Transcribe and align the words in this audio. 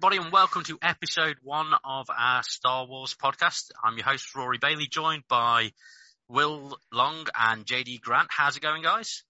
Hello, 0.00 0.10
everybody, 0.10 0.24
and 0.24 0.32
welcome 0.32 0.62
to 0.62 0.78
episode 0.80 1.38
one 1.42 1.72
of 1.82 2.06
our 2.16 2.44
Star 2.44 2.86
Wars 2.86 3.16
podcast. 3.20 3.72
I'm 3.82 3.96
your 3.96 4.04
host, 4.06 4.32
Rory 4.36 4.58
Bailey, 4.58 4.86
joined 4.86 5.24
by 5.28 5.72
Will 6.28 6.78
Long 6.92 7.26
and 7.36 7.66
JD 7.66 8.00
Grant. 8.00 8.28
How's 8.30 8.56
it 8.56 8.60
going, 8.60 8.84
guys? 8.84 9.24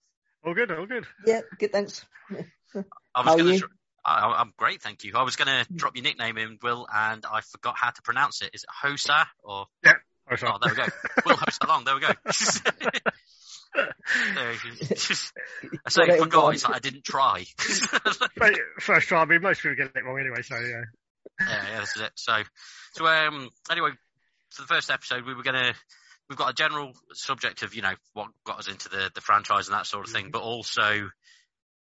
All 0.45 0.53
good, 0.53 0.71
all 0.71 0.85
good. 0.85 1.07
Yeah, 1.25 1.41
good, 1.59 1.73
thanks. 1.73 2.05
I 2.31 2.35
was 2.75 2.85
How 3.15 3.33
are 3.33 3.37
gonna 3.39 3.53
you? 3.55 3.61
tr- 3.61 3.67
I, 4.05 4.35
I'm 4.41 4.53
great, 4.59 4.83
thank 4.83 5.05
you. 5.05 5.15
I 5.17 5.23
was 5.23 5.37
going 5.37 5.49
to 5.49 5.73
drop 5.73 5.97
your 5.97 6.03
nickname 6.03 6.37
in, 6.37 6.59
Will, 6.63 6.87
and 6.95 7.25
I 7.25 7.41
forgot 7.41 7.75
how 7.79 7.89
to 7.89 8.03
pronounce 8.03 8.43
it. 8.43 8.51
Is 8.53 8.65
it 8.65 8.69
Hosa 8.87 9.25
or? 9.43 9.69
Yeah. 9.83 9.93
sorry. 10.37 10.53
Oh, 10.55 10.59
there 10.63 10.75
we 10.75 10.77
go. 10.77 10.85
Will 11.25 11.37
Hosa 11.37 11.67
Long. 11.67 11.85
There 11.85 11.95
we 11.95 12.03
go. 12.03 12.13
There 14.34 14.53
you 14.53 14.59
go. 14.59 15.79
I 15.87 15.91
say 15.91 16.07
Got 16.07 16.09
it 16.09 16.19
forgot. 16.19 16.55
It's 16.55 16.65
like 16.65 16.77
I 16.77 16.79
didn't 16.79 17.05
try. 17.05 17.45
But 18.37 18.55
first 18.81 19.09
try, 19.09 19.23
I 19.23 19.25
mean, 19.25 19.43
most 19.43 19.62
people 19.62 19.77
get 19.77 19.91
it 19.95 20.05
wrong 20.05 20.19
anyway, 20.19 20.43
so 20.43 20.57
yeah. 20.57 20.83
yeah, 21.41 21.65
yeah, 21.73 21.81
this 21.81 21.97
is 21.97 22.03
it. 22.03 22.12
So, 22.15 22.43
so 22.93 23.06
um, 23.06 23.49
anyway, 23.71 23.91
for 24.51 24.62
the 24.62 24.69
first 24.69 24.91
episode, 24.91 25.25
we 25.27 25.34
were 25.34 25.43
gonna, 25.43 25.75
we've 26.29 26.39
got 26.39 26.51
a 26.51 26.55
general 26.55 26.93
subject 27.12 27.62
of 27.62 27.75
you 27.75 27.83
know 27.83 27.95
what 28.12 28.29
got 28.45 28.61
us 28.61 28.69
into 28.69 28.89
the 28.89 29.11
the 29.15 29.21
franchise 29.21 29.69
and 29.69 29.75
that 29.75 29.87
sort 29.87 30.06
of 30.06 30.12
thing, 30.12 30.31
but 30.33 30.43
also 30.43 31.11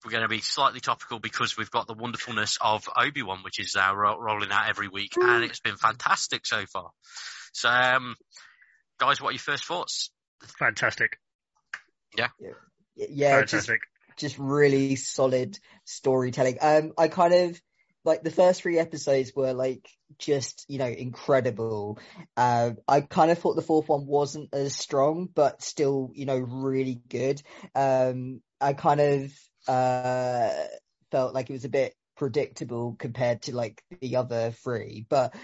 we're 0.04 0.10
going 0.10 0.22
to 0.22 0.28
be 0.28 0.40
slightly 0.40 0.80
topical 0.80 1.18
because 1.18 1.56
we've 1.56 1.70
got 1.70 1.86
the 1.86 1.94
wonderfulness 1.94 2.56
of 2.60 2.88
Obi 2.96 3.22
Wan, 3.22 3.40
which 3.42 3.60
is 3.60 3.74
now 3.76 3.94
ro- 3.94 4.18
rolling 4.18 4.50
out 4.50 4.68
every 4.68 4.88
week, 4.88 5.12
and 5.20 5.44
it's 5.44 5.60
been 5.60 5.76
fantastic 5.76 6.46
so 6.46 6.64
far. 6.66 6.90
So, 7.52 7.68
um, 7.68 8.16
guys, 8.98 9.20
what 9.20 9.30
are 9.30 9.32
your 9.32 9.40
first 9.40 9.64
thoughts? 9.64 10.10
Fantastic. 10.58 11.18
Yeah, 12.38 12.52
Yeah, 12.96 13.42
just 13.42 13.72
just 14.16 14.38
really 14.38 14.96
solid 14.96 15.58
storytelling. 15.84 16.58
Um, 16.60 16.92
I 16.98 17.08
kind 17.08 17.32
of 17.34 17.60
like 18.04 18.22
the 18.22 18.30
first 18.30 18.62
three 18.62 18.78
episodes 18.78 19.32
were 19.34 19.52
like 19.52 19.88
just 20.18 20.64
you 20.68 20.78
know 20.78 20.86
incredible. 20.88 21.98
Uh, 22.36 22.72
I 22.88 23.02
kind 23.02 23.30
of 23.30 23.38
thought 23.38 23.56
the 23.56 23.62
fourth 23.62 23.88
one 23.88 24.06
wasn't 24.06 24.52
as 24.54 24.74
strong, 24.76 25.28
but 25.34 25.62
still 25.62 26.10
you 26.14 26.26
know 26.26 26.38
really 26.38 27.00
good. 27.08 27.42
Um, 27.74 28.42
I 28.60 28.72
kind 28.74 29.00
of 29.00 29.32
uh 29.68 30.64
felt 31.10 31.34
like 31.34 31.50
it 31.50 31.54
was 31.54 31.64
a 31.64 31.68
bit 31.70 31.94
predictable 32.16 32.96
compared 32.98 33.42
to 33.42 33.54
like 33.56 33.82
the 34.00 34.16
other 34.16 34.50
three, 34.52 35.06
but 35.08 35.34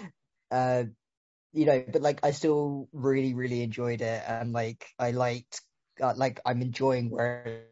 uh, 0.50 0.84
you 1.52 1.64
know, 1.66 1.84
but 1.92 2.02
like 2.02 2.20
I 2.24 2.32
still 2.32 2.88
really 2.92 3.34
really 3.34 3.62
enjoyed 3.62 4.00
it, 4.02 4.22
and 4.26 4.52
like 4.52 4.86
I 4.98 5.12
liked 5.12 5.62
uh, 6.00 6.14
like 6.16 6.40
I'm 6.46 6.62
enjoying 6.62 7.10
where 7.10 7.66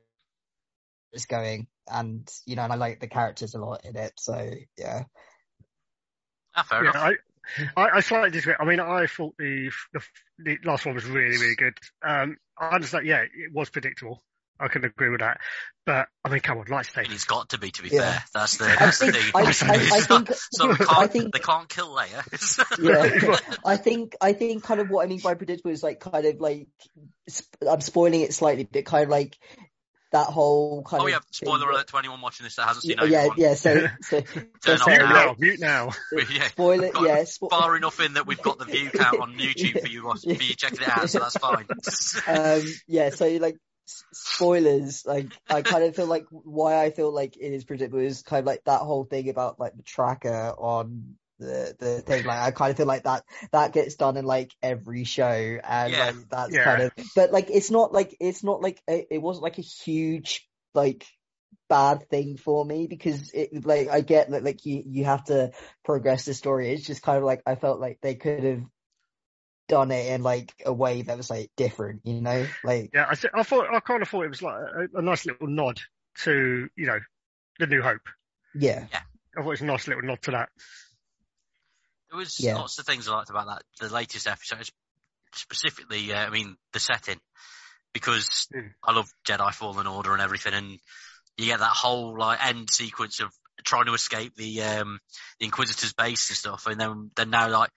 it's 1.13 1.27
going, 1.27 1.67
and 1.91 2.29
you 2.47 2.57
know, 2.57 2.63
and 2.65 2.73
I 2.73 2.77
like 2.77 3.01
the 3.01 3.09
characters 3.09 3.55
a 3.55 3.59
lot 3.59 3.85
in 3.85 3.97
it. 3.97 4.13
So 4.17 4.51
yeah, 4.79 5.05
Ah, 6.55 6.63
fair 6.65 6.81
Yeah, 6.81 6.91
enough. 6.91 6.95
I, 6.95 7.15
I, 7.77 7.89
I 7.97 8.01
slightly 8.01 8.31
disagree. 8.31 8.57
I 8.59 8.65
mean, 8.65 8.81
I 8.81 9.07
thought 9.07 9.35
the, 9.39 9.71
the 9.93 10.01
the 10.39 10.59
last 10.65 10.87
one 10.87 10.95
was 10.95 11.05
really, 11.07 11.37
really 11.39 11.57
good. 11.57 11.79
Um, 12.03 12.37
I 12.59 12.71
understand. 12.75 13.07
Yeah, 13.07 13.23
it 13.23 13.53
was 13.53 13.71
predictable. 13.71 14.25
I 14.61 14.69
can 14.69 14.85
agree 14.85 15.09
with 15.11 15.21
that. 15.21 15.41
But 15.87 16.09
I 16.25 16.31
mean, 16.31 16.41
come 16.41 16.59
on, 16.59 16.67
light 16.69 16.87
And 16.97 17.05
stage. 17.07 17.13
it's 17.15 17.25
got 17.25 17.51
to 17.51 17.59
be, 17.59 17.71
to 17.73 17.83
be 17.83 17.91
Yeah. 17.91 18.01
fair. 18.13 18.25
That's 18.35 18.57
the 18.57 18.65
I 18.65 18.77
that's 18.77 18.99
the 19.01 19.13
think 19.13 19.25
thing. 19.25 19.33
I, 19.35 19.41
I, 19.41 19.49
It's 19.51 19.63
I 19.63 20.15
not- 20.15 20.27
think 20.29 20.39
so 20.53 20.73
they 20.73 20.85
can't, 20.85 21.13
think 21.13 21.33
they 21.35 21.39
can't 21.41 21.69
kill 21.69 21.95
Leia. 21.95 22.81
yeah, 22.83 23.37
I 23.67 23.77
think 23.77 24.17
I 24.21 24.33
think 24.33 24.63
kind 24.65 24.81
of 24.81 24.89
what 24.91 25.05
I 25.05 25.09
mean 25.09 25.21
by 25.21 25.35
predictable 25.35 25.71
is 25.73 25.83
like 25.83 26.01
kind 26.01 26.25
of 26.27 26.41
like 26.41 26.69
I'm 27.69 27.81
spoiling 27.81 28.21
it 28.23 28.33
slightly, 28.35 28.65
but 28.71 28.85
kind 28.87 29.05
of 29.05 29.11
like 29.11 29.37
that 30.13 30.27
whole 30.29 30.85
kind 30.85 31.03
oh 31.03 31.07
of 31.07 31.11
yeah, 31.13 31.19
spoiler 31.33 31.59
that- 31.59 31.69
alert 31.71 31.87
to 31.89 31.97
anyone 31.99 32.21
watching 32.21 32.45
this 32.45 32.55
that 32.57 32.69
hasn't 32.69 32.85
seen 32.85 32.97
Yeah, 33.11 33.29
yeah, 33.37 33.55
yeah. 33.55 33.55
So, 33.57 33.89
so, 34.01 34.21
Turn 34.21 34.79
so 34.79 34.85
off 34.85 34.87
Mute 34.89 34.99
now. 35.01 35.13
now, 35.13 35.35
mute 35.39 35.61
now. 35.61 35.91
yeah. 36.31 36.47
spoiler, 36.49 36.91
Got 36.93 37.03
yeah, 37.03 37.17
spo- 37.25 37.51
Far 37.51 37.77
enough 37.77 37.99
in 38.01 38.15
that 38.15 38.25
we've 38.27 38.41
got 38.41 38.59
the 38.59 38.65
view 38.65 38.91
count 38.91 39.21
on 39.21 39.35
YouTube 39.35 39.81
for 39.83 39.89
you 39.89 40.03
for 40.15 40.31
you 40.31 40.55
checking 40.55 40.83
it 40.83 40.89
out, 40.89 41.11
so 41.11 41.19
that's 41.19 41.37
fine. 41.37 41.67
um 42.29 42.63
yeah 42.87 43.11
so 43.11 43.27
like 43.27 43.57
s- 43.57 43.61
spoilers 43.87 45.05
like 45.05 45.29
i 45.49 45.63
kind 45.63 45.85
of 45.85 45.95
feel 45.95 46.07
like 46.07 46.27
why 46.31 46.83
i 46.83 46.91
feel 46.91 47.13
like 47.13 47.37
it 47.37 47.53
is 47.53 47.65
predictable 47.65 48.01
is 48.01 48.23
kind 48.23 48.41
of 48.41 48.47
like 48.47 48.65
that 48.65 48.81
whole 48.81 49.05
thing 49.05 49.29
about 49.29 49.61
like 49.61 49.77
the 49.77 49.83
tracker 49.83 50.53
on 50.57 51.17
the 51.39 51.75
the 51.79 52.01
thing 52.01 52.25
like 52.25 52.39
i 52.39 52.51
kind 52.51 52.71
of 52.71 52.77
feel 52.77 52.87
like 52.87 53.03
that 53.05 53.25
that 53.53 53.73
gets 53.73 53.97
done 53.97 54.17
in 54.17 54.25
like 54.25 54.53
every 54.63 55.05
show 55.05 55.59
and 55.63 55.93
Yeah. 55.93 55.99
like 55.99 56.17
that's 56.31 56.55
Yeah. 56.55 56.65
kind 56.65 56.81
of 56.83 56.93
but 57.15 57.33
like 57.33 57.51
it's 57.51 57.71
not 57.71 57.93
like 57.93 58.17
it's 58.21 58.43
not 58.43 58.63
like 58.63 58.81
a, 58.89 59.07
it 59.15 59.19
wasn't 59.19 59.43
like 59.43 59.59
a 59.59 59.63
huge 59.63 60.49
like 60.75 61.07
bad 61.69 62.09
thing 62.09 62.37
for 62.37 62.65
me 62.65 62.87
because 62.87 63.33
it 63.33 63.65
like 63.65 63.89
I 63.89 64.01
get 64.01 64.31
that 64.31 64.45
like 64.45 64.65
you 64.67 64.83
you 64.87 65.05
have 65.05 65.25
to 65.25 65.53
progress 65.85 66.25
the 66.25 66.35
story. 66.35 66.73
It's 66.73 66.87
just 66.87 67.03
kind 67.03 67.19
of 67.19 67.25
like 67.25 67.43
I 67.47 67.55
felt 67.55 67.81
like 67.81 67.99
they 68.03 68.15
could 68.17 68.45
have 68.45 68.63
done 69.69 69.91
it 69.91 70.13
in 70.13 70.23
like 70.23 70.53
a 70.67 70.73
way 70.73 71.03
that 71.03 71.17
was 71.17 71.31
like 71.31 71.51
different, 71.57 72.03
you 72.05 72.21
know? 72.21 72.47
Like 72.63 72.91
Yeah, 72.93 73.07
I, 73.09 73.15
th- 73.15 73.33
I 73.35 73.43
thought 73.43 73.73
I 73.73 73.81
kind 73.81 74.03
of 74.03 74.09
thought 74.09 74.25
it 74.25 74.29
was 74.31 74.43
like 74.43 74.55
a, 74.57 74.99
a 74.99 75.03
nice 75.03 75.25
little 75.27 75.47
nod 75.47 75.81
to 76.23 76.69
you 76.77 76.87
know 76.87 76.99
the 77.59 77.67
New 77.67 77.83
Hope. 77.83 78.03
yeah. 78.55 78.87
yeah. 78.93 79.01
I 79.37 79.41
thought 79.41 79.49
it 79.49 79.51
was 79.51 79.61
a 79.63 79.67
nice 79.67 79.89
little 79.89 80.03
nod 80.03 80.23
to 80.23 80.31
that. 80.33 80.49
There 82.11 82.19
was 82.19 82.39
Yeah. 82.39 82.57
lots 82.57 82.79
of 82.79 82.87
things 82.87 83.09
I 83.09 83.13
liked 83.13 83.31
about 83.31 83.47
that. 83.47 83.63
The 83.81 83.93
latest 83.93 84.27
episode, 84.29 84.69
specifically, 85.35 86.13
uh, 86.13 86.27
I 86.27 86.31
mean, 86.31 86.57
the 86.73 86.81
setting, 86.81 87.21
because 87.93 88.49
Mm. 88.55 88.73
I 88.83 88.93
love 88.93 89.09
Jedi 89.27 89.53
Fallen 89.53 89.87
Order 89.87 90.13
and 90.13 90.23
everything, 90.23 90.55
and 90.55 90.79
you 91.37 91.47
get 91.47 91.59
that 91.61 91.73
whole 91.73 92.17
like 92.19 92.45
end 92.45 92.71
sequence 92.71 93.21
of 93.21 93.33
trying 93.65 93.87
to 93.87 93.95
escape 93.95 94.35
the 94.37 94.63
um 94.63 95.01
the 95.39 95.47
Inquisitor's 95.47 95.93
base 95.95 96.29
and 96.31 96.37
stuff, 96.37 96.67
and 96.67 96.81
then 96.81 97.11
then 97.17 97.31
now 97.31 97.49
like. 97.49 97.71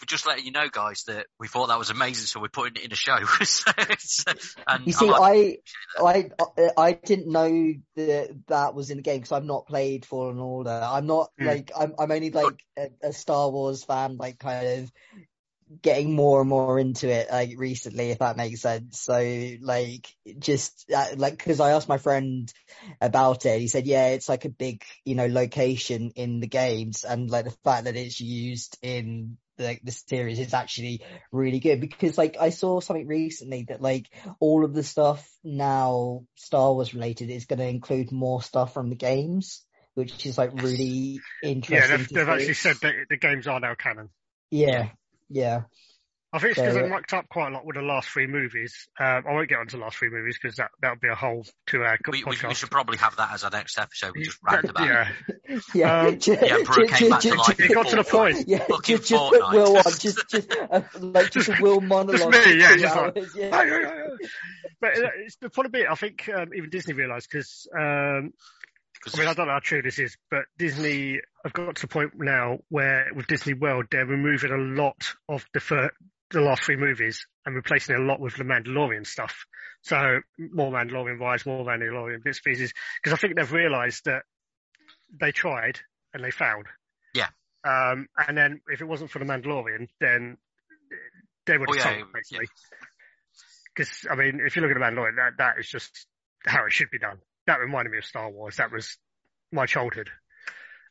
We're 0.00 0.06
just 0.06 0.26
letting 0.26 0.44
you 0.44 0.52
know, 0.52 0.68
guys, 0.70 1.04
that 1.08 1.26
we 1.38 1.48
thought 1.48 1.68
that 1.68 1.78
was 1.78 1.90
amazing, 1.90 2.26
so 2.26 2.40
we're 2.40 2.48
putting 2.48 2.76
it 2.76 2.84
in 2.84 2.92
a 2.92 2.96
show. 2.96 3.18
So 3.44 3.70
it's- 3.78 4.54
and 4.66 4.86
You 4.86 4.92
see, 4.92 5.06
like- 5.10 5.60
I, 6.00 6.30
I, 6.56 6.70
I 6.76 6.92
didn't 6.92 7.28
know 7.32 7.74
that 7.96 8.36
that 8.48 8.74
was 8.74 8.90
in 8.90 8.98
the 8.98 9.02
game 9.02 9.18
because 9.18 9.32
I've 9.32 9.44
not 9.44 9.66
played 9.66 10.06
Fallen 10.06 10.38
Order. 10.38 10.80
I'm 10.82 11.06
not 11.06 11.30
Mm. 11.40 11.46
like 11.46 11.70
I'm, 11.78 11.94
I'm 11.98 12.10
only 12.10 12.30
like 12.30 12.62
a, 12.76 12.88
a 13.02 13.12
Star 13.12 13.50
Wars 13.50 13.84
fan, 13.84 14.16
like 14.16 14.38
kind 14.38 14.66
of 14.82 14.92
getting 15.82 16.14
more 16.14 16.40
and 16.40 16.48
more 16.48 16.78
into 16.78 17.08
it 17.08 17.28
like 17.30 17.50
recently, 17.58 18.10
if 18.10 18.20
that 18.20 18.36
makes 18.38 18.62
sense. 18.62 19.00
So 19.00 19.56
like 19.60 20.08
just 20.38 20.90
uh, 20.94 21.08
like 21.16 21.36
because 21.36 21.60
I 21.60 21.72
asked 21.72 21.88
my 21.88 21.98
friend 21.98 22.50
about 23.00 23.44
it, 23.46 23.60
he 23.60 23.68
said, 23.68 23.86
yeah, 23.86 24.08
it's 24.08 24.28
like 24.28 24.44
a 24.44 24.50
big 24.50 24.82
you 25.04 25.14
know 25.14 25.26
location 25.26 26.12
in 26.16 26.40
the 26.40 26.46
games, 26.48 27.04
and 27.04 27.28
like 27.30 27.44
the 27.44 27.50
fact 27.64 27.84
that 27.84 27.96
it's 27.96 28.20
used 28.20 28.78
in 28.82 29.36
the, 29.58 29.78
the 29.82 29.92
series 29.92 30.38
is 30.38 30.54
actually 30.54 31.02
really 31.30 31.60
good 31.60 31.80
because 31.80 32.16
like 32.16 32.36
I 32.40 32.50
saw 32.50 32.80
something 32.80 33.06
recently 33.06 33.66
that 33.68 33.82
like 33.82 34.08
all 34.40 34.64
of 34.64 34.72
the 34.72 34.82
stuff 34.82 35.28
now 35.44 36.22
Star 36.36 36.72
Wars 36.72 36.94
related 36.94 37.28
is 37.30 37.44
going 37.44 37.58
to 37.58 37.68
include 37.68 38.10
more 38.12 38.42
stuff 38.42 38.72
from 38.72 38.88
the 38.88 38.96
games, 38.96 39.64
which 39.94 40.24
is 40.24 40.38
like 40.38 40.50
really 40.54 41.20
Yeah, 41.42 41.50
interesting. 41.50 41.98
they've, 41.98 42.08
they've 42.08 42.28
actually 42.28 42.54
said 42.54 42.76
that 42.82 42.94
the 43.10 43.16
games 43.16 43.46
are 43.46 43.60
now 43.60 43.74
canon. 43.74 44.08
yeah, 44.50 44.88
yeah, 45.28 45.62
I 46.30 46.38
think 46.40 46.50
it's 46.52 46.60
because 46.60 46.74
So- 46.74 46.82
they 46.82 46.88
mucked 46.90 47.14
up 47.14 47.26
quite 47.30 47.48
a 47.48 47.54
lot 47.54 47.64
with 47.64 47.76
the 47.76 47.82
last 47.82 48.08
three 48.08 48.26
movies. 48.26 48.86
Um, 49.00 49.24
I 49.26 49.32
won't 49.32 49.48
get 49.48 49.58
onto 49.58 49.78
the 49.78 49.82
last 49.82 49.96
three 49.96 50.10
movies 50.10 50.38
because 50.40 50.56
that 50.56 50.70
that 50.82 50.90
would 50.90 51.00
be 51.00 51.08
a 51.08 51.14
whole 51.14 51.46
two-hour 51.66 51.98
we, 52.12 52.22
we, 52.24 52.36
podcast. 52.36 52.48
we 52.48 52.54
should 52.54 52.70
probably 52.70 52.98
have 52.98 53.16
that 53.16 53.32
as 53.32 53.44
our 53.44 53.50
next 53.50 53.78
episode. 53.78 54.12
We 54.14 54.24
just 54.24 54.38
rant 54.42 54.68
about 54.68 54.86
yeah, 54.86 55.08
yeah. 55.74 56.00
Um, 56.02 56.18
Ju- 56.18 56.36
The 56.36 56.52
Emperor 56.52 56.86
came 56.86 57.10
back 57.10 57.20
to 57.22 57.34
life. 57.34 57.58
it 57.60 57.72
got 57.74 57.88
to 57.88 57.96
the 57.96 58.04
point. 58.04 58.46
Yeah, 58.46 58.66
just, 58.84 59.08
just 59.08 59.30
put 59.32 59.50
Will 59.52 59.76
on, 59.78 59.82
just, 59.98 60.28
just, 60.28 60.54
uh, 60.70 60.80
like, 61.00 61.30
just 61.30 61.48
a 61.48 61.56
Will 61.60 61.80
monologue. 61.80 62.30
me, 62.30 62.58
yeah, 62.60 62.76
just 62.76 62.94
like, 62.94 63.16
hours, 63.16 63.32
yeah. 63.34 63.46
Yeah, 63.48 63.62
yeah, 63.64 63.80
yeah, 63.80 64.06
yeah. 64.20 64.28
but 64.82 64.98
uh, 64.98 65.08
it's 65.24 65.36
the 65.36 65.48
funny 65.48 65.70
bit. 65.70 65.86
I 65.90 65.94
think 65.94 66.28
um, 66.34 66.50
even 66.54 66.68
Disney 66.68 66.92
realised 66.92 67.28
because 67.32 67.66
um, 67.74 68.32
'Cause 69.02 69.14
I 69.14 69.18
mean 69.20 69.28
I 69.28 69.34
don't 69.34 69.46
know 69.46 69.52
how 69.52 69.60
true 69.60 69.80
this 69.80 69.98
is, 69.98 70.16
but 70.30 70.42
Disney 70.58 71.20
have 71.44 71.52
got 71.52 71.76
to 71.76 71.82
the 71.82 71.88
point 71.88 72.12
now 72.16 72.58
where 72.68 73.06
with 73.14 73.28
Disney 73.28 73.54
World 73.54 73.86
they're 73.90 74.04
removing 74.04 74.50
a 74.50 74.56
lot 74.56 75.14
of 75.28 75.46
the 75.54 75.60
fir- 75.60 75.92
the 76.30 76.40
last 76.40 76.62
three 76.62 76.76
movies 76.76 77.26
and 77.46 77.54
replacing 77.54 77.94
it 77.94 78.00
a 78.00 78.04
lot 78.04 78.20
with 78.20 78.36
the 78.36 78.44
Mandalorian 78.44 79.06
stuff. 79.06 79.46
So 79.82 80.20
more 80.38 80.70
Mandalorian 80.72 81.18
rise, 81.18 81.46
more 81.46 81.64
Mandalorian 81.64 82.22
bits 82.22 82.40
and 82.44 82.52
pieces 82.52 82.72
because 83.02 83.16
I 83.16 83.20
think 83.20 83.36
they've 83.36 83.52
realised 83.52 84.04
that 84.04 84.22
they 85.18 85.32
tried 85.32 85.80
and 86.12 86.22
they 86.22 86.30
failed. 86.30 86.66
Yeah. 87.14 87.28
Um, 87.64 88.06
and 88.16 88.36
then 88.36 88.60
if 88.68 88.80
it 88.80 88.84
wasn't 88.84 89.10
for 89.10 89.18
the 89.20 89.24
Mandalorian, 89.24 89.88
then 90.00 90.36
they 91.46 91.56
would 91.56 91.68
Oh, 91.70 91.72
have 91.78 91.84
yeah, 91.92 91.98
sold 92.00 92.12
basically. 92.12 92.46
Because 93.74 94.06
I 94.10 94.14
mean, 94.16 94.40
if 94.44 94.56
you 94.56 94.62
look 94.62 94.70
at 94.70 94.74
the 94.74 94.80
Mandalorian, 94.84 95.16
that 95.16 95.32
that 95.38 95.58
is 95.58 95.68
just 95.68 96.06
how 96.44 96.66
it 96.66 96.72
should 96.72 96.90
be 96.90 96.98
done. 96.98 97.18
That 97.46 97.60
reminded 97.60 97.90
me 97.92 97.98
of 97.98 98.04
Star 98.04 98.30
Wars. 98.30 98.56
That 98.56 98.70
was 98.72 98.98
my 99.52 99.64
childhood. 99.66 100.10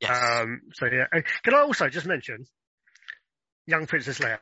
yes. 0.02 0.42
Um, 0.42 0.62
so 0.74 0.88
yeah. 0.88 1.06
Can 1.44 1.54
I 1.54 1.60
also 1.60 1.90
just 1.90 2.08
mention 2.08 2.46
young 3.68 3.86
Princess 3.86 4.20
Leia? 4.20 4.40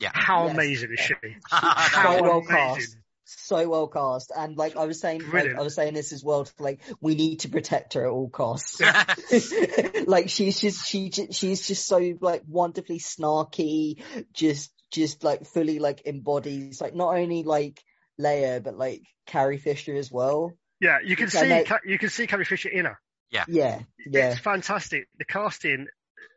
Yeah. 0.00 0.10
How 0.12 0.46
Yes. 0.46 0.54
amazing 0.54 0.92
is 0.92 1.00
she? 1.00 1.14
How 1.50 2.16
So 2.16 2.22
well 2.22 2.38
amazing. 2.38 2.46
cast. 2.56 2.96
so 3.24 3.68
well 3.68 3.88
cast, 3.88 4.30
and 4.36 4.56
like 4.56 4.76
I 4.76 4.84
was 4.84 5.00
saying, 5.00 5.22
like, 5.32 5.54
I 5.56 5.62
was 5.62 5.74
saying 5.74 5.94
this 5.94 6.12
as 6.12 6.22
well. 6.22 6.44
to, 6.44 6.52
Like 6.62 6.80
we 7.00 7.14
need 7.14 7.40
to 7.40 7.48
protect 7.48 7.94
her 7.94 8.04
at 8.06 8.10
all 8.10 8.28
costs. 8.28 8.80
like 10.06 10.28
she's 10.28 10.60
just 10.60 10.86
she 10.86 11.10
she's 11.10 11.66
just 11.66 11.86
so 11.86 12.14
like 12.20 12.42
wonderfully 12.46 12.98
snarky, 12.98 14.02
just 14.32 14.72
just 14.90 15.24
like 15.24 15.46
fully 15.46 15.78
like 15.78 16.06
embodies 16.06 16.80
like 16.80 16.94
not 16.94 17.14
only 17.16 17.42
like 17.42 17.82
Leia 18.20 18.62
but 18.62 18.76
like 18.76 19.02
Carrie 19.26 19.58
Fisher 19.58 19.94
as 19.96 20.10
well. 20.12 20.52
Yeah, 20.80 20.98
you 21.04 21.16
can 21.16 21.28
see 21.30 21.48
know- 21.48 21.64
Ca- 21.64 21.80
you 21.86 21.98
can 21.98 22.10
see 22.10 22.26
Carrie 22.26 22.44
Fisher 22.44 22.68
in 22.68 22.84
her. 22.84 22.98
Yeah, 23.30 23.44
Yeah, 23.48 23.80
yeah, 24.06 24.30
It's 24.30 24.40
fantastic. 24.40 25.08
The 25.18 25.24
casting, 25.24 25.86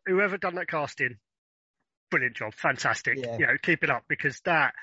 whoever 0.07 0.37
done 0.37 0.55
that 0.55 0.67
casting, 0.67 1.17
brilliant 2.09 2.35
job, 2.35 2.53
fantastic. 2.53 3.17
Yeah. 3.17 3.37
You 3.37 3.47
know, 3.47 3.57
keep 3.61 3.83
it 3.83 3.89
up 3.89 4.03
because 4.07 4.39
that 4.45 4.73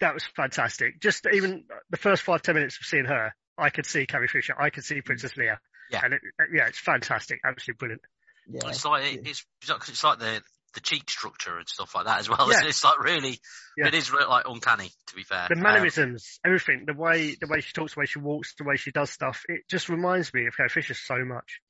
that 0.00 0.14
was 0.14 0.24
fantastic. 0.36 1.00
Just 1.00 1.26
even 1.32 1.64
the 1.90 1.96
first 1.96 2.22
five 2.22 2.42
ten 2.42 2.54
minutes 2.54 2.78
of 2.80 2.86
seeing 2.86 3.04
her, 3.04 3.32
I 3.58 3.70
could 3.70 3.86
see 3.86 4.06
Carrie 4.06 4.28
Fisher, 4.28 4.54
I 4.58 4.70
could 4.70 4.84
see 4.84 5.00
Princess 5.00 5.32
Leia. 5.34 5.58
Yeah. 5.90 6.00
and 6.04 6.14
it, 6.14 6.20
yeah, 6.54 6.66
it's 6.68 6.78
fantastic, 6.78 7.40
absolutely 7.44 7.78
brilliant. 7.78 8.02
yeah. 8.48 8.68
It's 8.70 8.84
like 8.84 9.04
it's 9.26 9.44
it's 9.88 10.04
like 10.04 10.18
the 10.18 10.42
the 10.74 10.80
cheek 10.80 11.10
structure 11.10 11.58
and 11.58 11.68
stuff 11.68 11.94
like 11.94 12.06
that 12.06 12.20
as 12.20 12.30
well. 12.30 12.46
Yeah. 12.50 12.60
It's, 12.60 12.66
it's 12.68 12.84
like 12.84 12.98
really, 13.04 13.38
Yeah. 13.76 13.88
it 13.88 13.94
is 13.94 14.10
re- 14.10 14.24
like 14.26 14.44
uncanny 14.48 14.90
to 15.08 15.14
be 15.14 15.22
fair. 15.22 15.46
The 15.50 15.56
Um, 15.56 15.62
mannerisms, 15.62 16.40
everything, 16.44 16.84
the 16.86 16.94
way 16.94 17.36
the 17.38 17.46
way 17.46 17.60
she 17.60 17.72
talks, 17.74 17.92
the 17.94 18.00
way 18.00 18.06
she 18.06 18.18
walks, 18.20 18.54
the 18.56 18.64
way 18.64 18.76
she 18.76 18.90
does 18.90 19.10
stuff, 19.10 19.42
it 19.48 19.68
just 19.68 19.90
reminds 19.90 20.32
me 20.32 20.46
of 20.46 20.56
Carrie 20.56 20.70
Fisher 20.70 20.94
so 20.94 21.16
much. 21.26 21.60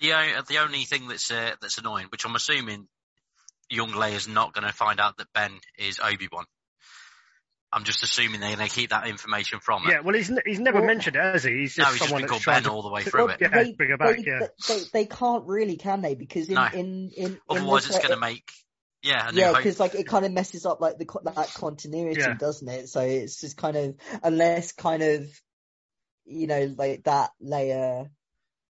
the 0.00 0.12
o- 0.12 0.42
the 0.46 0.58
only 0.58 0.84
thing 0.84 1.08
that's 1.08 1.30
uh, 1.30 1.52
that's 1.62 1.78
annoying, 1.78 2.06
which 2.10 2.26
I'm 2.26 2.34
assuming 2.34 2.86
young 3.70 3.90
Leia's 3.90 4.28
not 4.28 4.54
going 4.54 4.66
to 4.66 4.72
find 4.72 5.00
out 5.00 5.16
that 5.18 5.26
Ben 5.34 5.52
is 5.78 6.00
Obi 6.02 6.28
Wan. 6.32 6.44
I'm 7.72 7.82
just 7.82 8.04
assuming 8.04 8.38
they're 8.40 8.54
going 8.54 8.68
to 8.68 8.72
keep 8.74 8.90
that 8.90 9.08
information 9.08 9.58
from 9.58 9.82
her. 9.82 9.90
Yeah, 9.90 10.00
well, 10.00 10.14
he's 10.14 10.30
n- 10.30 10.38
he's 10.46 10.60
never 10.60 10.78
Well- 10.78 10.86
mentioned 10.86 11.16
it, 11.16 11.22
has 11.22 11.42
he? 11.42 11.50
He's 11.58 11.76
no, 11.76 11.84
just 11.84 11.92
he's 11.94 11.98
just 11.98 12.08
someone 12.08 12.22
been 12.22 12.28
called 12.28 12.44
Ben 12.44 12.62
to 12.62 12.70
all 12.70 12.82
the 12.82 12.88
way 12.88 13.02
Well, 13.02 13.10
through 13.10 13.28
it. 13.30 13.38
Yeah, 13.40 13.48
they, 13.48 13.72
bring 13.72 13.90
her 13.90 13.96
back, 13.96 14.16
they, 14.16 14.22
yeah. 14.24 14.46
they, 14.68 14.80
they 14.92 15.06
can't 15.06 15.44
really, 15.46 15.76
can 15.76 16.00
they? 16.00 16.14
Because 16.14 16.48
in 16.48 16.54
No. 16.54 16.66
in 16.72 17.10
in, 17.16 17.26
in 17.26 17.40
Otherwise, 17.50 17.86
this, 17.88 17.96
it's 17.96 18.06
going 18.06 18.14
to 18.14 18.20
make 18.24 18.48
yeah, 19.02 19.28
a 19.28 19.32
new 19.32 19.40
yeah, 19.40 19.52
because 19.52 19.80
like 19.80 19.94
it 19.94 20.06
kind 20.06 20.24
of 20.24 20.32
messes 20.32 20.64
up 20.64 20.80
like 20.80 20.98
the 20.98 21.06
that 21.34 21.52
continuity, 21.54 22.20
Yeah. 22.20 22.34
doesn't 22.34 22.68
it? 22.68 22.88
So 22.88 23.00
it's 23.00 23.40
just 23.40 23.56
kind 23.56 23.76
of 23.76 23.96
unless 24.22 24.72
kind 24.72 25.02
of 25.02 25.26
you 26.24 26.46
know 26.46 26.72
like 26.78 27.04
that 27.04 27.30
layer 27.40 28.08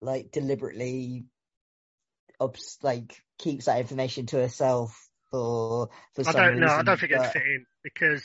like 0.00 0.30
deliberately 0.30 1.26
obs- 2.42 2.78
like 2.82 3.20
keeps 3.38 3.66
that 3.66 3.78
information 3.80 4.26
to 4.26 4.36
herself 4.36 5.08
for 5.30 5.88
for 6.14 6.20
I 6.20 6.32
some 6.32 6.34
don't 6.34 6.60
know. 6.60 6.66
I 6.68 6.82
don't 6.82 6.98
think 7.00 7.12
it'd 7.12 7.26
fit 7.32 7.42
in 7.42 7.64
because, 7.82 8.24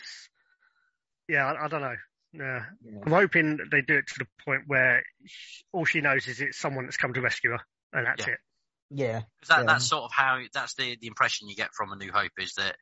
yeah, 1.27 1.45
I, 1.51 1.65
I 1.65 1.67
don't 1.67 1.81
know. 1.81 1.95
No. 2.33 2.61
yeah. 2.83 2.99
I'm 3.05 3.11
hoping 3.11 3.57
that 3.57 3.71
they 3.71 3.81
do 3.81 3.97
it 3.97 4.07
to 4.07 4.19
the 4.19 4.27
point 4.45 4.63
where 4.67 5.03
sh 5.25 5.61
all 5.71 5.85
she 5.85 6.01
knows 6.01 6.27
is 6.27 6.41
it's 6.41 6.57
someone 6.59 6.85
that's 6.85 6.97
come 6.97 7.13
to 7.13 7.21
rescue 7.21 7.51
her, 7.51 7.59
and 7.93 8.05
that's 8.05 8.27
Yeah. 8.27 8.33
it. 8.33 8.39
Yeah, 8.89 9.19
'Cause 9.39 9.47
that, 9.49 9.59
Yeah. 9.59 9.63
That's 9.65 9.87
sort 9.87 10.03
of 10.03 10.11
how 10.13 10.41
that's 10.53 10.75
the 10.75 10.97
the 10.97 11.07
impression 11.07 11.47
you 11.49 11.55
get 11.55 11.73
from 11.73 11.91
A 11.91 11.95
New 11.95 12.11
Hope 12.11 12.31
is 12.37 12.53
that 12.55 12.75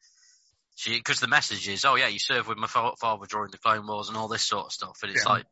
she 0.75 0.97
because 0.97 1.19
the 1.19 1.27
message 1.27 1.67
is 1.67 1.85
oh 1.85 1.95
yeah 1.95 2.07
you 2.07 2.19
served 2.19 2.47
with 2.47 2.57
my 2.57 2.67
fa- 2.67 2.91
father 2.99 3.25
during 3.27 3.49
the 3.51 3.57
Clone 3.57 3.87
Wars 3.87 4.09
and 4.09 4.17
all 4.17 4.27
this 4.27 4.43
sort 4.45 4.65
of 4.67 4.71
stuff 4.73 4.99
and 5.03 5.11
it's 5.11 5.23
Yeah. 5.23 5.31
like 5.31 5.45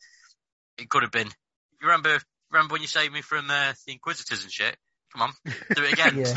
it 0.78 0.90
could 0.90 1.04
have 1.04 1.12
been 1.12 1.28
you 1.28 1.88
remember 1.88 2.20
remember 2.52 2.74
when 2.74 2.82
you 2.82 2.88
saved 2.88 3.14
me 3.14 3.22
from 3.22 3.50
uh, 3.50 3.74
the 3.88 3.94
Inquisitors 3.94 4.44
and 4.44 4.52
shit 4.52 4.78
come 5.14 5.22
on 5.22 5.32
do 5.76 5.84
it 5.84 5.94
again 5.94 6.16
Yeah. 6.26 6.34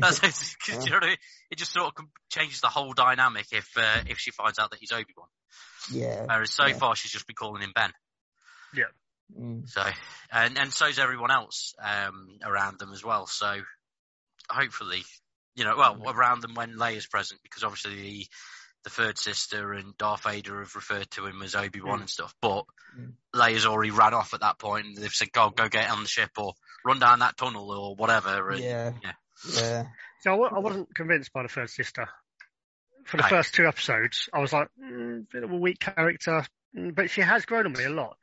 that's, 0.00 0.20
that's, 0.20 0.56
'cause 0.56 0.84
you 0.84 0.90
know 0.90 0.96
what 0.96 1.04
I 1.04 1.08
mean? 1.08 1.16
it 1.50 1.58
just 1.58 1.72
sort 1.72 1.86
of 1.96 2.04
changes 2.30 2.60
the 2.60 2.68
whole 2.68 2.92
dynamic 2.92 3.46
if 3.52 3.68
uh, 3.76 4.00
if 4.06 4.18
she 4.18 4.30
finds 4.30 4.58
out 4.58 4.70
that 4.70 4.78
he's 4.80 4.92
Obi 4.92 5.14
Wan 5.16 5.28
yeah. 5.90 6.24
whereas 6.26 6.52
so 6.52 6.66
Yeah. 6.66 6.74
far 6.74 6.94
she's 6.96 7.10
just 7.12 7.26
been 7.26 7.36
calling 7.36 7.62
him 7.62 7.72
Ben 7.74 7.92
Mm. 9.40 9.66
so, 9.68 9.82
and 10.30 10.58
and 10.58 10.72
so's 10.72 10.98
everyone 10.98 11.30
else 11.30 11.74
um, 11.82 12.38
around 12.44 12.78
them 12.78 12.92
as 12.92 13.02
well. 13.02 13.26
So, 13.26 13.62
hopefully, 14.50 15.02
you 15.56 15.64
know, 15.64 15.76
well, 15.76 16.02
around 16.08 16.40
them 16.42 16.54
when 16.54 16.76
Leia's 16.76 17.06
present, 17.06 17.40
because 17.42 17.64
obviously 17.64 17.94
the 17.94 18.26
the 18.84 18.90
third 18.90 19.18
sister 19.18 19.72
and 19.72 19.96
Darth 19.96 20.24
Vader 20.24 20.60
have 20.60 20.74
referred 20.76 21.10
to 21.12 21.26
him 21.26 21.42
as 21.42 21.54
Obi 21.54 21.80
Wan 21.80 21.98
Mm. 21.98 22.02
and 22.02 22.10
stuff. 22.10 22.34
But 22.40 22.64
Mm. 22.98 23.14
Leia's 23.34 23.66
already 23.66 23.90
ran 23.90 24.12
off 24.14 24.34
at 24.34 24.40
that 24.40 24.58
point, 24.58 24.86
and 24.86 24.96
they've 24.96 25.10
said, 25.12 25.32
"Go, 25.32 25.50
go 25.50 25.68
get 25.68 25.90
on 25.90 26.02
the 26.02 26.08
ship, 26.08 26.30
or 26.36 26.54
run 26.84 26.98
down 26.98 27.20
that 27.20 27.36
tunnel, 27.36 27.70
or 27.70 27.94
whatever." 27.96 28.50
And, 28.50 28.60
Yeah, 28.62 28.92
yeah. 29.02 29.12
yeah, 29.54 29.84
So 30.22 30.44
I, 30.44 30.56
I 30.56 30.58
wasn't 30.58 30.94
convinced 30.94 31.32
by 31.32 31.42
the 31.42 31.48
third 31.48 31.70
sister. 31.70 32.08
For 33.06 33.18
the 33.18 33.22
No. 33.24 33.28
first 33.28 33.54
two 33.54 33.66
episodes, 33.66 34.28
I 34.32 34.40
was 34.40 34.52
like, 34.52 34.68
mm, 34.82 35.26
bit 35.30 35.44
of 35.44 35.50
a 35.50 35.56
weak 35.56 35.78
character, 35.80 36.44
Mm, 36.76 36.94
but 36.94 37.08
she 37.10 37.20
has 37.20 37.44
grown 37.44 37.66
on 37.66 37.72
me 37.72 37.84
a 37.84 37.90
lot. 37.90 38.16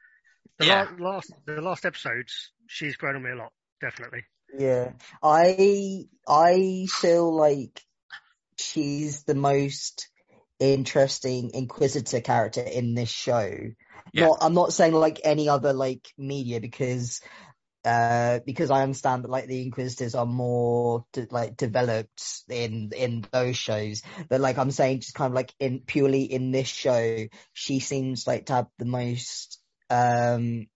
The 0.60 0.66
Yeah. 0.66 0.88
la- 1.00 1.12
last 1.12 1.32
the 1.46 1.62
last 1.62 1.86
episodes, 1.86 2.52
she's 2.68 2.98
grown 2.98 3.16
on 3.16 3.24
me 3.24 3.32
a 3.32 3.36
lot, 3.36 3.54
definitely. 3.80 4.26
yeah. 4.58 4.92
I 5.24 6.06
I 6.28 6.88
feel 6.90 7.34
like 7.34 7.82
she's 8.58 9.24
the 9.24 9.36
most 9.36 10.10
interesting 10.60 11.52
Inquisitor 11.54 12.22
character 12.22 12.62
in 12.62 12.94
this 12.94 13.10
show. 13.10 13.50
Yeah. 14.14 14.28
Not, 14.28 14.40
I'm 14.42 14.54
not 14.54 14.74
saying 14.74 14.94
like 14.94 15.22
any 15.24 15.48
other 15.50 15.74
like 15.74 16.08
media 16.18 16.60
because 16.60 17.22
uh 17.86 18.40
because 18.46 18.70
I 18.72 18.84
understand 18.84 19.24
that 19.24 19.32
like 19.32 19.48
the 19.48 19.62
Inquisitors 19.64 20.16
are 20.16 20.26
more 20.26 21.06
de- 21.14 21.28
like 21.32 21.58
developed 21.58 22.44
in 22.50 22.92
in 22.96 23.26
those 23.32 23.58
shows, 23.58 24.04
but 24.30 24.42
like 24.42 24.58
I'm 24.58 24.72
saying 24.72 25.02
just 25.02 25.16
kind 25.16 25.32
of 25.32 25.36
like 25.36 25.54
in 25.60 25.80
purely 25.82 26.24
in 26.24 26.52
this 26.52 26.68
show, 26.68 27.28
she 27.54 27.80
seems 27.80 28.28
like 28.28 28.48
to 28.48 28.54
have 28.54 28.68
the 28.78 28.86
most 28.86 29.60
um 29.90 30.68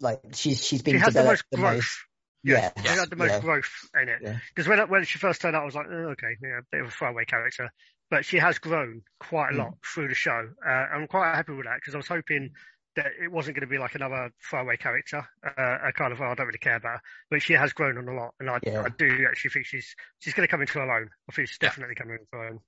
like 0.00 0.20
she's 0.34 0.64
she's 0.64 0.82
been 0.82 0.94
She 0.94 0.98
has 0.98 1.14
the 1.14 1.22
most 1.22 1.44
the 1.50 1.58
growth. 1.58 1.78
most. 1.78 1.98
Yeah, 2.42 2.72
She 2.84 2.96
had 2.96 3.10
the 3.10 3.16
most 3.16 3.30
yeah. 3.30 3.40
growth 3.40 3.70
in 4.00 4.08
it. 4.08 4.22
Yeah. 4.22 4.38
Because 4.54 4.68
when 4.68 4.78
when 4.88 5.04
she 5.04 5.18
first 5.18 5.40
turned 5.40 5.56
out, 5.56 5.62
I 5.62 5.64
was 5.64 5.74
like, 5.74 5.86
oh, 5.90 6.10
okay, 6.10 6.36
yeah, 6.42 6.58
a 6.58 6.62
bit 6.70 6.82
of 6.82 6.88
a 6.88 6.90
throwaway 6.90 7.24
character. 7.24 7.70
But 8.08 8.24
she 8.24 8.38
has 8.38 8.58
grown 8.58 9.02
quite 9.18 9.50
a 9.52 9.56
Mm. 9.56 9.58
lot 9.58 9.74
through 9.84 10.08
the 10.08 10.14
show. 10.14 10.48
Uh, 10.64 10.68
I'm 10.70 11.08
quite 11.08 11.34
happy 11.34 11.52
with 11.54 11.66
that 11.66 11.76
because 11.80 11.94
I 11.94 11.98
was 11.98 12.06
hoping 12.08 12.50
that 12.96 13.06
it 13.22 13.30
wasn't 13.30 13.56
going 13.56 13.68
to 13.68 13.72
be 13.72 13.78
like 13.78 13.94
another 13.94 14.30
throwaway 14.50 14.76
character. 14.76 15.26
Uh, 15.44 15.78
I 15.84 15.90
kind 15.94 16.12
of, 16.12 16.20
oh, 16.20 16.24
I 16.24 16.34
don't 16.34 16.46
really 16.46 16.58
care 16.58 16.76
about 16.76 16.94
her, 16.94 17.00
but 17.30 17.42
she 17.42 17.52
has 17.52 17.72
grown 17.72 17.98
on 17.98 18.08
a 18.08 18.14
lot, 18.14 18.34
and 18.40 18.50
I, 18.50 18.58
Yeah. 18.62 18.82
I 18.82 18.88
do 18.88 19.26
actually 19.28 19.50
think 19.50 19.66
she's 19.66 19.94
she's 20.18 20.34
going 20.34 20.46
to 20.46 20.50
come 20.50 20.60
into 20.62 20.78
her 20.78 20.90
own. 20.90 21.10
I 21.28 21.32
think 21.32 21.48
she's 21.48 21.58
Yeah. 21.60 21.68
definitely 21.68 21.94
coming 21.94 22.14
into 22.14 22.26
her 22.32 22.48
own. 22.48 22.60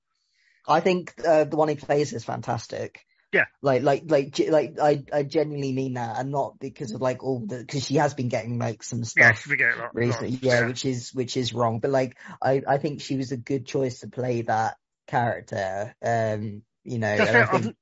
I 0.66 0.80
think 0.80 1.14
uh, 1.26 1.44
the 1.44 1.56
one 1.56 1.68
he 1.68 1.76
plays 1.76 2.12
is 2.12 2.24
fantastic. 2.24 3.00
Yeah. 3.32 3.44
Like, 3.62 3.82
like, 3.82 4.04
like, 4.06 4.38
like, 4.48 4.78
I, 4.80 5.04
I 5.12 5.22
genuinely 5.22 5.72
mean 5.72 5.94
that, 5.94 6.18
and 6.18 6.30
not 6.30 6.58
because 6.58 6.92
of 6.92 7.00
like 7.00 7.22
all 7.22 7.40
the, 7.46 7.58
because 7.58 7.84
she 7.84 7.96
has 7.96 8.14
been 8.14 8.28
getting 8.28 8.58
like 8.58 8.82
some 8.82 9.04
stuff 9.04 9.40
forget 9.40 9.78
lot. 9.78 9.94
recently, 9.94 10.32
lot. 10.32 10.42
yeah, 10.42 10.66
which 10.66 10.84
is, 10.84 11.14
which 11.14 11.36
is 11.36 11.54
wrong. 11.54 11.80
But 11.80 11.90
like, 11.90 12.16
I, 12.42 12.62
I 12.66 12.78
think 12.78 13.00
she 13.00 13.16
was 13.16 13.32
a 13.32 13.36
good 13.36 13.66
choice 13.66 14.00
to 14.00 14.08
play 14.08 14.42
that 14.42 14.76
character. 15.06 15.94
Um, 16.02 16.62
you 16.84 16.98
know. 16.98 17.14
I've, 17.14 17.72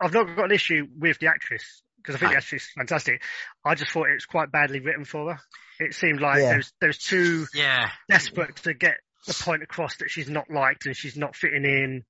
I've 0.00 0.12
not 0.12 0.34
got 0.34 0.46
an 0.46 0.52
issue 0.52 0.88
with 0.98 1.20
the 1.20 1.28
actress 1.28 1.82
because 2.02 2.16
I 2.16 2.18
think 2.18 2.30
No. 2.30 2.34
the 2.34 2.38
actress 2.38 2.68
fantastic. 2.76 3.22
I 3.64 3.74
just 3.74 3.92
thought 3.92 4.08
it 4.08 4.14
was 4.14 4.26
quite 4.26 4.50
badly 4.50 4.80
written 4.80 5.04
for 5.04 5.34
her. 5.34 5.40
It 5.78 5.94
seemed 5.94 6.20
like 6.20 6.38
Yeah. 6.40 6.50
there's 6.50 6.72
there's 6.80 6.98
too 6.98 7.46
yeah, 7.54 7.90
desperate 8.08 8.56
to 8.56 8.74
get 8.74 8.96
the 9.26 9.34
point 9.34 9.62
across 9.62 9.96
that 9.98 10.10
she's 10.10 10.28
not 10.28 10.50
liked 10.50 10.86
and 10.86 10.96
she's 10.96 11.16
not 11.16 11.36
fitting 11.36 11.64
in. 11.64 12.04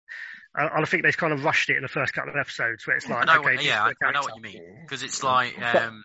Uh, 0.59 0.69
I 0.75 0.85
think 0.85 1.03
they've 1.03 1.17
kind 1.17 1.33
of 1.33 1.45
rushed 1.45 1.71
it 1.71 1.77
in 1.77 1.83
the 1.83 1.89
first 1.89 2.13
couple 2.13 2.31
of 2.31 2.37
episodes 2.37 2.87
where 2.87 2.97
it's 2.97 3.09
like, 3.09 3.29
I 3.29 3.37
know, 3.37 3.43
okay, 3.43 3.67
yeah, 3.67 3.83
I, 3.83 3.93
I 4.07 4.13
know 4.13 4.21
what 4.21 4.37
you 4.37 4.43
mean 4.43 4.61
because 4.83 5.03
it's 5.03 5.23
like 5.23 5.61
um, 5.63 6.05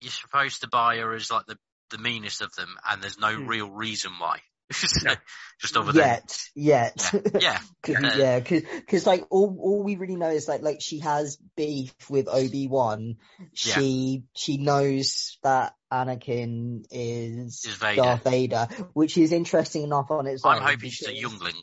you're 0.00 0.10
supposed 0.10 0.62
to 0.62 0.68
buy 0.68 0.96
her 0.98 1.12
as 1.14 1.30
like 1.30 1.46
the 1.46 1.58
the 1.90 1.98
meanest 1.98 2.40
of 2.40 2.52
them, 2.54 2.74
and 2.88 3.02
there's 3.02 3.18
no 3.18 3.34
Hmm. 3.34 3.46
real 3.46 3.70
reason 3.70 4.12
why. 4.18 4.40
Just 5.60 5.74
than 5.74 5.94
yet, 5.94 6.36
yet. 6.54 7.12
yeah, 7.34 7.58
Yeah. 7.86 7.98
yeah, 8.16 8.40
because 8.40 8.62
cause, 8.88 9.06
like 9.06 9.24
all 9.30 9.56
all 9.60 9.82
we 9.84 9.96
really 9.96 10.16
know 10.16 10.30
is 10.30 10.48
like 10.48 10.62
like 10.62 10.78
she 10.80 10.98
has 11.00 11.38
beef 11.56 11.94
with 12.10 12.28
Obi 12.28 12.66
Wan. 12.66 13.16
She 13.52 14.24
she 14.34 14.56
knows 14.56 15.38
that 15.42 15.74
Anakin 15.92 16.84
is, 16.90 17.64
Is 17.64 17.76
Vader. 17.76 18.02
Darth 18.02 18.24
Vader, 18.24 18.68
which 18.94 19.16
is 19.16 19.32
interesting 19.32 19.84
enough 19.84 20.10
on 20.10 20.26
its 20.26 20.44
own. 20.44 20.56
I'm 20.56 20.62
hoping 20.62 20.90
she's 20.90 21.08
a 21.08 21.14
youngling. 21.14 21.54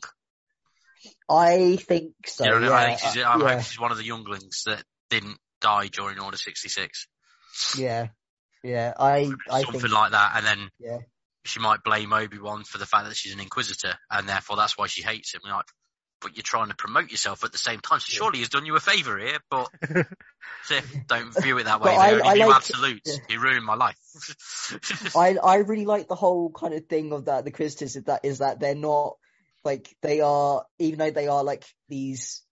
I 1.28 1.76
think 1.76 2.14
so. 2.26 2.44
you 2.44 2.50
know, 2.50 2.68
yeah, 2.68 2.74
I 2.74 2.86
think 2.86 2.98
she's. 3.00 3.22
uh, 3.22 3.28
I'm 3.28 3.40
yeah, 3.40 3.48
hoping 3.48 3.64
she's 3.64 3.80
one 3.80 3.92
of 3.92 3.98
the 3.98 4.04
younglings 4.04 4.62
that 4.66 4.82
didn't 5.10 5.38
die 5.60 5.88
during 5.88 6.18
Order 6.18 6.36
66. 6.38 7.06
yeah, 7.76 8.08
yeah. 8.64 8.94
I 8.98 9.32
I 9.50 9.62
Something 9.62 9.80
think 9.80 9.92
like 9.92 10.12
that, 10.12 10.32
and 10.36 10.46
then 10.46 10.70
yeah. 10.78 10.98
She 11.44 11.60
might 11.60 11.82
blame 11.82 12.12
Obi 12.12 12.38
Wan 12.38 12.64
for 12.64 12.78
the 12.78 12.86
fact 12.86 13.08
that 13.08 13.16
she's 13.16 13.34
an 13.34 13.40
Inquisitor, 13.40 13.94
and 14.10 14.28
therefore 14.28 14.56
that's 14.56 14.76
why 14.78 14.86
she 14.86 15.02
hates 15.02 15.34
him. 15.34 15.40
Like, 15.44 15.66
but 16.20 16.36
you're 16.36 16.42
trying 16.42 16.68
to 16.68 16.76
promote 16.76 17.10
yourself 17.10 17.44
at 17.44 17.52
the 17.52 17.58
same 17.58 17.80
time. 17.80 17.98
So 18.00 18.12
surely 18.12 18.38
he's 18.38 18.48
done 18.48 18.64
you 18.64 18.76
a 18.76 18.80
favour 18.80 19.18
here, 19.18 19.38
but 19.50 19.68
don't 21.08 21.42
view 21.42 21.58
it 21.58 21.64
that 21.64 21.80
way. 21.80 21.90
I- 21.92 22.10
I 22.18 22.34
like- 22.34 22.56
absolutes. 22.56 23.02
yeah. 23.06 23.16
You 23.28 23.40
ruined 23.40 23.64
my 23.64 23.74
life. 23.74 23.96
I 25.16 25.36
I 25.42 25.56
really 25.56 25.86
like 25.86 26.08
the 26.08 26.14
whole 26.14 26.50
kind 26.50 26.74
of 26.74 26.86
thing 26.86 27.12
of 27.12 27.24
that 27.26 27.44
the 27.44 27.50
Christians 27.50 27.96
is 27.96 28.04
that 28.04 28.24
is 28.24 28.38
that 28.38 28.60
they're 28.60 28.74
not 28.74 29.16
like 29.64 29.94
they 30.02 30.20
are 30.20 30.64
even 30.78 30.98
though 30.98 31.10
they 31.10 31.28
are 31.28 31.42
like 31.44 31.64
these 31.88 32.42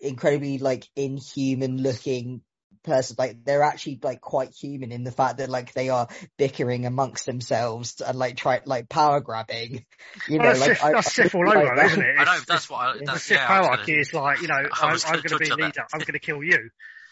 incredibly 0.00 0.58
like 0.58 0.86
inhuman 0.94 1.78
looking 1.78 2.42
person. 2.82 3.16
Like 3.18 3.44
they're 3.44 3.62
actually 3.62 3.98
like 4.02 4.20
quite 4.20 4.50
human 4.50 4.92
in 4.92 5.04
the 5.04 5.12
fact 5.12 5.38
that 5.38 5.48
like 5.48 5.72
they 5.72 5.88
are 5.88 6.08
bickering 6.36 6.86
amongst 6.86 7.26
themselves 7.26 8.00
and 8.00 8.18
like 8.18 8.36
try 8.36 8.60
like 8.64 8.88
power 8.88 9.20
grabbing. 9.20 9.84
You 10.28 10.38
know, 10.38 10.44
Well, 10.44 10.54
that's 10.58 10.82
like 10.82 10.82
I- 10.84 10.92
that's 10.92 11.06
I 11.18 11.22
Sith 11.22 11.34
all 11.34 11.46
like 11.46 11.56
over, 11.56 11.76
that. 11.76 11.86
isn't 11.86 12.02
it? 12.02 12.16
I 12.18 12.24
know 12.24 12.38
that's 12.46 12.70
what 12.70 12.78
I, 12.80 12.98
the 12.98 13.04
that's 13.04 13.22
Sith 13.24 13.36
yeah. 13.38 13.46
Hierarchy 13.46 13.92
gonna- 13.92 14.00
is 14.00 14.14
like, 14.14 14.40
you 14.42 14.48
know, 14.48 14.54
I 14.72 14.98
I'm, 15.06 15.20
gonna 15.22 15.38
be 15.38 15.46
touch 15.48 15.58
leader. 15.58 15.86
I'm 15.92 16.00
going 16.00 16.12
to 16.12 16.18
kill 16.18 16.42
you. 16.42 16.70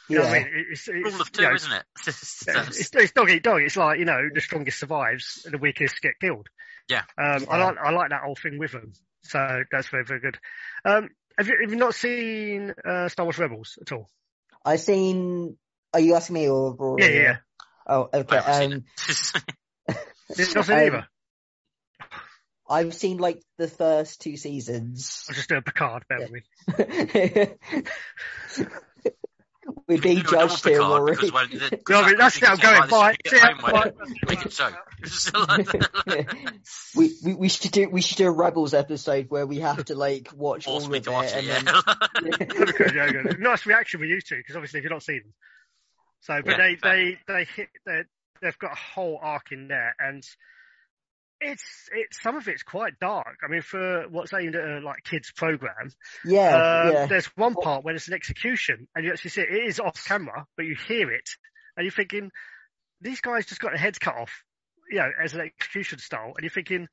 You 0.09 0.19
know 0.19 0.23
Yeah. 0.25 0.31
what 0.31 0.37
I 0.41 0.45
mean? 0.45 0.65
It's, 0.71 0.89
it's, 0.89 1.13
rule 1.13 1.21
of 1.21 1.33
two, 1.33 1.43
you 1.43 1.49
know, 1.49 1.55
isn't 1.55 1.73
it? 1.73 1.83
It's, 2.07 2.47
it's, 2.49 2.91
it's 2.95 3.13
dog 3.13 3.31
eat 3.31 3.43
dog. 3.43 3.63
It's 3.63 3.77
like 3.77 3.99
you 3.99 4.05
know, 4.05 4.21
the 4.33 4.41
strongest 4.41 4.79
survives, 4.79 5.43
and 5.45 5.53
the 5.55 5.59
weakest 5.59 6.01
get 6.01 6.13
killed. 6.21 6.47
Yeah. 6.89 7.03
Um, 7.19 7.47
I 7.51 7.59
like 7.59 7.77
I 7.85 7.91
like 7.91 8.11
that 8.11 8.23
whole 8.25 8.37
thing 8.37 8.59
with 8.59 8.71
them. 8.73 8.93
So 9.23 9.65
that's 9.73 9.89
very 9.89 10.05
very 10.05 10.21
good. 10.21 10.39
Um, 10.85 11.09
have 11.37 11.49
you 11.49 11.57
have 11.61 11.71
you 11.73 11.77
not 11.77 11.97
seen 11.97 12.73
uh, 12.89 13.09
Star 13.09 13.27
Wars 13.27 13.39
Rebels 13.39 13.79
at 13.81 13.91
all? 13.91 14.09
I've 14.67 14.81
seen. 14.81 15.57
Are 15.95 16.01
you 16.01 16.17
asking 16.17 16.35
me 16.35 16.49
or? 16.49 16.75
or 16.77 17.01
Yeah, 17.01 17.07
yeah. 17.07 17.37
Oh, 17.87 18.09
okay. 18.13 18.37
Um, 18.37 18.85
doesn't 20.37 20.69
Um, 20.71 20.75
either. 20.75 21.07
I've 22.69 22.95
seen 22.95 23.19
like 23.19 23.43
the 23.59 23.69
first 23.69 24.21
two 24.21 24.37
seasons. 24.37 25.25
I'm 25.29 25.37
just 25.37 25.49
doing 25.49 25.63
Picard. 25.63 26.03
Bear 26.09 26.19
with 26.19 26.33
me. 26.33 26.43
We're 29.89 30.01
being 30.01 30.17
Do 30.17 30.23
a 30.23 30.25
double 30.25 30.49
judged 30.49 30.65
here, 30.65 30.79
Picard 30.79 30.91
Rory. 31.01 31.11
because 31.13 31.33
when 31.33 31.49
the, 31.51 31.81
No, 31.89 32.01
I 32.03 32.07
mean, 32.09 32.17
that's 32.19 32.37
it. 32.39 32.49
I'm 32.51 32.57
going. 32.59 32.91
Bye. 32.91 33.17
See. 33.27 33.39
Bye. 33.41 33.93
Make 34.29 34.47
it 34.47 34.53
so. 34.53 34.69
So 35.05 35.47
we, 36.97 37.13
we 37.23 37.35
we 37.35 37.49
should 37.49 37.71
do 37.71 37.89
we 37.91 38.01
should 38.01 38.17
do 38.17 38.27
a 38.27 38.31
Rebels 38.31 38.75
episode 38.75 39.27
where 39.29 39.47
we 39.47 39.59
have 39.61 39.85
to 39.85 39.95
like 39.95 40.31
watch 40.35 40.65
Force 40.65 40.85
all 40.87 40.95
of 40.95 41.03
to 41.05 41.11
it 41.11 41.13
watch 41.15 41.27
it. 41.33 41.35
and 41.35 41.47
Yeah. 41.47 41.61
then 41.63 42.49
Okay, 42.69 42.93
yeah, 42.97 43.11
good. 43.13 43.39
Nice 43.41 43.67
reaction 43.67 44.01
with 44.01 44.09
you 44.09 44.21
two, 44.21 44.37
because 44.37 44.57
obviously 44.57 44.79
if 44.79 44.85
you've 44.85 44.93
not 44.93 45.03
seen 45.03 45.21
them. 45.23 45.35
So, 46.21 46.41
but 46.43 46.53
Yeah, 46.53 46.57
they, 46.57 46.77
fair. 46.77 46.95
they, 46.97 47.19
they 47.29 47.45
hit, 47.45 47.69
they, 47.85 48.03
they've 48.43 48.59
got 48.59 48.73
a 48.73 48.77
whole 48.77 49.19
arc 49.23 49.53
in 49.53 49.69
there, 49.69 49.95
and 50.01 50.27
it's, 51.41 51.89
it's, 51.93 52.23
some 52.23 52.37
of 52.37 52.49
it's 52.49 52.63
quite 52.63 52.99
dark. 53.01 53.39
I 53.45 53.51
mean, 53.51 53.63
for 53.63 54.07
what's 54.09 54.33
aimed 54.33 54.57
at 54.57 54.65
a, 54.65 54.81
like, 54.81 55.05
kids 55.05 55.33
program, 55.33 55.91
yeah 56.25 56.57
um, 56.57 56.93
yeah 56.93 57.07
there's 57.07 57.27
one 57.37 57.55
part 57.55 57.85
where 57.85 57.95
there's 57.95 58.09
an 58.09 58.15
execution, 58.15 58.89
and 58.95 59.05
you 59.05 59.13
actually 59.13 59.31
see 59.31 59.43
it, 59.43 59.51
it 59.51 59.69
is 59.69 59.81
off 59.81 60.03
camera, 60.07 60.47
but 60.57 60.67
you 60.67 60.77
hear 60.89 61.11
it, 61.11 61.29
and 61.77 61.85
you're 61.85 61.93
thinking, 61.93 62.31
these 63.01 63.21
guys 63.21 63.47
just 63.47 63.61
got 63.61 63.71
their 63.73 63.79
heads 63.79 63.99
cut 63.99 64.17
off, 64.17 64.43
you 64.91 64.99
know, 64.99 65.11
as 65.23 65.35
an 65.35 65.41
execution 65.41 65.99
style, 65.99 66.33
and 66.37 66.43
you're 66.43 66.51
thinking, 66.51 66.89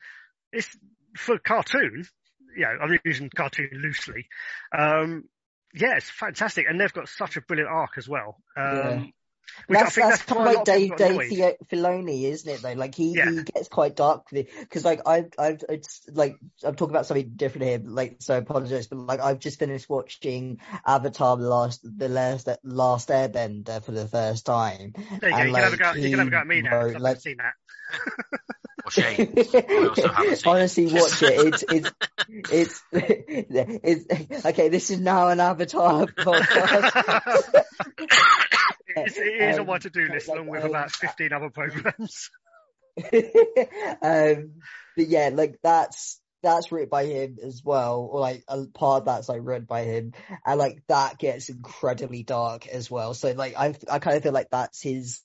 it's 0.52 0.70
for 1.16 1.38
cartoon, 1.40 2.06
you 2.56 2.64
know, 2.64 2.78
I'm 2.82 3.00
using 3.04 3.30
cartoon 3.30 3.70
loosely. 3.74 4.28
Um, 4.78 5.24
yeah, 5.74 5.96
it's 5.96 6.10
fantastic, 6.10 6.66
and 6.70 6.80
they've 6.80 6.94
got 6.94 7.08
such 7.08 7.38
a 7.38 7.42
brilliant 7.42 7.72
arc 7.72 7.98
as 7.98 8.08
well. 8.08 8.38
Um, 8.58 8.66
Yeah. 8.66 9.06
Which 9.68 9.78
I 9.78 9.84
that's 9.84 9.96
think 9.96 10.08
that's 10.08 10.18
that's 10.18 10.30
kind 10.30 10.40
of 10.42 10.46
a 10.46 10.50
like 10.50 10.56
lot 10.58 10.62
of 10.62 10.66
Dave 10.76 10.96
Dave 10.98 11.12
annoyed. 11.12 11.28
Fio- 11.30 11.58
Filoni, 11.72 12.24
isn't 12.24 12.50
it? 12.52 12.62
Though, 12.62 12.74
like 12.74 12.96
he 12.96 13.14
Yeah. 13.16 13.30
he 13.32 13.44
gets 13.44 13.68
quite 13.68 13.96
dark 13.96 14.32
with 14.32 14.48
it 14.48 14.60
because 14.60 14.84
like 14.86 15.02
I've 15.08 15.32
I've 15.38 15.64
it's 15.70 16.02
like 16.12 16.38
I'm 16.64 16.76
talking 16.76 16.94
about 16.96 17.06
something 17.06 17.32
different 17.36 17.68
here. 17.68 17.82
Like 17.84 18.18
so, 18.20 18.34
I 18.36 18.38
apologize, 18.38 18.88
but 18.88 18.98
like 19.00 19.20
I've 19.20 19.40
just 19.40 19.60
finished 19.60 19.90
watching 19.90 20.60
Avatar: 20.86 21.38
The 21.38 21.44
Last 21.50 21.82
the 21.84 22.10
last 22.10 22.48
Last 22.64 23.10
Airbender 23.10 23.84
for 23.84 23.92
the 23.92 24.08
first 24.08 24.46
time. 24.46 24.94
There 25.22 25.30
you 25.30 25.36
go. 25.36 25.42
and, 25.42 25.50
You 25.50 25.54
can 25.56 25.64
have 25.64 25.74
a 25.74 25.78
go. 25.78 25.94
You 25.94 26.10
can 26.10 26.20
have 26.20 26.28
a 26.28 26.32
go 26.32 26.38
at 26.38 26.48
me 26.48 26.56
he 26.56 26.62
now. 26.64 26.70
'cause 26.72 26.84
wrote, 26.84 26.96
I've 26.96 27.02
like- 27.02 27.12
never 27.12 27.20
seen 27.20 27.38
that. 27.38 27.54
Or 28.86 28.92
Shane. 28.92 29.34
also 29.38 29.60
haven't 29.62 29.96
seen 29.96 30.06
it. 30.34 30.48
Honestly, 30.48 30.86
watch 30.88 31.24
it. 31.24 31.54
It's 31.54 31.64
it's 31.72 31.92
it's 32.52 32.84
it's 32.92 34.46
okay. 34.46 34.70
This 34.70 34.90
is 34.92 35.00
now 35.00 35.30
an 35.30 35.40
Avatar 35.40 36.06
podcast. 36.18 37.64
It's, 38.96 39.18
it 39.18 39.28
is 39.28 39.56
on 39.56 39.62
Um, 39.62 39.68
my 39.68 39.78
to-do 39.78 40.08
list, 40.08 40.28
like, 40.28 40.38
along 40.38 40.50
with 40.50 40.64
um, 40.64 40.70
about 40.70 40.92
15 40.92 41.34
other 41.34 41.50
programs. 41.50 42.30
um, 44.02 44.54
but 44.96 45.08
yeah, 45.08 45.30
like 45.34 45.58
that's 45.64 46.22
that's 46.44 46.72
written 46.72 46.90
by 46.90 47.06
him 47.06 47.38
as 47.42 47.64
well, 47.64 48.08
or 48.12 48.20
like 48.20 48.44
a 48.48 48.66
part 48.66 49.02
of 49.02 49.06
that's 49.06 49.30
like 49.30 49.42
written 49.44 49.66
by 49.66 49.84
him, 49.84 50.14
and 50.46 50.60
like 50.60 50.84
that 50.90 51.18
gets 51.18 51.50
incredibly 51.50 52.22
dark 52.22 52.68
as 52.68 52.92
well. 52.92 53.14
So 53.14 53.32
like 53.32 53.56
I 53.58 53.74
I 53.90 54.00
kind 54.00 54.18
of 54.18 54.24
feel 54.24 54.34
like 54.34 54.50
that's 54.52 54.82
his, 54.82 55.22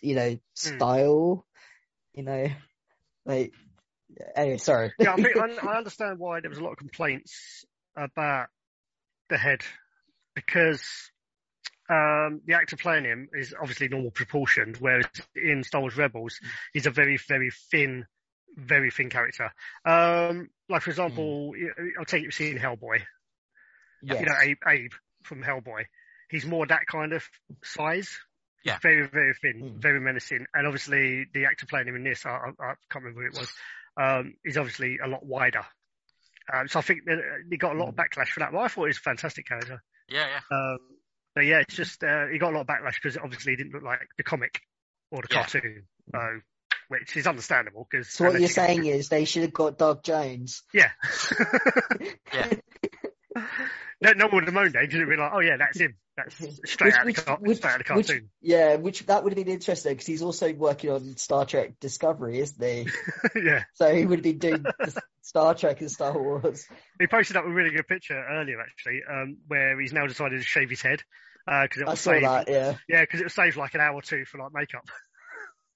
you 0.00 0.14
know, 0.14 0.38
style, 0.54 1.44
you 2.12 2.22
know, 2.22 2.48
like 3.26 3.52
anyway. 4.36 4.58
Sorry. 4.58 4.92
yeah, 4.98 5.14
I 5.14 5.16
think 5.16 5.36
I, 5.64 5.66
I 5.66 5.78
understand 5.78 6.18
why 6.18 6.40
there 6.40 6.50
was 6.50 6.58
a 6.58 6.62
lot 6.62 6.72
of 6.72 6.78
complaints 6.78 7.64
about 7.96 8.48
the 9.28 9.38
head 9.38 9.62
because 10.34 11.10
um, 11.88 12.40
the 12.46 12.54
actor 12.54 12.76
playing 12.76 13.04
him 13.04 13.28
is 13.32 13.54
obviously 13.60 13.88
normal 13.88 14.10
proportioned, 14.10 14.76
whereas 14.78 15.06
in 15.34 15.64
Star 15.64 15.80
Wars 15.80 15.96
Rebels, 15.96 16.38
he's 16.72 16.86
a 16.86 16.90
very, 16.90 17.16
very 17.28 17.50
thin, 17.70 18.06
very 18.56 18.90
thin 18.90 19.08
character. 19.10 19.50
Um, 19.84 20.50
like 20.68 20.82
for 20.82 20.90
example, 20.90 21.52
you- 21.56 21.72
I'll 21.98 22.04
take 22.04 22.22
you 22.24 22.30
seen 22.30 22.58
Hellboy. 22.58 23.00
Yes. 24.02 24.20
You 24.20 24.26
know, 24.26 24.34
Abe, 24.40 24.58
Abe 24.66 24.92
from 25.24 25.42
Hellboy. 25.42 25.84
He's 26.30 26.44
more 26.44 26.66
that 26.66 26.86
kind 26.86 27.12
of 27.12 27.24
size. 27.64 28.16
Yeah. 28.64 28.78
Very, 28.82 29.06
very 29.08 29.34
thin, 29.40 29.62
Mm. 29.62 29.80
very 29.82 30.00
menacing. 30.00 30.46
And 30.52 30.66
obviously, 30.66 31.26
the 31.32 31.46
actor 31.46 31.66
playing 31.66 31.88
him 31.88 31.96
in 31.96 32.04
this, 32.04 32.26
I, 32.26 32.30
I, 32.30 32.48
I 32.60 32.74
can't 32.90 33.04
remember 33.04 33.22
who 33.22 33.26
it 33.28 33.38
was, 33.38 33.52
um, 33.96 34.34
is 34.44 34.56
obviously 34.58 34.98
a 35.02 35.08
lot 35.08 35.24
wider. 35.24 35.64
Um, 36.52 36.68
so 36.68 36.78
I 36.78 36.82
think 36.82 37.04
that 37.06 37.18
he 37.50 37.56
got 37.56 37.74
a 37.76 37.78
lot 37.78 37.88
of 37.88 37.94
backlash 37.94 38.28
for 38.28 38.40
that. 38.40 38.52
But 38.52 38.58
I 38.58 38.68
thought 38.68 38.84
he 38.84 38.88
was 38.88 38.98
a 38.98 39.00
fantastic 39.00 39.46
character. 39.46 39.82
Yeah, 40.08 40.26
yeah. 40.28 40.56
Um, 40.56 40.78
but 41.34 41.44
yeah, 41.44 41.58
it's 41.60 41.74
just 41.74 42.02
uh, 42.02 42.26
he 42.26 42.38
got 42.38 42.52
a 42.52 42.56
lot 42.56 42.62
of 42.62 42.66
backlash 42.66 42.94
because 43.02 43.16
obviously 43.16 43.52
he 43.52 43.56
didn't 43.56 43.72
look 43.72 43.82
like 43.82 44.06
the 44.16 44.22
comic 44.22 44.60
or 45.10 45.22
the 45.22 45.28
Yeah. 45.30 45.42
cartoon, 45.42 45.84
so, 46.12 46.40
which 46.88 47.16
is 47.16 47.26
understandable. 47.26 47.86
Because 47.90 48.08
So 48.10 48.24
what 48.26 48.40
you're 48.40 48.48
saying 48.48 48.84
is 48.86 49.08
they 49.08 49.24
should 49.24 49.42
have 49.42 49.52
got 49.52 49.78
Doug 49.78 50.02
Jones. 50.02 50.62
yeah, 50.72 50.90
Yeah. 52.34 52.46
no, 54.00 54.12
no 54.12 54.26
one 54.26 54.34
would 54.36 54.44
have 54.44 54.54
moaned 54.54 54.72
there 54.74 54.82
because 54.82 54.96
it'd 54.96 55.08
be 55.08 55.16
like, 55.16 55.32
oh 55.34 55.40
yeah, 55.40 55.56
that's 55.56 55.78
him. 55.80 55.96
That's 56.16 56.34
straight 56.70 56.88
Which- 56.88 56.94
out 56.94 57.08
of 57.08 57.14
the, 57.14 57.22
car- 57.22 57.38
which- 57.40 57.56
straight 57.58 57.70
out 57.74 57.80
of 57.80 57.86
the 57.86 57.94
which- 57.94 58.06
cartoon. 58.08 58.30
Yeah, 58.40 58.76
which 58.76 59.06
that 59.06 59.22
would 59.24 59.32
have 59.36 59.44
been 59.44 59.52
interesting 59.54 59.92
because 59.92 60.06
he's 60.06 60.22
also 60.22 60.52
working 60.52 60.90
on 60.90 61.16
Star 61.16 61.44
Trek 61.44 61.78
Discovery, 61.80 62.38
isn't 62.40 62.62
he? 62.62 62.88
yeah, 63.36 63.64
So 63.74 63.94
he 63.94 64.04
would 64.06 64.18
have 64.18 64.24
been 64.24 64.38
doing 64.38 64.64
Star 65.22 65.54
Trek 65.54 65.80
and 65.80 65.90
Star 65.90 66.12
Wars. 66.20 66.66
he 66.98 67.06
posted 67.06 67.36
up 67.36 67.44
a 67.44 67.48
really 67.50 67.70
good 67.70 67.86
picture 67.86 68.20
earlier 68.30 68.60
actually, 68.60 69.02
um, 69.08 69.36
where 69.46 69.78
he's 69.80 69.92
now 69.92 70.06
decided 70.06 70.38
to 70.40 70.44
shave 70.44 70.70
his 70.70 70.82
head 70.82 71.02
because 71.46 71.80
it 71.80 71.86
I 71.86 71.90
will 71.90 71.96
saw 71.96 72.10
save, 72.12 72.22
that. 72.22 72.48
Yeah. 72.48 72.74
yeah, 72.88 73.00
because 73.02 73.20
it 73.20 73.24
will 73.24 73.30
save 73.30 73.56
like 73.56 73.74
an 73.74 73.80
hour 73.80 73.94
or 73.94 74.02
two 74.02 74.24
for 74.24 74.38
like 74.38 74.52
makeup. 74.52 74.84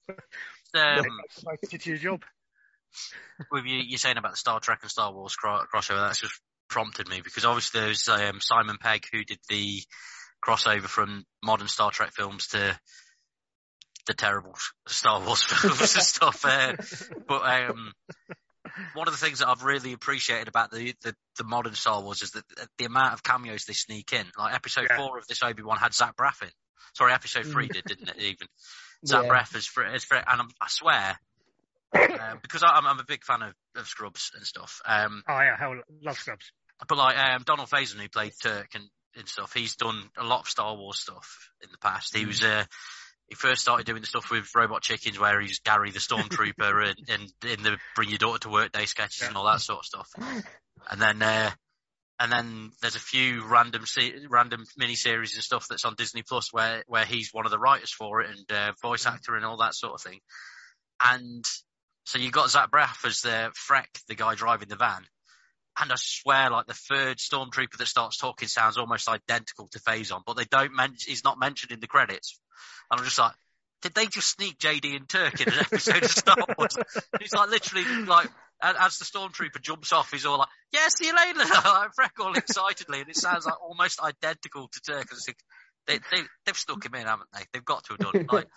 Um, 0.75 1.03
Promoted 1.43 1.81
to 1.81 1.89
your 1.89 1.99
job. 1.99 2.23
with 3.51 3.65
you, 3.65 3.77
you 3.77 3.97
saying 3.97 4.17
about 4.17 4.31
the 4.31 4.37
Star 4.37 4.59
Trek 4.59 4.79
and 4.81 4.89
Star 4.89 5.13
Wars 5.13 5.35
cro- 5.35 5.61
crossover, 5.71 6.07
that's 6.07 6.19
just 6.19 6.41
prompted 6.73 7.07
me 7.07 7.21
because 7.23 7.45
obviously 7.45 7.81
there's 7.81 8.07
um, 8.09 8.39
Simon 8.41 8.77
Pegg 8.81 9.05
who 9.11 9.23
did 9.23 9.37
the 9.47 9.81
crossover 10.43 10.87
from 10.87 11.23
modern 11.43 11.67
Star 11.67 11.91
Trek 11.91 12.11
films 12.13 12.47
to 12.47 12.79
the 14.07 14.13
terrible 14.15 14.55
Star 14.87 15.21
Wars 15.23 15.43
films 15.43 15.79
and 15.79 16.03
stuff. 16.03 16.43
Uh, 16.43 16.73
but 17.27 17.43
um, 17.69 17.93
one 18.95 19.07
of 19.07 19.13
the 19.13 19.19
things 19.23 19.39
that 19.39 19.47
I've 19.47 19.63
really 19.63 19.93
appreciated 19.93 20.47
about 20.47 20.71
the, 20.71 20.95
the, 21.03 21.15
the 21.37 21.43
modern 21.43 21.75
Star 21.75 22.01
Wars 22.01 22.23
is 22.23 22.31
that 22.31 22.43
the 22.79 22.85
amount 22.85 23.13
of 23.13 23.21
cameos 23.23 23.65
they 23.65 23.73
sneak 23.73 24.11
in. 24.11 24.25
Like 24.37 24.55
episode 24.55 24.87
Yeah. 24.89 24.97
four 24.97 25.17
of 25.19 25.27
this 25.27 25.43
Obi 25.43 25.61
Wan 25.61 25.77
had 25.77 25.93
Zach 25.93 26.15
Braff 26.17 26.41
in. 26.41 26.49
Sorry, 26.95 27.13
episode 27.13 27.45
three 27.45 27.69
did, 27.69 27.85
didn't 27.85 28.09
it? 28.09 28.17
Even 28.19 28.47
Zach 29.05 29.23
Yeah. 29.25 29.29
Braff 29.29 29.55
is 29.55 29.67
for, 29.67 29.85
is 29.93 30.03
for 30.03 30.15
and 30.15 30.25
I'm, 30.41 30.49
I 30.59 30.67
swear. 30.69 31.19
um, 31.95 32.39
because 32.41 32.63
I, 32.63 32.69
I'm, 32.69 32.87
I'm 32.87 32.99
a 32.99 33.03
big 33.05 33.23
fan 33.23 33.43
of, 33.43 33.53
of 33.75 33.87
Scrubs 33.87 34.31
and 34.35 34.43
stuff. 34.45 34.81
Um, 34.85 35.21
Oh 35.29 35.39
yeah, 35.39 35.55
hell, 35.57 35.75
love 36.01 36.17
Scrubs. 36.17 36.51
But 36.87 36.97
like 36.97 37.17
um, 37.17 37.43
Donald 37.45 37.69
Faison, 37.69 37.99
who 37.99 38.09
played 38.09 38.33
Turk 38.41 38.69
and, 38.75 38.83
and 39.15 39.27
stuff, 39.27 39.53
he's 39.53 39.75
done 39.75 40.01
a 40.17 40.23
lot 40.23 40.41
of 40.41 40.47
Star 40.47 40.75
Wars 40.75 40.99
stuff 40.99 41.49
in 41.61 41.69
the 41.71 41.77
past. 41.77 42.15
He 42.15 42.25
was 42.25 42.43
uh, 42.43 42.63
he 43.27 43.35
first 43.35 43.61
started 43.61 43.85
doing 43.85 44.01
the 44.01 44.07
stuff 44.07 44.29
with 44.31 44.47
Robot 44.55 44.81
Chickens, 44.81 45.19
where 45.19 45.39
he's 45.39 45.59
Gary 45.59 45.91
the 45.91 45.99
Stormtrooper, 45.99 46.89
and, 47.09 47.09
and 47.09 47.51
in 47.57 47.63
the 47.63 47.77
Bring 47.95 48.09
Your 48.09 48.17
Daughter 48.17 48.39
to 48.39 48.49
Work 48.49 48.71
Day 48.71 48.85
sketches 48.85 49.21
Yeah. 49.21 49.27
and 49.29 49.37
all 49.37 49.45
that 49.45 49.61
sort 49.61 49.79
of 49.79 49.85
stuff. 49.85 50.07
And 50.89 51.01
then 51.01 51.21
uh, 51.21 51.51
and 52.19 52.31
then 52.31 52.71
there's 52.81 52.95
a 52.95 52.99
few 52.99 53.45
random 53.47 53.85
se- 53.85 54.25
random 54.29 54.63
mini 54.77 54.95
series 54.95 55.33
and 55.35 55.43
stuff 55.43 55.67
that's 55.69 55.85
on 55.85 55.95
Disney 55.95 56.23
Plus 56.27 56.51
where 56.51 56.83
where 56.87 57.05
he's 57.05 57.29
one 57.33 57.45
of 57.45 57.51
the 57.51 57.59
writers 57.59 57.91
for 57.91 58.21
it 58.21 58.29
and 58.29 58.51
uh, 58.57 58.71
voice 58.81 59.05
actor 59.05 59.35
and 59.35 59.45
all 59.45 59.57
that 59.57 59.73
sort 59.75 59.93
of 59.93 60.01
thing. 60.01 60.19
And 61.03 61.43
so 62.05 62.19
you've 62.19 62.31
got 62.33 62.49
Zach 62.49 62.69
Braff 62.71 63.05
as 63.05 63.21
the 63.21 63.51
Freck, 63.69 63.87
the 64.07 64.15
guy 64.15 64.35
driving 64.35 64.67
the 64.67 64.75
van. 64.75 65.05
And 65.79 65.91
I 65.91 65.95
swear, 65.97 66.51
like 66.51 66.67
the 66.67 66.73
third 66.73 67.17
stormtrooper 67.17 67.77
that 67.77 67.87
starts 67.87 68.17
talking 68.17 68.47
sounds 68.47 68.77
almost 68.77 69.09
identical 69.09 69.67
to 69.71 69.79
Faison, 69.79 70.21
but 70.25 70.37
they 70.37 70.45
don't 70.45 70.75
mention. 70.75 71.09
He's 71.09 71.23
not 71.23 71.39
mentioned 71.39 71.71
in 71.71 71.79
the 71.79 71.87
credits. 71.87 72.39
And 72.91 72.99
I'm 72.99 73.05
just 73.05 73.17
like, 73.17 73.33
did 73.81 73.95
they 73.95 74.05
just 74.05 74.29
sneak 74.29 74.59
JD 74.59 74.95
and 74.95 75.09
Turk 75.09 75.41
in 75.41 75.51
an 75.51 75.59
episode 75.59 76.03
of 76.03 76.11
Star 76.11 76.37
Wars? 76.57 76.77
He's 77.19 77.33
like 77.33 77.49
literally 77.49 77.83
like 78.05 78.29
as 78.63 78.97
the 78.97 79.05
stormtrooper 79.05 79.61
jumps 79.61 79.91
off, 79.91 80.11
he's 80.11 80.25
all 80.25 80.37
like, 80.37 80.47
"Yeah, 80.71 80.87
see 80.87 81.07
you 81.07 81.15
later," 81.15 81.39
like 81.39 81.91
Freck 81.99 82.19
all 82.19 82.33
excitedly, 82.33 83.01
and 83.01 83.09
it 83.09 83.17
sounds 83.17 83.45
like 83.45 83.61
almost 83.61 84.01
identical 84.01 84.69
to 84.69 84.81
Turk. 84.81 85.07
They, 85.85 85.97
they, 85.97 86.21
they've 86.45 86.57
snuck 86.57 86.85
him 86.85 86.95
in, 86.95 87.05
haven't 87.05 87.27
they? 87.33 87.41
They've 87.51 87.65
got 87.65 87.83
to 87.85 87.93
have 87.93 87.99
done. 87.99 88.21
it. 88.21 88.31
Like, 88.31 88.47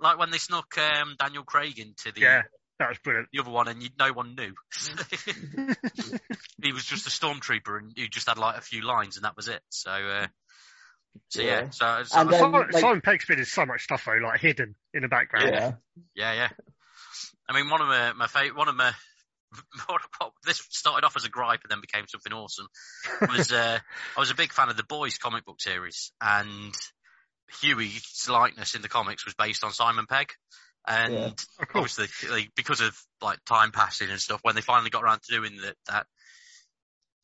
like 0.00 0.18
when 0.18 0.30
they 0.30 0.38
snuck 0.38 0.78
um, 0.78 1.16
Daniel 1.18 1.42
Craig 1.42 1.80
into 1.80 2.12
the 2.12 2.20
Yeah, 2.20 2.42
that 2.80 2.88
was 2.88 2.98
brilliant. 2.98 3.28
the 3.32 3.40
other 3.40 3.50
one, 3.50 3.68
and 3.68 3.82
you, 3.82 3.90
no 3.98 4.12
one 4.12 4.34
knew. 4.34 4.52
he 6.62 6.72
was 6.72 6.84
just 6.84 7.06
a 7.06 7.10
stormtrooper, 7.10 7.78
and 7.78 7.92
he 7.94 8.08
just 8.08 8.28
had 8.28 8.38
like 8.38 8.56
a 8.56 8.62
few 8.62 8.82
lines, 8.82 9.16
and 9.16 9.24
that 9.24 9.36
was 9.36 9.48
it. 9.48 9.60
So, 9.68 9.90
uh, 9.90 10.26
so 11.28 11.42
yeah. 11.42 11.48
Yeah. 11.48 11.70
So, 11.70 12.02
so 12.04 12.20
And 12.20 12.30
then- 12.30 12.40
Simon, 12.40 12.60
like- 12.72 12.80
Simon 12.80 13.00
Pegg's 13.02 13.26
been 13.26 13.38
in 13.38 13.44
so 13.44 13.66
much 13.66 13.84
stuff 13.84 14.04
though, 14.04 14.26
like 14.26 14.40
hidden 14.40 14.74
in 14.92 15.02
the 15.02 15.08
background. 15.08 15.50
Yeah. 15.52 15.72
yeah, 16.14 16.32
yeah. 16.32 16.48
I 17.48 17.54
mean, 17.54 17.70
one 17.70 17.80
of 17.80 17.88
my 17.88 18.12
my 18.14 18.26
favorite, 18.26 18.56
one 18.56 18.68
of 18.68 18.76
my 18.76 18.92
what, 19.86 20.00
what, 20.18 20.32
this 20.46 20.64
started 20.70 21.04
off 21.04 21.16
as 21.16 21.24
a 21.24 21.28
gripe 21.28 21.60
and 21.64 21.70
then 21.70 21.80
became 21.80 22.06
something 22.08 22.32
awesome. 22.32 22.66
Was 23.20 23.52
uh, 23.52 23.78
I 24.16 24.20
was 24.20 24.30
a 24.30 24.36
big 24.36 24.52
fan 24.52 24.68
of 24.68 24.76
the 24.76 24.84
Boys 24.84 25.18
comic 25.18 25.44
book 25.44 25.60
series, 25.60 26.12
and 26.20 26.74
Huey's 27.60 28.28
likeness 28.30 28.74
in 28.74 28.82
the 28.82 28.88
comics 28.88 29.24
was 29.24 29.34
based 29.34 29.64
on 29.64 29.72
Simon 29.72 30.06
Pegg. 30.08 30.28
And 30.86 31.14
Yeah. 31.14 31.30
Oh, 31.74 31.80
obviously, 31.80 32.06
like, 32.30 32.50
because 32.56 32.80
of 32.80 32.96
like 33.20 33.38
time 33.44 33.70
passing 33.72 34.10
and 34.10 34.20
stuff, 34.20 34.40
when 34.42 34.54
they 34.54 34.60
finally 34.60 34.90
got 34.90 35.02
around 35.04 35.20
to 35.22 35.34
doing 35.36 35.58
that, 35.62 35.76
that 35.88 36.06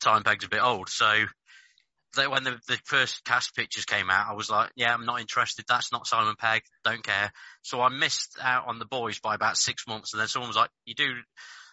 Simon 0.03 0.23
Pegg's 0.23 0.45
a 0.45 0.49
bit 0.49 0.61
old. 0.63 0.89
So 0.89 1.25
that 2.15 2.31
when 2.31 2.43
the, 2.43 2.57
the 2.67 2.77
first 2.85 3.23
cast 3.25 3.55
pictures 3.55 3.85
came 3.85 4.09
out, 4.09 4.27
I 4.29 4.33
was 4.33 4.49
like, 4.49 4.71
yeah, 4.75 4.93
I'm 4.93 5.05
not 5.05 5.19
interested. 5.21 5.65
That's 5.67 5.91
not 5.91 6.07
Simon 6.07 6.35
Pegg. 6.37 6.61
Don't 6.83 7.03
care. 7.03 7.31
So 7.63 7.81
I 7.81 7.89
missed 7.89 8.37
out 8.41 8.67
on 8.67 8.79
the 8.79 8.85
boys 8.85 9.19
by 9.19 9.35
about 9.35 9.57
six 9.57 9.87
months. 9.87 10.13
And 10.13 10.21
then 10.21 10.27
someone 10.27 10.49
was 10.49 10.57
like, 10.57 10.69
you 10.85 10.95
do. 10.95 11.05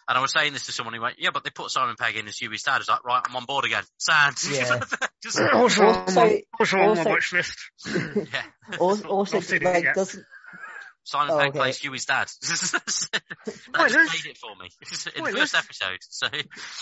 And 0.07 0.15
I 0.15 0.21
was 0.21 0.31
saying 0.33 0.53
this 0.53 0.67
to 0.67 0.71
someone 0.71 0.93
who 0.93 1.01
went, 1.01 1.15
yeah, 1.17 1.31
but 1.33 1.43
they 1.43 1.49
put 1.49 1.71
Simon 1.71 1.95
Pegg 1.99 2.15
in 2.15 2.27
as 2.27 2.37
Huey's 2.37 2.61
dad. 2.61 2.73
I 2.75 2.77
was 2.77 2.89
like, 2.89 3.03
right, 3.05 3.23
I'm 3.27 3.35
on 3.35 3.45
board 3.45 3.65
again. 3.65 3.83
Sad. 3.97 4.35
Yeah. 4.51 4.81
Just, 5.23 5.39
Also, 5.39 5.83
on 5.83 5.95
Also- 5.95 6.19
my, 6.19 6.41
also 6.59 6.77
on 6.77 6.97
my 6.97 7.03
watch 7.05 7.33
list. 7.33 7.57
yeah. 7.85 8.43
Also, 8.79 9.07
also 9.07 9.37
Not 9.37 9.43
seen 9.45 9.61
it 9.61 9.65
like 9.65 9.93
doesn't 9.95 10.23
Simon 11.05 11.35
Oh, 11.35 11.37
Pegg 11.37 11.49
okay. 11.49 11.59
plays 11.59 11.77
Huey's 11.77 12.05
dad. 12.05 12.27
that 12.41 12.83
just 12.85 13.13
Wait, 13.13 13.91
made 13.93 14.31
it 14.31 14.37
for 14.37 14.55
me 14.55 14.69
in 15.15 15.23
Wait, 15.23 15.33
the 15.33 15.39
first 15.39 15.55
episode. 15.55 15.99
So 16.01 16.27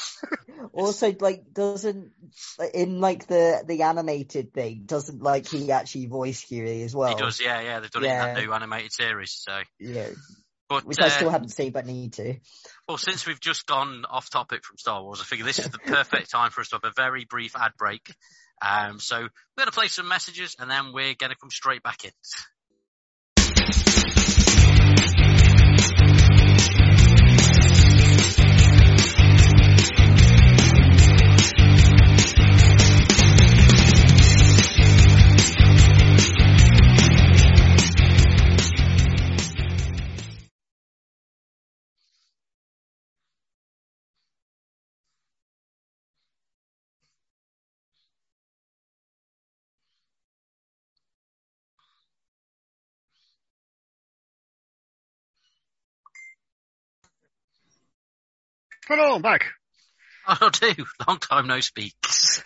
also 0.73 1.13
like 1.19 1.53
doesn't 1.53 2.11
in 2.73 3.01
like 3.01 3.27
the 3.27 3.63
the 3.67 3.83
animated 3.83 4.53
thing 4.53 4.83
doesn't 4.85 5.21
like 5.21 5.47
he 5.47 5.71
actually 5.71 6.05
voice 6.05 6.41
Huey 6.41 6.83
as 6.83 6.95
well. 6.95 7.09
he 7.15 7.21
does, 7.21 7.41
yeah, 7.41 7.61
yeah. 7.61 7.79
They've 7.81 7.91
done 7.91 8.05
it 8.05 8.11
in 8.11 8.17
that 8.17 8.37
new 8.37 8.53
animated 8.53 8.93
series. 8.93 9.31
So, 9.31 9.59
Yeah, 9.77 10.07
but 10.69 10.85
which 10.85 10.99
uh, 10.99 11.05
I 11.05 11.09
still 11.09 11.29
haven't 11.29 11.49
seen 11.49 11.73
but 11.73 11.85
need 11.85 12.13
to. 12.13 12.35
well, 12.87 12.97
since 12.97 13.27
we've 13.27 13.41
just 13.41 13.65
gone 13.65 14.05
off 14.09 14.29
topic 14.29 14.63
from 14.63 14.77
Star 14.77 15.03
Wars, 15.03 15.19
I 15.19 15.25
figure 15.25 15.45
this 15.45 15.59
is 15.59 15.69
the 15.69 15.79
perfect 15.79 16.31
time 16.31 16.51
for 16.51 16.61
us 16.61 16.69
to 16.69 16.77
have 16.77 16.85
a 16.89 16.93
very 16.95 17.25
brief 17.25 17.57
ad 17.57 17.73
break. 17.77 18.09
Um, 18.61 18.99
so 19.01 19.17
we're 19.17 19.29
going 19.57 19.65
to 19.65 19.71
play 19.73 19.87
some 19.87 20.07
messages 20.07 20.55
and 20.57 20.71
then 20.71 20.93
we're 20.93 21.15
going 21.15 21.31
to 21.31 21.35
come 21.35 21.51
straight 21.51 21.83
back 21.83 22.05
in. 22.05 22.11
Hello, 58.87 59.15
I'm 59.15 59.21
back. 59.21 59.45
I'll 60.27 60.49
do. 60.49 60.73
Long 61.07 61.17
time 61.19 61.47
no 61.47 61.59
speak. 61.59 61.93
it's 62.03 62.43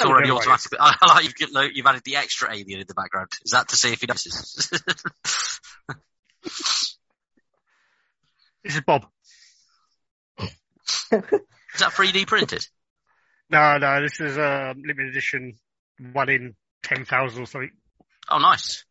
Oh, 0.00 0.08
already 0.08 0.30
automatic. 0.30 0.72
I 0.80 0.94
like 1.08 1.24
you've, 1.24 1.34
got- 1.36 1.52
like, 1.52 1.70
you've 1.76 1.86
added 1.86 2.02
the 2.04 2.16
extra 2.16 2.52
alien 2.52 2.80
in 2.80 2.86
the 2.86 2.94
background. 2.94 3.28
Is 3.44 3.52
that 3.52 3.68
to 3.68 3.76
see 3.76 3.92
if 3.92 4.00
he 4.00 4.06
notices? 4.06 4.68
This 8.64 8.74
is 8.74 8.80
Bob. 8.80 9.06
is 10.40 10.50
that 11.78 11.92
3D 11.92 12.26
printed? 12.26 12.66
No, 13.48 13.78
no, 13.78 14.02
this 14.02 14.18
is 14.20 14.36
a 14.36 14.70
um, 14.70 14.82
limited 14.84 15.10
edition, 15.10 15.54
one 16.12 16.28
in 16.28 16.56
ten 16.82 17.04
thousand 17.04 17.44
or 17.44 17.46
something. 17.46 17.70
Oh, 18.28 18.38
nice. 18.38 18.84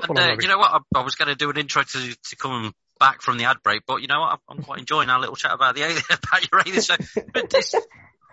And, 0.00 0.18
uh, 0.18 0.36
you 0.40 0.48
know 0.48 0.58
what? 0.58 0.70
I, 0.70 0.78
I 1.00 1.02
was 1.02 1.14
going 1.16 1.28
to 1.28 1.34
do 1.34 1.50
an 1.50 1.56
intro 1.56 1.82
to, 1.82 2.16
to 2.16 2.36
come 2.36 2.72
back 3.00 3.22
from 3.22 3.38
the 3.38 3.44
ad 3.44 3.56
break, 3.62 3.82
but 3.86 4.00
you 4.02 4.08
know 4.08 4.20
what? 4.20 4.32
I'm, 4.32 4.58
I'm 4.58 4.62
quite 4.64 4.80
enjoying 4.80 5.08
our 5.08 5.20
little 5.20 5.36
chat 5.36 5.52
about 5.52 5.74
the 5.74 5.82
about 6.10 6.50
your 6.50 6.60
alien. 6.60 6.82
So 6.82 6.94
but 7.32 7.50
this, 7.50 7.74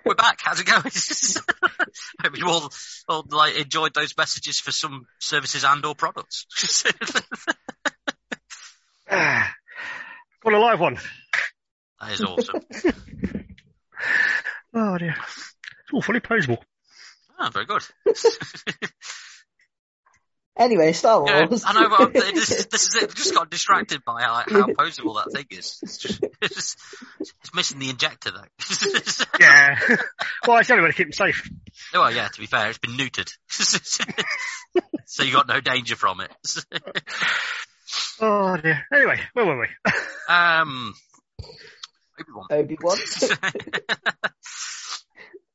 we're 0.06 0.16
back. 0.16 0.40
How's 0.42 0.60
it 0.60 0.66
going? 0.66 0.82
Hope 2.22 2.38
you 2.38 2.48
all, 2.48 2.72
all 3.08 3.26
like 3.30 3.56
enjoyed 3.56 3.94
those 3.94 4.16
messages 4.18 4.60
for 4.60 4.72
some 4.72 5.08
services 5.20 5.64
and 5.64 5.86
or 5.86 5.96
products. 5.96 6.46
Got 9.10 10.54
a 10.54 10.60
live 10.60 10.80
one. 10.80 10.98
that 12.00 12.12
is 12.12 12.22
awesome. 12.22 12.62
Oh 14.74 14.98
dear. 14.98 15.16
It's 15.18 15.94
all 15.94 16.02
fully 16.02 16.20
posable. 16.20 16.58
Oh, 17.40 17.50
very 17.50 17.66
good. 17.66 17.84
Anyway, 20.58 20.94
Star 20.94 21.24
Yeah, 21.28 21.48
Wars. 21.48 21.64
I 21.66 21.74
know, 21.74 21.90
but 21.90 22.00
I'm- 22.00 22.12
this, 22.34 22.66
this 22.68 22.88
is 22.88 22.96
it. 22.96 23.14
Just 23.14 23.34
got 23.34 23.50
distracted 23.50 24.06
by 24.06 24.22
how, 24.22 24.36
how 24.36 24.68
posable 24.68 25.16
that 25.24 25.32
thing 25.34 25.46
is. 25.52 25.80
It's, 25.84 25.98
just, 25.98 26.24
it's, 26.42 26.56
just- 26.56 26.78
it's 27.42 27.54
missing 27.54 27.80
the 27.80 27.90
injector 27.90 28.32
though. 28.32 28.46
Yeah. 29.40 29.78
well, 30.48 30.58
it's 30.60 30.68
the 30.70 30.74
only 30.76 30.86
way 30.86 30.92
to 30.92 30.96
keep 30.96 31.08
them 31.08 31.12
safe. 31.14 31.50
well, 31.94 32.12
yeah. 32.12 32.30
To 32.30 32.40
be 32.40 32.46
fair, 32.46 32.70
it's 32.70 32.78
been 32.78 32.92
neutered, 32.98 33.30
so 35.06 35.24
you 35.24 35.34
got 35.34 35.48
no 35.48 35.60
danger 35.62 35.96
from 35.96 36.22
it. 36.22 36.32
Oh 38.20 38.58
dear. 38.58 38.82
Anyway, 38.94 39.20
where 39.34 39.46
were 39.46 39.60
we? 39.60 39.68
um, 40.30 40.94
Obi-Wan. 42.20 42.48
Obi 42.50 42.78
Wan. 42.82 42.98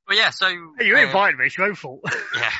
Well, 0.08 0.16
yeah. 0.18 0.30
So 0.30 0.46
Hey, 0.78 0.86
you 0.86 0.96
uh, 0.96 1.00
invited 1.00 1.38
me. 1.38 1.46
It's 1.46 1.56
your 1.56 1.68
own 1.68 1.74
fault. 1.74 2.00
Yeah. 2.36 2.50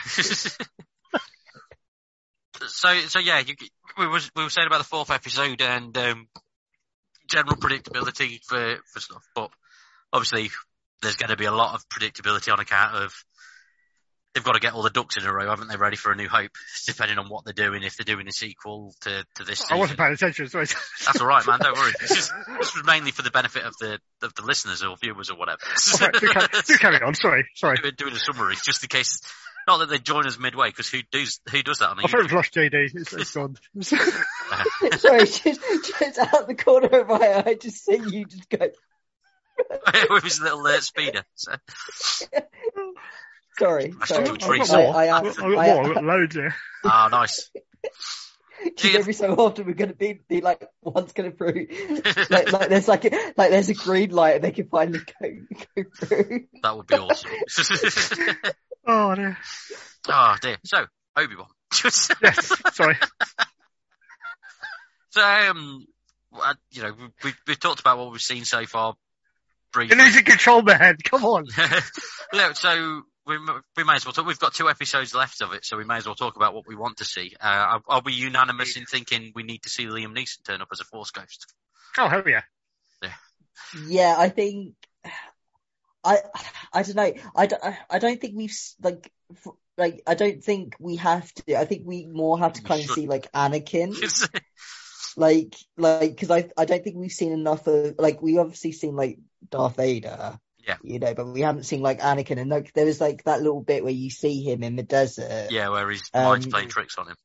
So 2.68 2.94
so 3.00 3.18
yeah, 3.18 3.40
you, 3.40 3.54
we 3.98 4.06
was 4.06 4.30
we 4.36 4.44
were 4.44 4.50
saying 4.50 4.66
about 4.66 4.78
the 4.78 4.84
fourth 4.84 5.10
episode 5.10 5.60
and 5.62 5.96
um, 5.96 6.28
general 7.28 7.56
predictability 7.56 8.40
for 8.44 8.76
for 8.92 9.00
stuff, 9.00 9.26
but 9.34 9.50
obviously 10.12 10.50
there's 11.02 11.16
going 11.16 11.30
to 11.30 11.36
be 11.36 11.46
a 11.46 11.52
lot 11.52 11.74
of 11.74 11.88
predictability 11.88 12.52
on 12.52 12.60
account 12.60 12.94
of 12.96 13.24
they've 14.34 14.44
got 14.44 14.52
to 14.52 14.60
get 14.60 14.74
all 14.74 14.82
the 14.82 14.90
ducks 14.90 15.16
in 15.16 15.24
a 15.24 15.32
row, 15.32 15.48
haven't 15.48 15.68
they, 15.68 15.76
ready 15.76 15.96
for 15.96 16.12
a 16.12 16.16
new 16.16 16.28
hope, 16.28 16.52
depending 16.86 17.18
on 17.18 17.28
what 17.28 17.44
they're 17.44 17.52
doing. 17.52 17.82
If 17.82 17.96
they're 17.96 18.14
doing 18.14 18.28
a 18.28 18.32
sequel 18.32 18.94
to 19.02 19.24
to 19.36 19.44
this, 19.44 19.70
I 19.70 19.76
wasn't 19.76 19.98
paying 19.98 20.12
attention. 20.12 20.48
Sorry. 20.48 20.66
That's 21.06 21.20
all 21.20 21.26
right, 21.26 21.46
man. 21.46 21.58
Don't 21.60 21.76
worry. 21.76 21.92
This, 22.00 22.10
is, 22.12 22.32
this 22.58 22.74
was 22.74 22.84
mainly 22.84 23.10
for 23.10 23.22
the 23.22 23.30
benefit 23.30 23.64
of 23.64 23.74
the 23.80 23.98
of 24.22 24.34
the 24.34 24.42
listeners 24.42 24.82
or 24.82 24.96
viewers 24.96 25.30
or 25.30 25.36
whatever. 25.36 25.60
All 25.64 25.98
right, 26.00 26.12
do, 26.14 26.28
carry, 26.28 26.46
do 26.66 26.76
carry 26.78 27.02
on. 27.02 27.14
Sorry. 27.14 27.46
Sorry. 27.54 27.76
doing, 27.82 27.94
doing 27.96 28.14
a 28.14 28.18
summary 28.18 28.56
just 28.62 28.82
in 28.82 28.88
case. 28.88 29.20
Not 29.70 29.78
that 29.78 29.88
they 29.88 29.98
join 29.98 30.26
us 30.26 30.36
midway, 30.36 30.70
because 30.70 30.88
who 30.88 30.98
does 31.12 31.38
who 31.48 31.62
does 31.62 31.78
that 31.78 31.90
on 31.90 32.00
a 32.00 32.02
I 32.02 32.08
thought 32.08 32.18
YouTube? 32.18 32.22
we've 32.22 32.32
lost 32.32 32.54
JD. 32.54 32.90
It's, 32.92 33.12
it's 33.12 33.30
gone. 33.34 33.56
Sorry, 34.98 35.20
just, 35.26 35.42
just 35.44 36.18
out 36.18 36.48
the 36.48 36.56
corner 36.56 36.88
of 36.88 37.06
my 37.06 37.14
eye, 37.24 37.42
I 37.46 37.54
just 37.54 37.84
see 37.84 38.00
you 38.04 38.24
just 38.24 38.50
go. 38.50 38.58
with 40.10 40.24
his 40.24 40.40
little 40.40 40.66
uh, 40.66 40.80
speeder. 40.80 41.22
So, 41.36 41.52
Sorry, 43.60 43.94
sorry. 44.06 44.28
into 44.28 44.44
a 44.44 44.58
I've 44.58 44.66
got 44.66 44.70
I, 44.70 44.82
more. 44.82 44.96
I, 44.96 45.08
I've 45.10 45.22
got, 45.22 45.26
I've 45.26 45.36
got 45.36 45.58
I, 45.58 45.74
more. 45.74 45.84
I've 45.84 45.94
got 45.94 46.04
loads 46.04 46.34
here. 46.34 46.54
ah, 46.84 47.08
nice. 47.12 47.50
Because 48.64 48.96
every 48.96 49.12
so 49.12 49.32
often 49.36 49.66
we're 49.66 49.74
going 49.74 49.90
to 49.90 49.96
be, 49.96 50.20
be 50.28 50.40
like 50.40 50.68
one's 50.82 51.12
going 51.12 51.30
to 51.30 51.36
through 51.36 51.68
like, 52.28 52.50
like 52.52 52.68
there's 52.68 52.88
like 52.88 53.04
a, 53.04 53.10
like 53.36 53.50
there's 53.50 53.70
a 53.70 53.74
green 53.74 54.10
light 54.10 54.34
and 54.34 54.44
they 54.44 54.50
can 54.50 54.66
finally 54.66 54.98
go, 55.22 55.30
go 55.76 55.84
through. 55.96 56.46
That 56.64 56.76
would 56.76 56.88
be 56.88 56.96
awesome. 56.96 57.30
Oh 58.86 59.14
dear. 59.14 59.36
oh 60.08 60.36
dear. 60.40 60.56
So 60.64 60.86
Obi 61.16 61.36
Wan. 61.36 61.46
Yes. 61.82 62.52
Sorry. 62.74 62.96
so 65.10 65.20
um, 65.22 65.86
uh, 66.32 66.54
you 66.70 66.82
know, 66.82 66.92
we- 66.98 67.08
we've 67.24 67.36
we've 67.46 67.60
talked 67.60 67.80
about 67.80 67.98
what 67.98 68.10
we've 68.12 68.20
seen 68.20 68.44
so 68.44 68.64
far. 68.66 68.94
You're 69.74 69.86
Briefly. 69.86 69.96
losing 70.04 70.24
control, 70.24 70.62
man. 70.62 70.96
Come 71.04 71.24
on. 71.24 71.44
Look, 72.32 72.56
so 72.56 73.02
we, 73.24 73.38
we 73.76 73.84
may 73.84 73.94
as 73.94 74.04
well 74.04 74.12
talk. 74.12 74.26
We've 74.26 74.36
got 74.38 74.52
two 74.52 74.68
episodes 74.68 75.14
left 75.14 75.42
of 75.42 75.52
it, 75.52 75.64
so 75.64 75.76
we 75.76 75.84
may 75.84 75.96
as 75.98 76.06
well 76.06 76.16
talk 76.16 76.34
about 76.34 76.54
what 76.54 76.66
we 76.66 76.74
want 76.74 76.96
to 76.96 77.04
see. 77.04 77.36
Uh, 77.40 77.46
are, 77.46 77.82
are 77.86 78.02
we 78.04 78.12
unanimous 78.12 78.76
in 78.76 78.84
thinking 78.86 79.30
we 79.32 79.44
need 79.44 79.62
to 79.62 79.68
see 79.68 79.86
Liam 79.86 80.12
Neeson 80.16 80.42
turn 80.44 80.60
up 80.60 80.68
as 80.72 80.80
a 80.80 80.84
Force 80.84 81.12
Ghost? 81.12 81.46
Oh 81.98 82.08
hell 82.08 82.22
yeah! 82.26 82.42
Yeah, 83.86 84.16
I 84.18 84.28
think 84.28 84.74
I 86.04 86.18
I 86.72 86.82
don't 86.82 86.96
know. 86.96 87.12
I 87.36 87.46
don't, 87.46 87.62
I 87.90 87.98
don't 87.98 88.20
think 88.20 88.36
we've 88.36 88.56
like 88.82 89.12
like 89.76 90.02
I 90.06 90.14
don't 90.14 90.42
think 90.42 90.76
we 90.78 90.96
have 90.96 91.32
to. 91.34 91.58
I 91.58 91.64
think 91.64 91.82
we 91.86 92.06
more 92.06 92.38
have 92.38 92.54
to 92.54 92.62
kind 92.62 92.82
of 92.82 92.90
see 92.90 93.06
like 93.06 93.30
Anakin, 93.32 93.94
like 95.16 95.54
like 95.76 96.10
because 96.10 96.30
I 96.30 96.48
I 96.56 96.64
don't 96.64 96.82
think 96.82 96.96
we've 96.96 97.12
seen 97.12 97.32
enough 97.32 97.66
of 97.66 97.96
like 97.98 98.22
we 98.22 98.38
obviously 98.38 98.72
seen 98.72 98.96
like 98.96 99.18
Darth 99.50 99.76
Vader. 99.76 100.38
Yeah. 100.66 100.76
You 100.82 100.98
know, 100.98 101.14
but 101.14 101.26
we 101.26 101.40
haven't 101.40 101.64
seen 101.64 101.80
like 101.80 102.00
Anakin, 102.00 102.38
and 102.38 102.50
like 102.50 102.72
there 102.74 102.86
was 102.86 103.00
like 103.00 103.24
that 103.24 103.40
little 103.42 103.62
bit 103.62 103.82
where 103.82 103.92
you 103.92 104.10
see 104.10 104.42
him 104.42 104.62
in 104.62 104.76
the 104.76 104.82
desert. 104.82 105.50
yeah, 105.50 105.68
where 105.68 105.86
mind's 105.86 106.46
Um, 106.46 106.50
playing 106.50 106.68
tricks 106.68 106.96
on 106.98 107.08
him. 107.08 107.16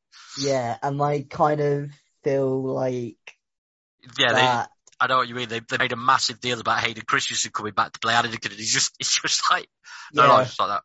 Yeah, 0.42 0.78
and 0.82 1.02
I 1.02 1.26
kind 1.30 1.62
of 1.62 1.92
feel 2.24 2.64
like 2.74 3.18
Yeah, 4.18 4.34
they, 4.34 4.42
that. 4.42 4.70
I 5.00 5.08
know 5.08 5.18
what 5.18 5.28
you 5.28 5.36
mean. 5.36 5.50
They, 5.50 5.60
they 5.60 5.78
made 5.78 5.92
a 5.92 5.98
massive 5.98 6.40
deal 6.40 6.60
about 6.60 6.80
Hayden 6.80 7.04
Christensen 7.06 7.52
coming 7.52 7.74
back 7.74 7.92
to 7.94 8.00
play 8.00 8.14
Anakin, 8.14 8.46
and 8.52 8.54
he's 8.60 8.74
just 8.74 8.94
it's 9.00 9.20
just 9.22 9.44
like, 9.52 9.68
no, 10.14 10.24
yeah. 10.24 10.30
no, 10.30 10.38
it's 10.40 10.50
just 10.56 10.60
like 10.60 10.70
that. 10.70 10.84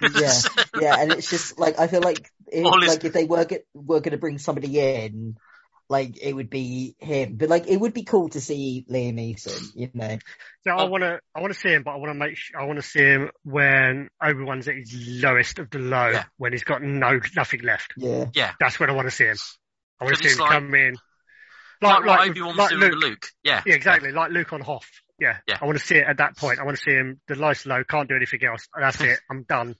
Yeah, 0.00 0.64
yeah, 0.80 0.96
and 1.00 1.12
it's 1.12 1.30
just 1.30 1.58
like 1.58 1.78
I 1.78 1.86
feel 1.86 2.00
like 2.00 2.30
if, 2.48 2.64
All 2.64 2.80
his- 2.80 2.88
like 2.90 3.04
if 3.04 3.12
they 3.12 3.24
were 3.24 3.44
get, 3.44 3.66
were 3.74 4.00
going 4.00 4.12
to 4.12 4.18
bring 4.18 4.38
somebody 4.38 4.80
in, 4.80 5.36
like 5.88 6.16
it 6.20 6.32
would 6.32 6.48
be 6.50 6.96
him. 6.98 7.36
But 7.36 7.50
like 7.50 7.68
it 7.68 7.76
would 7.76 7.92
be 7.92 8.02
cool 8.04 8.30
to 8.30 8.40
see 8.40 8.86
Liam 8.90 9.14
Neeson, 9.14 9.72
you 9.74 9.90
know. 9.94 10.18
So 10.66 10.70
I 10.70 10.84
want 10.84 11.02
to, 11.02 11.20
I 11.36 11.40
want 11.40 11.52
to 11.52 11.58
see 11.58 11.68
him, 11.68 11.82
but 11.82 11.90
I 11.92 11.96
want 11.96 12.10
to 12.10 12.14
make, 12.18 12.36
sure, 12.36 12.58
I 12.60 12.64
want 12.64 12.78
to 12.78 12.82
see 12.82 13.00
him 13.00 13.30
when 13.44 14.08
Obi 14.22 14.42
Wan's 14.42 14.66
at 14.68 14.76
his 14.76 15.22
lowest 15.22 15.58
of 15.58 15.68
the 15.70 15.78
low, 15.78 16.08
Yeah. 16.08 16.24
when 16.38 16.52
he's 16.52 16.64
got 16.64 16.82
no 16.82 17.20
nothing 17.36 17.60
left. 17.62 17.92
Yeah, 17.96 18.26
yeah, 18.34 18.52
That's 18.58 18.80
when 18.80 18.88
I 18.90 18.94
want 18.94 19.08
to 19.08 19.14
see 19.14 19.24
him. 19.26 19.36
I 20.00 20.04
want 20.04 20.16
to 20.16 20.22
see 20.28 20.34
him 20.34 20.38
like- 20.40 20.50
come 20.50 20.74
in, 20.74 20.96
like, 21.84 22.04
like 22.04 22.18
like, 22.18 22.30
Obi-Wan 22.30 22.56
like 22.56 22.70
doing 22.70 22.80
Luke. 22.92 23.02
Luke. 23.02 23.26
Yeah. 23.42 23.62
Yeah, 23.66 23.74
exactly, 23.74 24.12
like 24.12 24.30
Luke 24.30 24.52
on 24.52 24.60
Hoth. 24.60 24.88
Yeah, 25.20 25.36
Yeah. 25.46 25.58
I 25.60 25.64
want 25.64 25.78
to 25.78 25.84
see 25.84 25.96
it 25.96 26.06
at 26.08 26.16
that 26.18 26.36
point. 26.36 26.58
I 26.58 26.64
want 26.64 26.76
to 26.76 26.82
see 26.82 26.90
him 26.92 27.20
the 27.28 27.36
lowest 27.36 27.66
low, 27.66 27.84
can't 27.84 28.08
do 28.08 28.16
anything 28.16 28.40
else. 28.44 28.66
That's 28.78 29.00
it. 29.00 29.18
I'm 29.30 29.44
done. 29.44 29.76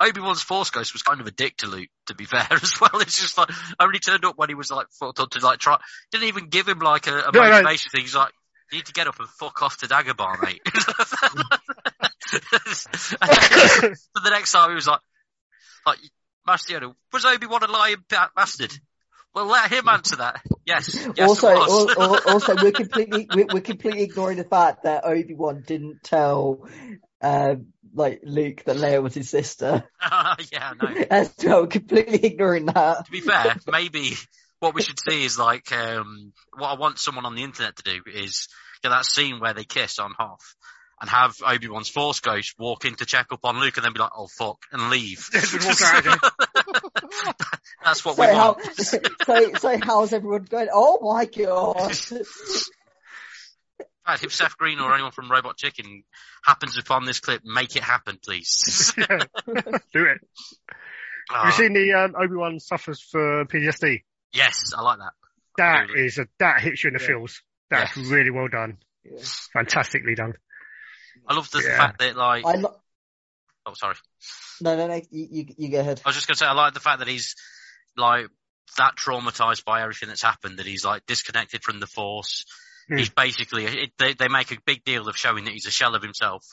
Obi-Wan's 0.00 0.40
Force 0.42 0.70
Ghost 0.70 0.92
was 0.94 1.02
kind 1.02 1.20
of 1.20 1.26
a 1.26 1.30
dick 1.32 1.56
to 1.58 1.66
Luke, 1.66 1.88
to 2.06 2.14
be 2.14 2.24
fair, 2.24 2.46
as 2.50 2.80
well. 2.80 2.90
It's 3.00 3.20
just 3.20 3.36
like, 3.36 3.50
only 3.78 3.98
turned 3.98 4.24
up 4.24 4.38
when 4.38 4.48
he 4.48 4.54
was 4.54 4.70
like, 4.70 4.86
thought 4.98 5.16
to 5.16 5.28
like 5.44 5.58
try, 5.58 5.78
didn't 6.12 6.28
even 6.28 6.48
give 6.48 6.66
him 6.68 6.78
like 6.78 7.08
a, 7.08 7.18
a 7.18 7.30
No, 7.34 7.42
no. 7.42 7.50
motivation 7.50 7.90
thing. 7.90 8.02
He's 8.02 8.14
like, 8.14 8.32
you 8.72 8.78
need 8.78 8.86
to 8.86 8.92
get 8.92 9.08
up 9.08 9.18
and 9.18 9.28
fuck 9.28 9.62
off 9.62 9.78
to 9.78 9.86
Dagobah, 9.86 10.42
mate. 10.42 10.62
but 11.74 14.24
the 14.24 14.30
next 14.30 14.52
time 14.52 14.70
he 14.70 14.74
was 14.74 14.86
like, 14.86 15.00
like, 15.86 15.98
Master 16.46 16.74
Yoda, 16.80 16.94
was 17.12 17.24
Obi-Wan 17.24 17.62
a 17.64 17.70
lying 17.70 17.96
ba- 18.08 18.30
bastard? 18.34 18.72
Well, 19.34 19.46
let 19.46 19.70
him 19.70 19.88
answer 19.88 20.16
that. 20.16 20.42
Yes, 20.64 20.94
yes, 21.16 21.28
also, 21.28 21.48
it 21.48 21.58
was. 21.58 21.96
al- 21.96 22.02
al- 22.02 22.20
also, 22.32 22.54
we're 22.60 22.72
completely 22.72 23.28
we're, 23.32 23.46
we're 23.52 23.60
completely 23.60 24.02
ignoring 24.02 24.38
the 24.38 24.44
fact 24.44 24.84
that 24.84 25.04
Obi 25.04 25.34
Wan 25.34 25.62
didn't 25.64 26.02
tell, 26.02 26.68
um, 27.22 27.66
like 27.94 28.20
Luke 28.24 28.64
that 28.64 28.76
Leia 28.76 29.02
was 29.02 29.14
his 29.14 29.30
sister. 29.30 29.84
yeah, 30.52 30.72
no. 30.80 30.88
As 31.10 31.32
well, 31.44 31.66
completely 31.66 32.24
ignoring 32.24 32.66
that. 32.66 33.06
to 33.06 33.10
be 33.10 33.20
fair, 33.20 33.56
maybe 33.70 34.14
what 34.58 34.74
we 34.74 34.82
should 34.82 34.98
see 34.98 35.24
is 35.24 35.38
like 35.38 35.70
um, 35.72 36.32
what 36.56 36.68
I 36.68 36.74
want 36.74 36.98
someone 36.98 37.24
on 37.24 37.34
the 37.34 37.44
internet 37.44 37.76
to 37.76 37.82
do 37.82 38.02
is 38.12 38.48
get 38.82 38.90
that 38.90 39.06
scene 39.06 39.38
where 39.38 39.54
they 39.54 39.64
kiss 39.64 39.98
on 39.98 40.12
Hoth 40.18 40.54
and 41.00 41.08
have 41.08 41.36
Obi 41.46 41.68
Wan's 41.68 41.88
Force 41.88 42.20
Ghost 42.20 42.54
walk 42.58 42.84
in 42.84 42.94
to 42.96 43.06
check 43.06 43.28
up 43.32 43.40
on 43.44 43.58
Luke 43.60 43.76
and 43.76 43.84
then 43.84 43.92
be 43.92 44.00
like, 44.00 44.12
"Oh 44.16 44.26
fuck," 44.26 44.58
and 44.70 44.90
leave. 44.90 45.28
Just 47.00 47.24
walk 47.26 47.26
out 47.26 47.34
again. 47.40 47.60
That's 47.84 48.04
what 48.04 48.16
So 48.16 48.22
we 48.22 48.34
how 48.34 48.52
want. 48.52 48.76
so 48.76 49.52
so 49.58 49.78
how's 49.82 50.12
everyone 50.12 50.44
going? 50.44 50.68
Oh 50.72 50.98
my 51.14 51.24
god! 51.24 51.92
In 54.08 54.16
if 54.24 54.34
Seth 54.34 54.56
Green 54.58 54.80
or 54.80 54.92
anyone 54.92 55.12
from 55.12 55.30
Robot 55.30 55.56
Chicken 55.56 56.02
happens 56.44 56.76
upon 56.78 57.04
this 57.04 57.20
clip, 57.20 57.42
make 57.44 57.76
it 57.76 57.82
happen, 57.82 58.18
please. 58.20 58.92
Do 58.96 59.04
it. 59.06 59.20
Have 59.94 60.18
Ah, 61.30 61.46
you 61.46 61.52
seen 61.52 61.72
the 61.74 61.92
um, 61.92 62.14
Obi 62.20 62.34
Wan 62.34 62.58
suffers 62.58 63.00
for 63.00 63.44
PTSD? 63.44 64.02
yes, 64.32 64.72
I 64.76 64.82
like 64.82 64.98
that. 64.98 65.12
That 65.58 65.88
Really? 65.90 66.06
is 66.06 66.18
a 66.18 66.26
that 66.40 66.60
hits 66.60 66.82
you 66.82 66.88
in 66.88 66.94
the 66.94 67.00
Yeah. 67.00 67.06
feels. 67.06 67.40
That's 67.70 67.96
Yes. 67.96 68.06
really 68.08 68.30
well 68.30 68.48
done. 68.48 68.78
Yeah. 69.04 69.22
Fantastically 69.52 70.16
done. 70.16 70.34
I 71.28 71.34
love 71.34 71.48
the 71.52 71.62
Yeah. 71.62 71.76
fact 71.76 72.00
that 72.00 72.16
like, 72.16 72.44
I 72.46 72.54
lo- 72.56 72.80
oh 73.66 73.74
sorry. 73.74 73.94
no 74.60 74.76
no 74.76 74.86
no 74.88 74.94
you, 75.10 75.28
you 75.30 75.46
you 75.58 75.68
go 75.70 75.80
ahead. 75.80 76.00
I 76.04 76.08
was 76.08 76.16
just 76.16 76.26
going 76.26 76.34
to 76.34 76.38
say, 76.38 76.46
I 76.46 76.52
like 76.52 76.74
the 76.74 76.80
fact 76.80 76.98
that 77.00 77.08
he's 77.08 77.34
like 77.96 78.26
that 78.78 78.96
traumatized 78.96 79.64
by 79.64 79.82
everything 79.82 80.08
that's 80.08 80.22
happened, 80.22 80.58
that 80.58 80.66
he's 80.66 80.84
like 80.84 81.04
disconnected 81.06 81.62
from 81.62 81.80
the 81.80 81.86
force. 81.86 82.44
Hmm. 82.88 82.98
He's 82.98 83.10
basically, 83.10 83.64
it, 83.66 83.90
they, 83.98 84.14
they 84.14 84.28
make 84.28 84.50
a 84.52 84.56
big 84.64 84.84
deal 84.84 85.08
of 85.08 85.16
showing 85.16 85.44
that 85.44 85.52
he's 85.52 85.66
a 85.66 85.70
shell 85.70 85.94
of 85.94 86.02
himself 86.02 86.44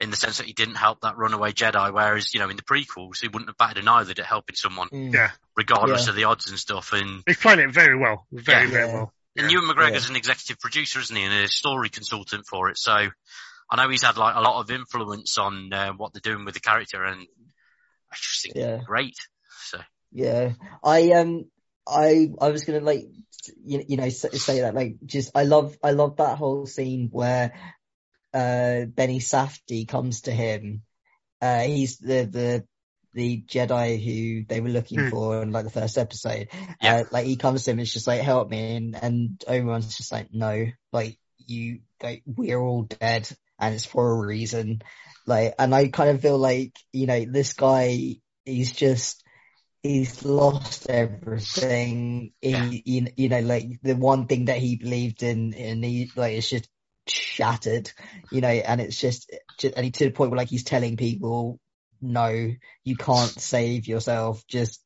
in 0.00 0.10
the 0.10 0.16
sense 0.16 0.38
that 0.38 0.46
he 0.46 0.52
didn't 0.52 0.74
help 0.76 1.00
that 1.02 1.16
runaway 1.16 1.52
Jedi, 1.52 1.92
whereas, 1.92 2.32
you 2.34 2.40
know, 2.40 2.48
in 2.48 2.56
the 2.56 2.62
prequels, 2.62 3.20
he 3.20 3.28
wouldn't 3.28 3.48
have 3.48 3.56
batted 3.56 3.78
an 3.82 3.88
eyelid 3.88 4.18
at 4.18 4.26
helping 4.26 4.56
someone, 4.56 4.88
Mm. 4.88 5.12
Yeah. 5.14 5.30
regardless 5.56 6.04
Yeah. 6.04 6.10
of 6.10 6.16
the 6.16 6.24
odds 6.24 6.48
and 6.50 6.58
stuff. 6.58 6.92
And, 6.92 7.22
He's 7.26 7.36
playing 7.36 7.60
it 7.60 7.72
very 7.72 7.96
well. 7.98 8.26
Very, 8.32 8.64
Yeah. 8.66 8.70
very 8.70 8.86
Yeah. 8.88 8.92
well. 8.94 9.14
and 9.36 9.50
Yeah. 9.50 9.58
Ewan 9.60 9.68
McGregor's 9.76 10.08
an 10.10 10.16
executive 10.16 10.58
producer, 10.60 10.98
isn't 11.00 11.14
he, 11.14 11.22
and 11.22 11.32
a 11.34 11.48
story 11.48 11.90
consultant 11.90 12.46
for 12.48 12.70
it. 12.70 12.78
So 12.78 13.08
I 13.70 13.76
know 13.76 13.88
he's 13.88 14.02
had 14.02 14.16
like 14.16 14.36
a 14.36 14.40
lot 14.40 14.60
of 14.60 14.70
influence 14.70 15.38
on 15.38 15.72
uh, 15.72 15.92
what 15.92 16.12
they're 16.12 16.20
doing 16.32 16.44
with 16.44 16.54
the 16.54 16.60
character, 16.60 17.04
and 17.04 17.26
I 18.12 18.16
just 18.16 18.42
think 18.42 18.54
Yeah. 18.56 18.80
great. 18.86 19.16
So 19.64 19.80
Yeah, 20.12 20.52
I 20.82 21.12
um, 21.12 21.46
I 21.86 22.28
I 22.40 22.50
was 22.50 22.64
gonna 22.64 22.80
like, 22.80 23.06
you, 23.64 23.84
you 23.88 23.96
know, 23.96 24.08
say, 24.08 24.30
say 24.30 24.60
that 24.60 24.74
like, 24.74 24.96
just 25.04 25.32
I 25.36 25.44
love 25.44 25.76
I 25.82 25.90
love 25.92 26.16
that 26.16 26.38
whole 26.38 26.66
scene 26.66 27.08
where, 27.10 27.52
uh, 28.34 28.86
Benny 28.86 29.20
Safdie 29.20 29.88
comes 29.88 30.22
to 30.22 30.32
him. 30.32 30.82
Uh, 31.40 31.60
he's 31.62 31.98
the 31.98 32.24
the 32.26 32.64
the 33.14 33.42
Jedi 33.42 34.02
who 34.04 34.44
they 34.46 34.60
were 34.60 34.68
looking 34.70 34.98
Hmm. 35.00 35.08
for 35.08 35.42
in 35.42 35.52
like 35.52 35.64
the 35.64 35.70
first 35.70 35.98
episode. 35.98 36.48
Yeah. 36.80 36.98
Uh, 37.00 37.04
like 37.12 37.26
he 37.26 37.36
comes 37.36 37.64
to 37.64 37.70
him, 37.72 37.78
and 37.78 37.82
it's 37.86 37.92
just 37.94 38.06
like 38.08 38.22
help 38.22 38.50
me, 38.50 38.76
and 38.76 38.96
and 38.96 39.44
Obi-Wan's 39.48 39.96
just 39.96 40.12
like 40.12 40.32
no, 40.32 40.66
like 40.92 41.18
you, 41.46 41.80
like 42.02 42.22
we're 42.26 42.60
all 42.60 42.82
dead, 42.84 43.28
and 43.58 43.74
it's 43.74 43.84
for 43.86 44.10
a 44.12 44.26
reason. 44.26 44.82
Like, 45.26 45.54
and 45.58 45.74
I 45.74 45.88
kind 45.88 46.10
of 46.10 46.20
feel 46.20 46.38
like 46.38 46.72
you 46.92 47.06
know 47.06 47.24
this 47.24 47.52
guy, 47.54 48.16
he's 48.44 48.72
just 48.72 49.22
he's 49.82 50.24
lost 50.24 50.88
everything. 50.88 52.32
He, 52.40 52.82
you, 52.84 53.06
you 53.16 53.28
know, 53.28 53.40
like 53.40 53.80
the 53.82 53.94
one 53.94 54.26
thing 54.26 54.46
that 54.46 54.58
he 54.58 54.76
believed 54.76 55.22
in, 55.22 55.54
and 55.54 55.84
he 55.84 56.10
like 56.16 56.34
it's 56.34 56.48
just 56.50 56.68
shattered, 57.06 57.92
you 58.32 58.40
know, 58.40 58.48
and 58.48 58.80
it's 58.80 58.98
just, 58.98 59.30
just 59.58 59.74
and 59.76 59.84
he 59.84 59.90
to 59.92 60.04
the 60.06 60.10
point 60.10 60.30
where 60.30 60.38
like 60.38 60.48
he's 60.48 60.64
telling 60.64 60.96
people, 60.96 61.60
no, 62.00 62.50
you 62.82 62.96
can't 62.96 63.30
save 63.30 63.86
yourself, 63.86 64.46
just 64.46 64.82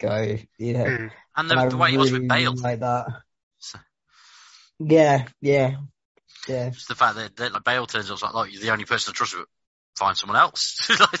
go, 0.00 0.36
you 0.58 0.72
know. 0.74 0.84
Mm. 0.84 1.10
and 1.36 1.50
And 1.50 1.50
the, 1.50 1.56
I 1.56 1.68
the 1.68 1.76
way 1.76 1.90
he 1.92 1.96
was 1.96 2.12
with 2.12 2.28
Bail, 2.28 2.54
like 2.56 2.80
that. 2.80 3.06
So- 3.58 3.78
Yeah, 4.78 5.26
yeah, 5.40 5.76
yeah. 6.48 6.70
just 6.70 6.88
the 6.88 6.94
fact 6.94 7.16
that, 7.16 7.36
that 7.36 7.52
like, 7.52 7.64
Bail 7.64 7.86
turns 7.86 8.10
up, 8.10 8.14
it's 8.14 8.34
like, 8.34 8.52
you're 8.52 8.62
the 8.62 8.70
only 8.70 8.84
person 8.84 9.12
to 9.12 9.16
trust. 9.16 9.34
but 9.36 9.46
Find 9.96 10.16
someone 10.16 10.38
else. 10.38 10.90
Like, 11.00 11.20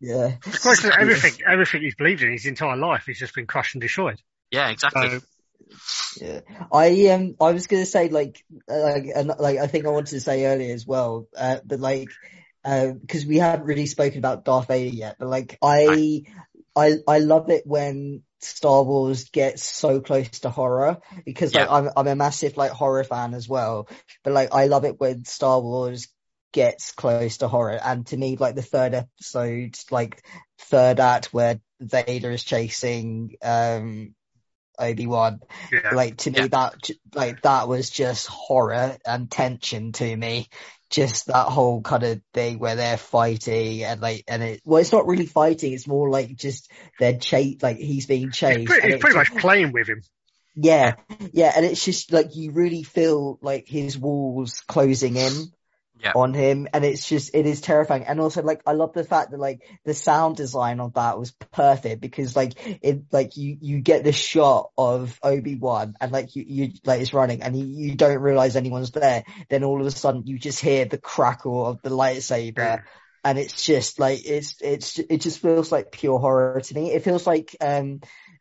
Yeah. 0.00 0.36
Well, 0.64 0.72
it's 0.72 0.84
everything, 0.84 1.44
everything 1.46 1.82
he's 1.82 1.94
believed 1.94 2.22
in 2.22 2.32
his 2.32 2.46
entire 2.46 2.76
life, 2.76 3.04
he's 3.06 3.18
just 3.18 3.34
been 3.34 3.46
crushed 3.46 3.74
and 3.74 3.82
destroyed. 3.82 4.20
yeah, 4.50 4.70
exactly. 4.70 5.08
So, 5.10 5.20
Yeah, 6.20 6.40
I 6.72 7.08
um, 7.08 7.36
I 7.40 7.52
was 7.52 7.66
gonna 7.66 7.86
say 7.86 8.08
like, 8.08 8.42
uh, 8.70 8.80
like, 8.80 9.04
and 9.14 9.28
like 9.38 9.58
I 9.58 9.66
think 9.66 9.86
I 9.86 9.90
wanted 9.90 10.12
to 10.12 10.20
say 10.20 10.46
earlier 10.46 10.74
as 10.74 10.86
well, 10.86 11.28
uh, 11.36 11.58
but 11.64 11.80
like, 11.80 12.08
because 12.62 13.26
we 13.26 13.38
haven't 13.38 13.66
really 13.66 13.86
spoken 13.86 14.18
about 14.18 14.44
Darth 14.44 14.68
Vader 14.68 14.94
yet, 14.94 15.16
but 15.18 15.28
like, 15.28 15.58
I, 15.62 16.24
I, 16.74 16.96
I 17.06 17.18
love 17.18 17.50
it 17.50 17.66
when 17.66 18.22
Star 18.40 18.82
Wars 18.82 19.24
gets 19.30 19.62
so 19.62 20.00
close 20.00 20.40
to 20.40 20.50
horror 20.50 20.98
because 21.24 21.54
like 21.54 21.70
I'm, 21.70 21.90
I'm 21.96 22.06
a 22.06 22.16
massive 22.16 22.56
like 22.56 22.70
horror 22.72 23.04
fan 23.04 23.34
as 23.34 23.48
well, 23.48 23.88
but 24.24 24.32
like 24.32 24.54
I 24.54 24.66
love 24.66 24.84
it 24.84 24.98
when 24.98 25.24
Star 25.24 25.60
Wars 25.60 26.08
gets 26.52 26.92
close 26.92 27.38
to 27.38 27.48
horror, 27.48 27.78
and 27.82 28.06
to 28.08 28.16
me 28.16 28.36
like 28.36 28.54
the 28.54 28.62
third 28.62 28.94
episode, 28.94 29.76
like 29.90 30.22
third 30.58 31.00
act 31.00 31.32
where 31.32 31.60
Vader 31.80 32.30
is 32.30 32.42
chasing 32.44 33.36
um 33.42 34.14
Obi 34.78 35.06
Wan 35.06 35.40
yeah. 35.70 35.94
like 35.94 36.16
to 36.18 36.30
me 36.30 36.38
Yeah. 36.40 36.46
that 36.48 36.90
like 37.14 37.42
that 37.42 37.68
was 37.68 37.90
just 37.90 38.26
horror 38.26 38.96
and 39.06 39.30
tension 39.30 39.92
to 39.92 40.16
me 40.16 40.48
just 40.90 41.26
that 41.26 41.46
whole 41.46 41.80
kind 41.80 42.02
of 42.02 42.20
thing 42.34 42.58
where 42.58 42.76
they're 42.76 42.96
fighting 42.96 43.84
and 43.84 44.00
like 44.00 44.24
and 44.26 44.42
it 44.42 44.60
well 44.64 44.80
it's 44.80 44.92
not 44.92 45.06
really 45.06 45.26
fighting 45.26 45.72
it's 45.72 45.86
more 45.86 46.10
like 46.10 46.34
just 46.34 46.70
they're 46.98 47.16
chase 47.16 47.62
like 47.62 47.76
he's 47.76 48.06
being 48.06 48.32
chased 48.32 48.66
pretty, 48.66 48.82
and 48.82 48.92
he's 48.92 48.94
it's 48.94 49.00
pretty 49.00 49.16
much 49.16 49.34
playing 49.40 49.72
with 49.72 49.88
him. 49.88 50.02
yeah 50.56 50.96
yeah 51.32 51.52
and 51.56 51.64
it's 51.64 51.84
just 51.84 52.12
like 52.12 52.34
you 52.34 52.50
really 52.50 52.82
feel 52.82 53.38
like 53.40 53.68
his 53.68 53.96
walls 53.96 54.62
closing 54.66 55.16
in 55.16 55.32
Yeah. 56.02 56.12
on 56.14 56.34
him, 56.34 56.68
and 56.72 56.84
it's 56.84 57.08
just 57.08 57.34
it 57.34 57.46
is 57.46 57.60
terrifying. 57.60 58.04
And 58.04 58.20
also, 58.20 58.42
like, 58.42 58.62
I 58.66 58.72
love 58.72 58.92
the 58.92 59.04
fact 59.04 59.30
that 59.30 59.40
like 59.40 59.62
the 59.84 59.94
sound 59.94 60.36
design 60.36 60.80
of 60.80 60.94
that 60.94 61.18
was 61.18 61.32
perfect 61.52 62.00
because 62.00 62.34
like 62.36 62.54
it 62.82 63.04
like 63.12 63.36
you 63.36 63.56
you 63.60 63.80
get 63.80 64.04
the 64.04 64.12
shot 64.12 64.70
of 64.78 65.18
Obi 65.22 65.56
Wan 65.56 65.94
and 66.00 66.12
like 66.12 66.36
you 66.36 66.44
you 66.46 66.72
like 66.84 67.00
it's 67.00 67.12
running 67.12 67.42
and 67.42 67.56
you, 67.56 67.64
you 67.64 67.94
don't 67.96 68.20
realize 68.20 68.56
anyone's 68.56 68.90
there. 68.90 69.24
Then 69.48 69.64
all 69.64 69.80
of 69.80 69.86
a 69.86 69.90
sudden 69.90 70.26
you 70.26 70.38
just 70.38 70.60
hear 70.60 70.84
the 70.84 70.98
crackle 70.98 71.66
of 71.66 71.82
the 71.82 71.90
lightsaber. 71.90 72.58
Yeah. 72.58 72.80
And 73.22 73.38
it's 73.38 73.62
just 73.62 74.00
like 74.00 74.20
it's 74.24 74.56
it's 74.62 74.98
it 74.98 75.20
just 75.20 75.40
feels 75.40 75.70
like 75.70 75.92
pure 75.92 76.18
horror 76.18 76.60
to 76.60 76.74
me. 76.74 76.92
It 76.92 77.04
feels 77.04 77.26
like 77.26 77.54
um 77.60 78.00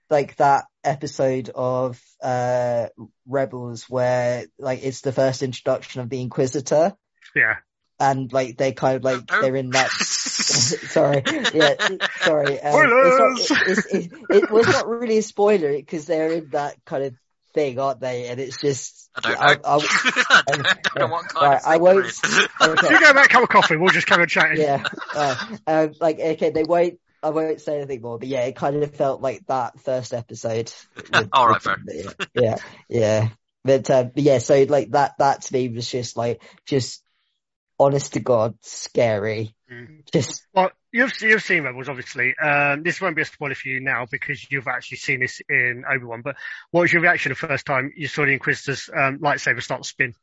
like 0.09 0.37
that 0.37 0.65
episode 0.83 1.49
of 1.53 2.01
uh 2.23 2.87
Rebels 3.27 3.89
where 3.89 4.45
like 4.57 4.79
it's 4.83 5.01
the 5.01 5.11
first 5.11 5.43
introduction 5.43 6.01
of 6.01 6.09
the 6.09 6.21
Inquisitor 6.21 6.95
Yeah. 7.35 7.55
and 7.99 8.31
like 8.33 8.57
they 8.57 8.71
kind 8.73 8.95
of 8.97 9.03
like 9.03 9.25
they're 9.27 9.55
in 9.55 9.71
that 9.71 9.89
sorry 9.91 11.23
yeah 11.53 11.75
sorry 12.21 12.59
um, 12.59 12.87
it's 12.87 13.49
not, 13.49 13.59
it, 13.59 13.67
it's, 13.67 13.85
it, 13.93 14.11
it 14.29 14.51
was 14.51 14.67
not 14.67 14.87
really 14.87 15.17
a 15.17 15.21
spoiler 15.23 15.73
because 15.73 16.05
they're 16.05 16.31
in 16.33 16.49
that 16.51 16.75
kind 16.85 17.03
of 17.03 17.13
thing 17.53 17.79
aren't 17.79 17.99
they 17.99 18.27
and 18.27 18.39
it's 18.39 18.59
just 18.61 19.09
I 19.15 19.21
don't 19.21 19.33
know. 19.33 19.39
I, 19.39 19.51
I, 19.51 19.75
I 20.29 20.41
don't, 20.55 20.63
don't 20.83 20.95
know 20.99 21.07
what 21.07 21.27
kind 21.29 21.45
Right, 21.53 21.61
of 21.61 21.65
I 21.67 21.77
won't- 21.77 22.05
it 22.05 22.09
is. 22.09 22.47
okay. 22.61 22.89
You 22.93 22.99
go 22.99 23.13
back, 23.13 23.29
cup 23.29 23.43
of 23.43 23.49
coffee. 23.49 23.75
We'll 23.75 23.89
just 23.89 24.07
come 24.07 24.21
and 24.21 24.29
chat. 24.29 24.55
yeah 24.57 24.83
uh, 25.15 25.35
um 25.67 25.93
like 25.99 26.19
okay 26.19 26.51
they 26.51 26.63
won't 26.63 26.99
I 27.21 27.31
won't 27.31 27.59
say 27.59 27.75
anything 27.75 28.01
more, 28.01 28.17
but 28.17 28.29
yeah, 28.29 28.45
it 28.45 28.55
kind 28.55 28.81
of 28.81 28.95
felt 28.95 29.19
like 29.21 29.45
that 29.47 29.77
first 29.81 30.13
episode. 30.13 30.71
with- 31.11 31.27
All 31.33 31.47
right, 31.49 31.61
with- 31.85 32.15
Yeah, 32.33 32.55
yeah, 32.87 33.27
but, 33.65 33.89
um, 33.89 34.11
but 34.15 34.23
yeah, 34.23 34.37
so 34.37 34.63
like 34.69 34.91
that, 34.91 35.15
that 35.19 35.41
to 35.41 35.53
me 35.53 35.67
was 35.67 35.89
just 35.91 36.15
like, 36.15 36.41
just 36.65 37.03
honest 37.79 38.13
to 38.13 38.19
God, 38.19 38.55
scary. 38.61 39.55
Mm. 39.71 40.03
Just, 40.11 40.45
Well, 40.53 40.71
you've 40.91 41.13
you've 41.21 41.43
seen 41.43 41.63
Rebels, 41.63 41.89
obviously. 41.89 42.35
Um, 42.37 42.83
this 42.83 42.99
won't 42.99 43.15
be 43.15 43.21
a 43.21 43.25
spoiler 43.25 43.55
for 43.55 43.67
you 43.67 43.79
now 43.79 44.05
because 44.09 44.45
you've 44.51 44.67
actually 44.67 44.97
seen 44.97 45.19
this 45.21 45.41
in 45.47 45.83
Obi 45.89 46.05
Wan. 46.05 46.21
But 46.21 46.35
what 46.71 46.81
was 46.81 46.93
your 46.93 47.01
reaction 47.01 47.29
the 47.29 47.35
first 47.35 47.65
time 47.65 47.91
you 47.95 48.07
saw 48.07 48.25
the 48.25 48.33
Inquisitor's 48.33 48.89
um, 48.95 49.19
lightsaber 49.19 49.61
start 49.61 49.83
to 49.83 49.87
spin? 49.87 50.15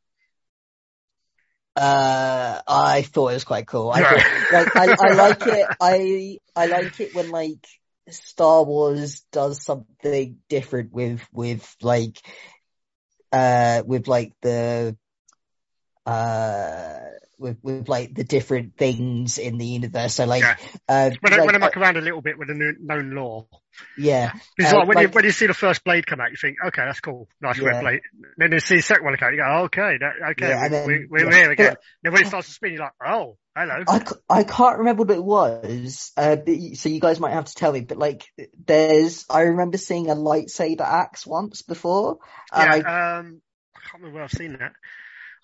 uh, 1.76 2.60
I 2.66 3.02
thought 3.02 3.28
it 3.28 3.34
was 3.34 3.44
quite 3.44 3.66
cool. 3.66 3.90
I 3.90 4.00
Right. 4.00 4.22
thought, 4.22 4.52
like, 4.52 4.68
I, 4.76 4.94
I 4.98 5.10
like 5.14 5.46
it. 5.46 5.66
I, 5.80 6.38
I 6.56 6.66
like 6.66 7.00
it 7.00 7.14
when 7.14 7.30
like 7.30 7.66
Star 8.08 8.64
Wars 8.64 9.24
does 9.32 9.62
something 9.62 10.38
different 10.48 10.92
with, 10.92 11.26
with 11.32 11.76
like, 11.82 12.18
uh, 13.32 13.82
with 13.84 14.08
like 14.08 14.32
the, 14.40 14.96
uh, 16.06 16.98
with, 17.38 17.58
with 17.62 17.88
like 17.88 18.14
the 18.14 18.24
different 18.24 18.76
things 18.76 19.38
in 19.38 19.58
the 19.58 19.66
universe. 19.66 20.14
So 20.14 20.24
like, 20.26 20.42
Yeah. 20.42 20.56
uh, 20.88 21.10
When 21.20 21.32
I, 21.32 21.36
like, 21.36 21.46
when 21.46 21.54
I 21.54 21.58
uh, 21.58 21.60
muck 21.60 21.76
around 21.76 21.96
a 21.96 22.00
little 22.00 22.22
bit 22.22 22.38
with 22.38 22.48
the 22.48 22.74
known, 22.80 23.10
lore, 23.14 23.46
yeah, 23.98 24.32
it's 24.56 24.72
Uh, 24.72 24.78
like 24.78 24.88
when 24.88 24.98
you 25.00 25.08
when 25.08 25.24
you 25.24 25.30
see 25.32 25.46
the 25.46 25.54
first 25.54 25.84
blade 25.84 26.06
come 26.06 26.20
out, 26.20 26.30
you 26.30 26.36
think, 26.36 26.56
okay, 26.66 26.82
that's 26.84 27.00
cool, 27.00 27.28
nice 27.40 27.58
Yeah. 27.58 27.68
red 27.68 27.80
blade. 27.82 28.00
Then 28.38 28.52
you 28.52 28.60
see 28.60 28.76
the 28.76 28.82
second 28.82 29.04
one 29.04 29.16
come 29.16 29.28
out, 29.28 29.32
you 29.34 29.38
go, 29.38 29.62
okay, 29.64 29.98
that, 30.00 30.30
okay, 30.32 30.48
Yeah, 30.48 30.62
we, 30.62 30.68
then- 30.68 30.86
we, 30.86 31.06
we're 31.10 31.30
yeah. 31.30 31.36
here 31.36 31.50
again. 31.50 31.70
But- 31.72 31.80
then 32.02 32.12
when 32.12 32.22
it 32.22 32.28
starts 32.28 32.48
to 32.48 32.54
spin, 32.54 32.72
you're 32.72 32.82
like, 32.82 32.92
oh, 33.04 33.36
hello. 33.54 33.84
I, 33.88 34.02
I 34.30 34.44
can't 34.44 34.78
remember 34.78 35.02
what 35.04 35.16
it 35.16 35.24
was, 35.24 36.12
uh, 36.16 36.36
but 36.36 36.54
so 36.74 36.88
you 36.88 37.00
guys 37.00 37.20
might 37.20 37.32
have 37.32 37.46
to 37.46 37.54
tell 37.54 37.72
me, 37.72 37.80
but 37.80 37.98
like, 37.98 38.24
there's, 38.66 39.24
I 39.28 39.42
remember 39.42 39.76
seeing 39.78 40.08
a 40.10 40.14
lightsaber 40.14 40.80
axe 40.82 41.26
once 41.26 41.62
before, 41.62 42.18
yeah, 42.54 42.80
I, 42.86 43.18
um, 43.18 43.40
I 43.74 43.80
can't 43.80 43.94
remember 44.02 44.14
where 44.14 44.24
I've 44.24 44.32
seen 44.32 44.52
that. 44.58 44.72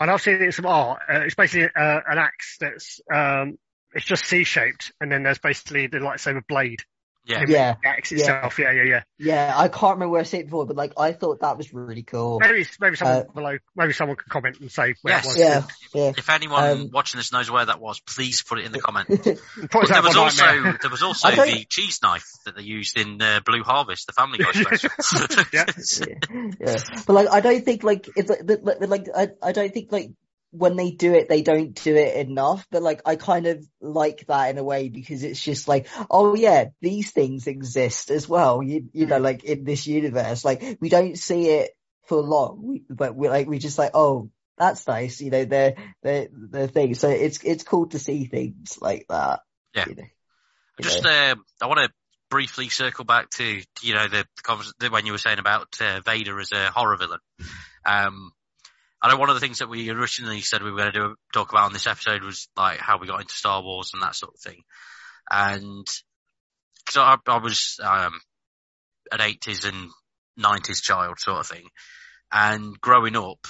And 0.02 0.10
I've 0.10 0.20
seen 0.20 0.34
it 0.34 0.42
in 0.42 0.50
some 0.50 0.66
art. 0.66 1.00
Uh, 1.08 1.20
it's 1.20 1.36
basically 1.36 1.68
uh, 1.76 2.00
an 2.08 2.18
axe 2.18 2.56
that's 2.60 3.00
um, 3.12 3.56
it's 3.94 4.04
just 4.04 4.26
C-shaped, 4.26 4.92
and 5.00 5.12
then 5.12 5.22
there's 5.22 5.38
basically 5.38 5.86
the 5.86 5.98
lightsaber 5.98 6.44
blade. 6.44 6.80
Yeah. 7.24 7.44
Yeah, 7.46 7.74
the 7.80 7.88
axe 7.88 8.10
yeah. 8.10 8.18
itself. 8.18 8.58
Yeah, 8.58 8.72
yeah, 8.72 8.82
yeah. 8.82 9.02
yeah, 9.18 9.52
I 9.56 9.68
can't 9.68 9.94
remember 9.94 10.08
where 10.10 10.20
I 10.20 10.24
seen 10.24 10.40
it 10.40 10.44
before, 10.46 10.66
but 10.66 10.74
like, 10.76 10.94
I 10.98 11.12
thought 11.12 11.40
that 11.40 11.56
was 11.56 11.72
really 11.72 12.02
cool. 12.02 12.40
Maybe 12.40 12.66
maybe 12.80 12.96
someone 12.96 13.16
Uh, 13.18 13.32
below, 13.32 13.58
maybe 13.76 13.92
someone 13.92 14.16
could 14.16 14.28
comment 14.28 14.58
and 14.60 14.70
say 14.72 14.94
where 15.02 15.14
Yes. 15.14 15.24
it 15.24 15.28
was. 15.28 15.38
Yeah, 15.38 15.62
yeah. 15.94 16.12
If 16.16 16.28
anyone 16.28 16.64
Um, 16.64 16.90
watching 16.92 17.18
this 17.18 17.30
knows 17.32 17.50
where 17.50 17.64
that 17.64 17.80
was, 17.80 18.00
please 18.00 18.42
put 18.42 18.58
it 18.58 18.64
in 18.64 18.72
the 18.72 18.80
comment. 18.80 19.08
And 19.08 19.22
Put 19.24 19.40
But 19.70 19.82
us 19.84 19.88
there 19.90 20.02
was 20.02 20.16
also 20.16 20.44
there 20.80 20.90
was 20.90 21.02
also 21.04 21.28
I 21.28 21.34
don't- 21.36 21.46
the 21.46 21.64
cheese 21.64 22.00
knife 22.02 22.26
that 22.44 22.56
they 22.56 22.62
used 22.62 22.98
in 22.98 23.22
uh, 23.22 23.40
Blue 23.44 23.62
Harvest, 23.62 24.06
the 24.08 24.12
Family 24.12 24.38
Guy 24.38 24.52
special. 24.52 24.90
Yeah. 25.52 25.64
yeah, 25.76 26.54
yeah. 26.60 26.76
But 27.06 27.12
like, 27.12 27.28
I 27.30 27.40
don't 27.40 27.64
think 27.64 27.82
like 27.84 28.08
it's 28.16 28.28
like, 28.30 28.40
but, 28.44 28.64
but, 28.64 28.88
like 28.88 29.06
I, 29.14 29.28
I 29.42 29.52
don't 29.52 29.72
think 29.72 29.92
like 29.92 30.10
when 30.52 30.76
they 30.76 30.90
do 30.90 31.14
it, 31.14 31.28
they 31.28 31.42
don't 31.42 31.74
do 31.82 31.96
it 31.96 32.14
enough. 32.28 32.66
But 32.70 32.82
like, 32.82 33.00
I 33.06 33.16
kind 33.16 33.46
of 33.46 33.66
like 33.80 34.26
that 34.28 34.50
in 34.50 34.58
a 34.58 34.64
way 34.64 34.90
because 34.90 35.22
it's 35.22 35.42
just 35.42 35.66
like, 35.66 35.88
oh 36.10 36.34
yeah, 36.34 36.66
these 36.80 37.10
things 37.10 37.46
exist 37.46 38.10
as 38.10 38.28
well. 38.28 38.62
You, 38.62 38.88
you 38.92 39.06
know, 39.06 39.18
like 39.18 39.44
in 39.44 39.64
this 39.64 39.86
universe, 39.86 40.44
like 40.44 40.78
we 40.80 40.90
don't 40.90 41.18
see 41.18 41.48
it 41.48 41.70
for 42.06 42.20
long, 42.20 42.80
but 42.90 43.16
we're 43.16 43.30
like 43.30 43.48
we 43.48 43.58
just 43.58 43.78
like, 43.78 43.92
oh, 43.94 44.30
that's 44.58 44.86
nice. 44.86 45.20
You 45.20 45.30
know, 45.30 45.44
they're 45.46 45.74
they're 46.02 46.28
they're 46.30 46.68
things. 46.68 47.00
So 47.00 47.08
it's 47.08 47.42
it's 47.42 47.64
cool 47.64 47.88
to 47.88 47.98
see 47.98 48.26
things 48.26 48.78
like 48.80 49.06
that. 49.08 49.40
Yeah. 49.74 49.86
You 49.88 49.94
know, 49.96 50.04
Just, 50.82 51.06
uh, 51.06 51.34
I 51.62 51.66
want 51.66 51.80
to 51.80 51.90
briefly 52.28 52.68
circle 52.68 53.06
back 53.06 53.30
to 53.30 53.62
you 53.80 53.94
know 53.94 54.06
the, 54.08 54.26
the 54.78 54.90
when 54.90 55.06
you 55.06 55.12
were 55.12 55.18
saying 55.18 55.38
about 55.38 55.68
uh, 55.80 56.00
Vader 56.04 56.38
as 56.38 56.52
a 56.52 56.70
horror 56.70 56.96
villain. 56.96 57.20
Um, 57.86 58.32
I 59.02 59.10
know 59.10 59.18
one 59.18 59.30
of 59.30 59.34
the 59.34 59.40
things 59.40 59.58
that 59.58 59.68
we 59.68 59.90
originally 59.90 60.40
said 60.42 60.62
we 60.62 60.70
were 60.70 60.78
going 60.78 60.92
to 60.92 60.98
do 60.98 61.14
talk 61.32 61.50
about 61.50 61.66
on 61.66 61.72
this 61.72 61.88
episode 61.88 62.22
was 62.22 62.48
like 62.56 62.78
how 62.78 62.98
we 62.98 63.08
got 63.08 63.20
into 63.20 63.34
Star 63.34 63.62
Wars 63.62 63.90
and 63.92 64.02
that 64.02 64.14
sort 64.14 64.34
of 64.34 64.40
thing, 64.40 64.62
and 65.30 65.86
because 66.84 66.96
I, 66.96 67.16
I 67.26 67.38
was 67.38 67.80
um, 67.82 68.20
an 69.10 69.20
eighties 69.20 69.64
and 69.64 69.90
nineties 70.36 70.80
child 70.80 71.18
sort 71.18 71.40
of 71.40 71.46
thing, 71.46 71.68
and 72.30 72.80
growing 72.80 73.16
up, 73.16 73.44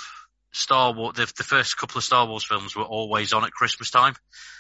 Star 0.53 0.95
Wars 0.95 1.17
the, 1.17 1.31
the 1.37 1.45
first 1.45 1.77
couple 1.77 1.99
of 1.99 2.05
Star 2.05 2.27
Wars 2.27 2.45
films 2.45 2.75
were 2.75 2.83
always 2.83 3.35
on 3.35 3.45
at 3.45 3.53
Christmas 3.53 3.91
time 3.91 4.15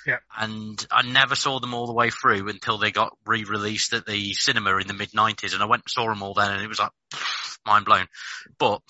Yeah. 0.06 0.18
And 0.36 0.84
I 0.90 1.02
never 1.02 1.34
saw 1.34 1.60
them 1.60 1.74
all 1.74 1.86
the 1.86 1.92
way 1.92 2.10
through 2.10 2.48
until 2.48 2.78
they 2.78 2.90
got 2.90 3.16
re-released 3.26 3.92
at 3.92 4.06
the 4.06 4.34
cinema 4.34 4.76
in 4.78 4.88
the 4.88 4.94
mid 4.94 5.12
'90s, 5.12 5.54
and 5.54 5.62
I 5.62 5.66
went 5.66 5.84
and 5.84 5.90
saw 5.90 6.06
them 6.06 6.22
all 6.22 6.34
then, 6.34 6.52
and 6.52 6.62
it 6.62 6.68
was 6.68 6.80
like 6.80 6.90
mind 7.66 7.84
blown. 7.84 8.06
But 8.58 8.82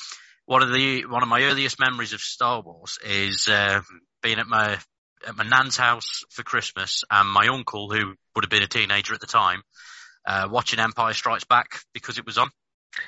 one 0.46 0.62
of 0.62 0.72
the 0.72 1.06
one 1.06 1.22
of 1.22 1.28
my 1.28 1.42
earliest 1.44 1.78
memories 1.78 2.12
of 2.12 2.20
Star 2.20 2.60
Wars 2.60 2.98
is 3.04 3.48
um, 3.48 3.84
being 4.22 4.38
at 4.38 4.46
my 4.46 4.78
at 5.26 5.36
my 5.36 5.44
nan's 5.44 5.76
house 5.76 6.24
for 6.30 6.42
Christmas, 6.42 7.04
and 7.10 7.28
my 7.28 7.48
uncle, 7.48 7.90
who 7.90 8.14
would 8.34 8.44
have 8.44 8.50
been 8.50 8.62
a 8.62 8.68
teenager 8.68 9.14
at 9.14 9.20
the 9.20 9.26
time, 9.26 9.62
uh, 10.26 10.48
watching 10.50 10.80
Empire 10.80 11.14
Strikes 11.14 11.44
Back 11.44 11.80
because 11.94 12.18
it 12.18 12.26
was 12.26 12.38
on. 12.38 12.50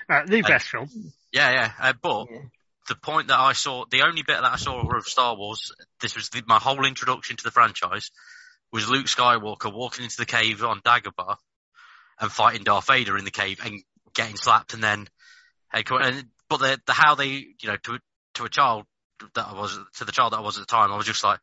Uh, 0.08 0.24
the 0.26 0.42
best 0.42 0.68
film. 0.68 0.88
Yeah, 1.32 1.50
yeah. 1.50 1.72
Uh, 1.80 1.92
but 2.00 2.26
Yeah. 2.30 2.42
the 2.88 2.94
point 2.94 3.28
that 3.28 3.40
I 3.40 3.52
saw, 3.52 3.84
the 3.90 4.02
only 4.02 4.22
bit 4.22 4.40
that 4.40 4.44
I 4.44 4.56
saw 4.56 4.96
of 4.96 5.06
Star 5.06 5.36
Wars, 5.36 5.72
this 6.00 6.14
was 6.14 6.28
the, 6.28 6.42
my 6.46 6.58
whole 6.58 6.84
introduction 6.84 7.36
to 7.36 7.44
the 7.44 7.50
franchise, 7.50 8.10
was 8.72 8.88
Luke 8.88 9.06
Skywalker 9.06 9.72
walking 9.72 10.04
into 10.04 10.16
the 10.16 10.26
cave 10.26 10.62
on 10.62 10.80
Dagobah 10.80 11.36
and 12.20 12.30
fighting 12.30 12.62
Darth 12.62 12.86
Vader 12.86 13.18
in 13.18 13.24
the 13.24 13.30
cave 13.30 13.60
and 13.64 13.82
getting 14.14 14.36
slapped, 14.36 14.74
and 14.74 14.82
then, 14.82 15.08
hey, 15.72 15.82
come 15.82 15.98
on, 15.98 16.04
and, 16.04 16.24
but 16.58 16.66
the, 16.76 16.80
the 16.86 16.92
how 16.92 17.14
they, 17.14 17.28
you 17.28 17.68
know, 17.68 17.76
to 17.76 17.98
to 18.34 18.44
a 18.44 18.48
child 18.48 18.84
that 19.34 19.46
I 19.46 19.54
was, 19.54 19.78
to 19.96 20.04
the 20.04 20.12
child 20.12 20.32
that 20.32 20.38
I 20.38 20.42
was 20.42 20.58
at 20.58 20.66
the 20.66 20.66
time, 20.66 20.92
I 20.92 20.96
was 20.96 21.06
just 21.06 21.24
like. 21.24 21.40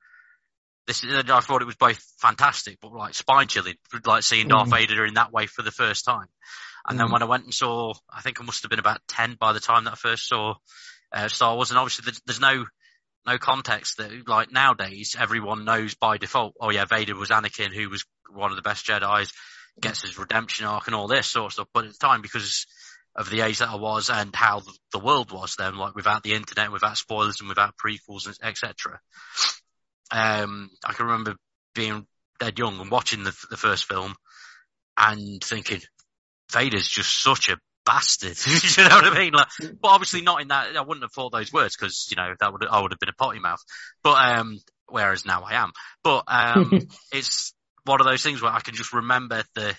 This 0.87 1.03
is, 1.03 1.13
I 1.29 1.39
thought 1.41 1.61
it 1.61 1.65
was 1.65 1.75
both 1.75 2.03
fantastic, 2.17 2.79
but 2.81 2.91
like 2.91 3.13
spine 3.13 3.47
chilling, 3.47 3.75
like 4.03 4.23
seeing 4.23 4.47
Darth 4.47 4.69
Mm. 4.69 4.77
Vader 4.77 5.05
in 5.05 5.13
that 5.13 5.31
way 5.31 5.45
for 5.45 5.61
the 5.61 5.71
first 5.71 6.05
time. 6.05 6.25
And 6.89 6.99
then 6.99 7.07
Mm. 7.07 7.11
when 7.13 7.21
I 7.21 7.25
went 7.25 7.43
and 7.43 7.53
saw, 7.53 7.93
I 8.11 8.21
think 8.21 8.41
I 8.41 8.43
must 8.43 8.63
have 8.63 8.71
been 8.71 8.79
about 8.79 8.99
10 9.07 9.35
by 9.39 9.53
the 9.53 9.59
time 9.59 9.83
that 9.83 9.91
I 9.93 9.95
first 9.95 10.27
saw 10.27 10.55
uh, 11.13 11.27
Star 11.27 11.55
Wars. 11.55 11.69
And 11.69 11.77
obviously 11.77 12.05
there's, 12.05 12.21
there's 12.25 12.39
no, 12.39 12.65
no 13.27 13.37
context 13.37 13.97
that 13.97 14.27
like 14.27 14.51
nowadays 14.51 15.15
everyone 15.17 15.65
knows 15.65 15.93
by 15.93 16.17
default, 16.17 16.55
oh 16.59 16.71
yeah, 16.71 16.85
Vader 16.85 17.15
was 17.15 17.29
Anakin 17.29 17.73
who 17.73 17.87
was 17.89 18.03
one 18.29 18.49
of 18.49 18.55
the 18.55 18.63
best 18.63 18.85
Jedi's, 18.87 19.31
gets 19.79 20.01
his 20.01 20.17
redemption 20.17 20.65
arc 20.65 20.87
and 20.87 20.95
all 20.95 21.07
this 21.07 21.27
sort 21.27 21.45
of 21.45 21.53
stuff. 21.53 21.67
But 21.73 21.85
at 21.85 21.91
the 21.91 21.97
time, 21.99 22.21
because 22.21 22.65
of 23.15 23.29
the 23.29 23.41
age 23.41 23.59
that 23.59 23.69
I 23.69 23.75
was 23.75 24.09
and 24.09 24.35
how 24.35 24.61
the, 24.91 24.99
world 24.99 25.31
was 25.31 25.55
then, 25.57 25.75
like 25.75 25.95
without 25.95 26.23
the 26.23 26.33
internet, 26.33 26.71
without 26.71 26.97
spoilers 26.97 27.39
and 27.39 27.49
without 27.49 27.75
prequels, 27.77 28.27
etc. 28.41 28.99
Um, 30.11 30.69
I 30.85 30.93
can 30.93 31.07
remember 31.07 31.35
being 31.75 32.05
dead 32.39 32.57
young 32.57 32.79
and 32.79 32.91
watching 32.91 33.23
the, 33.23 33.35
the 33.49 33.57
first 33.57 33.85
film 33.85 34.15
and 34.97 35.43
thinking, 35.43 35.81
Vader's 36.51 36.87
just 36.87 37.21
such 37.21 37.49
a 37.49 37.57
bastard. 37.85 38.37
you 38.45 38.83
know 38.83 38.95
what 38.95 39.05
I 39.05 39.19
mean? 39.19 39.33
Like, 39.33 39.47
but 39.81 39.89
obviously 39.89 40.21
not 40.21 40.41
in 40.41 40.49
that. 40.49 40.75
I 40.75 40.81
wouldn't 40.81 41.03
have 41.03 41.13
thought 41.13 41.31
those 41.31 41.51
words 41.51 41.75
because 41.75 42.07
you 42.09 42.15
know 42.15 42.33
that 42.39 42.51
would 42.51 42.65
I 42.65 42.81
would 42.81 42.91
have 42.91 42.99
been 42.99 43.09
a 43.09 43.13
potty 43.13 43.39
mouth. 43.39 43.61
But 44.03 44.17
um, 44.17 44.59
whereas 44.87 45.25
now 45.25 45.43
I 45.43 45.55
am. 45.55 45.71
But 46.03 46.23
um, 46.27 46.87
it's 47.13 47.53
one 47.85 48.01
of 48.01 48.07
those 48.07 48.23
things 48.23 48.41
where 48.41 48.51
I 48.51 48.59
can 48.59 48.75
just 48.75 48.93
remember 48.93 49.43
the 49.55 49.75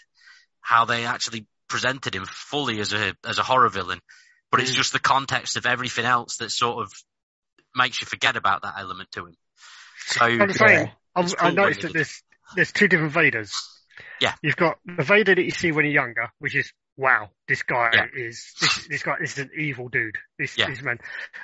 how 0.61 0.85
they 0.85 1.05
actually 1.05 1.47
presented 1.73 2.15
him 2.15 2.27
fully 2.27 2.79
as 2.81 2.93
a 2.93 3.17
as 3.27 3.39
a 3.39 3.43
horror 3.43 3.69
villain. 3.71 4.01
But 4.51 4.61
it's 4.61 4.73
Mm. 4.73 4.77
just 4.77 4.93
the 4.93 4.99
context 5.01 5.57
of 5.57 5.65
everything 5.67 6.05
else 6.05 6.37
that 6.37 6.51
sort 6.51 6.83
of 6.85 6.93
makes 7.75 8.01
you 8.03 8.07
forget 8.07 8.37
about 8.37 8.63
that 8.63 8.75
element 8.79 9.11
to 9.13 9.27
him. 9.27 9.35
So 10.07 10.25
I'm 10.27 10.47
the 10.47 10.53
same. 10.55 10.69
Yeah. 10.87 10.91
It's 11.17 11.35
I 11.39 11.51
noticed 11.51 11.81
that 11.83 11.93
there's 11.95 12.23
there's 12.55 12.71
two 12.73 12.87
different 12.89 13.15
Vaders. 13.15 13.53
Yeah. 14.21 14.35
You've 14.43 14.57
got 14.57 14.79
the 14.85 15.03
Vader 15.03 15.35
that 15.35 15.43
you 15.43 15.51
see 15.51 15.73
when 15.73 15.85
you're 15.87 15.95
younger, 15.95 16.29
which 16.39 16.55
is 16.55 16.71
wow, 16.99 17.31
this 17.49 17.63
guy 17.63 17.91
Yeah. 17.95 18.07
is 18.15 18.53
this, 18.61 18.87
this 18.89 19.03
guy 19.03 19.17
this 19.21 19.33
is 19.33 19.39
an 19.39 19.51
evil 19.59 19.89
dude. 19.89 20.17
This 20.39 20.59
Yeah. 20.59 20.69
this 20.69 20.83
man. 20.83 20.99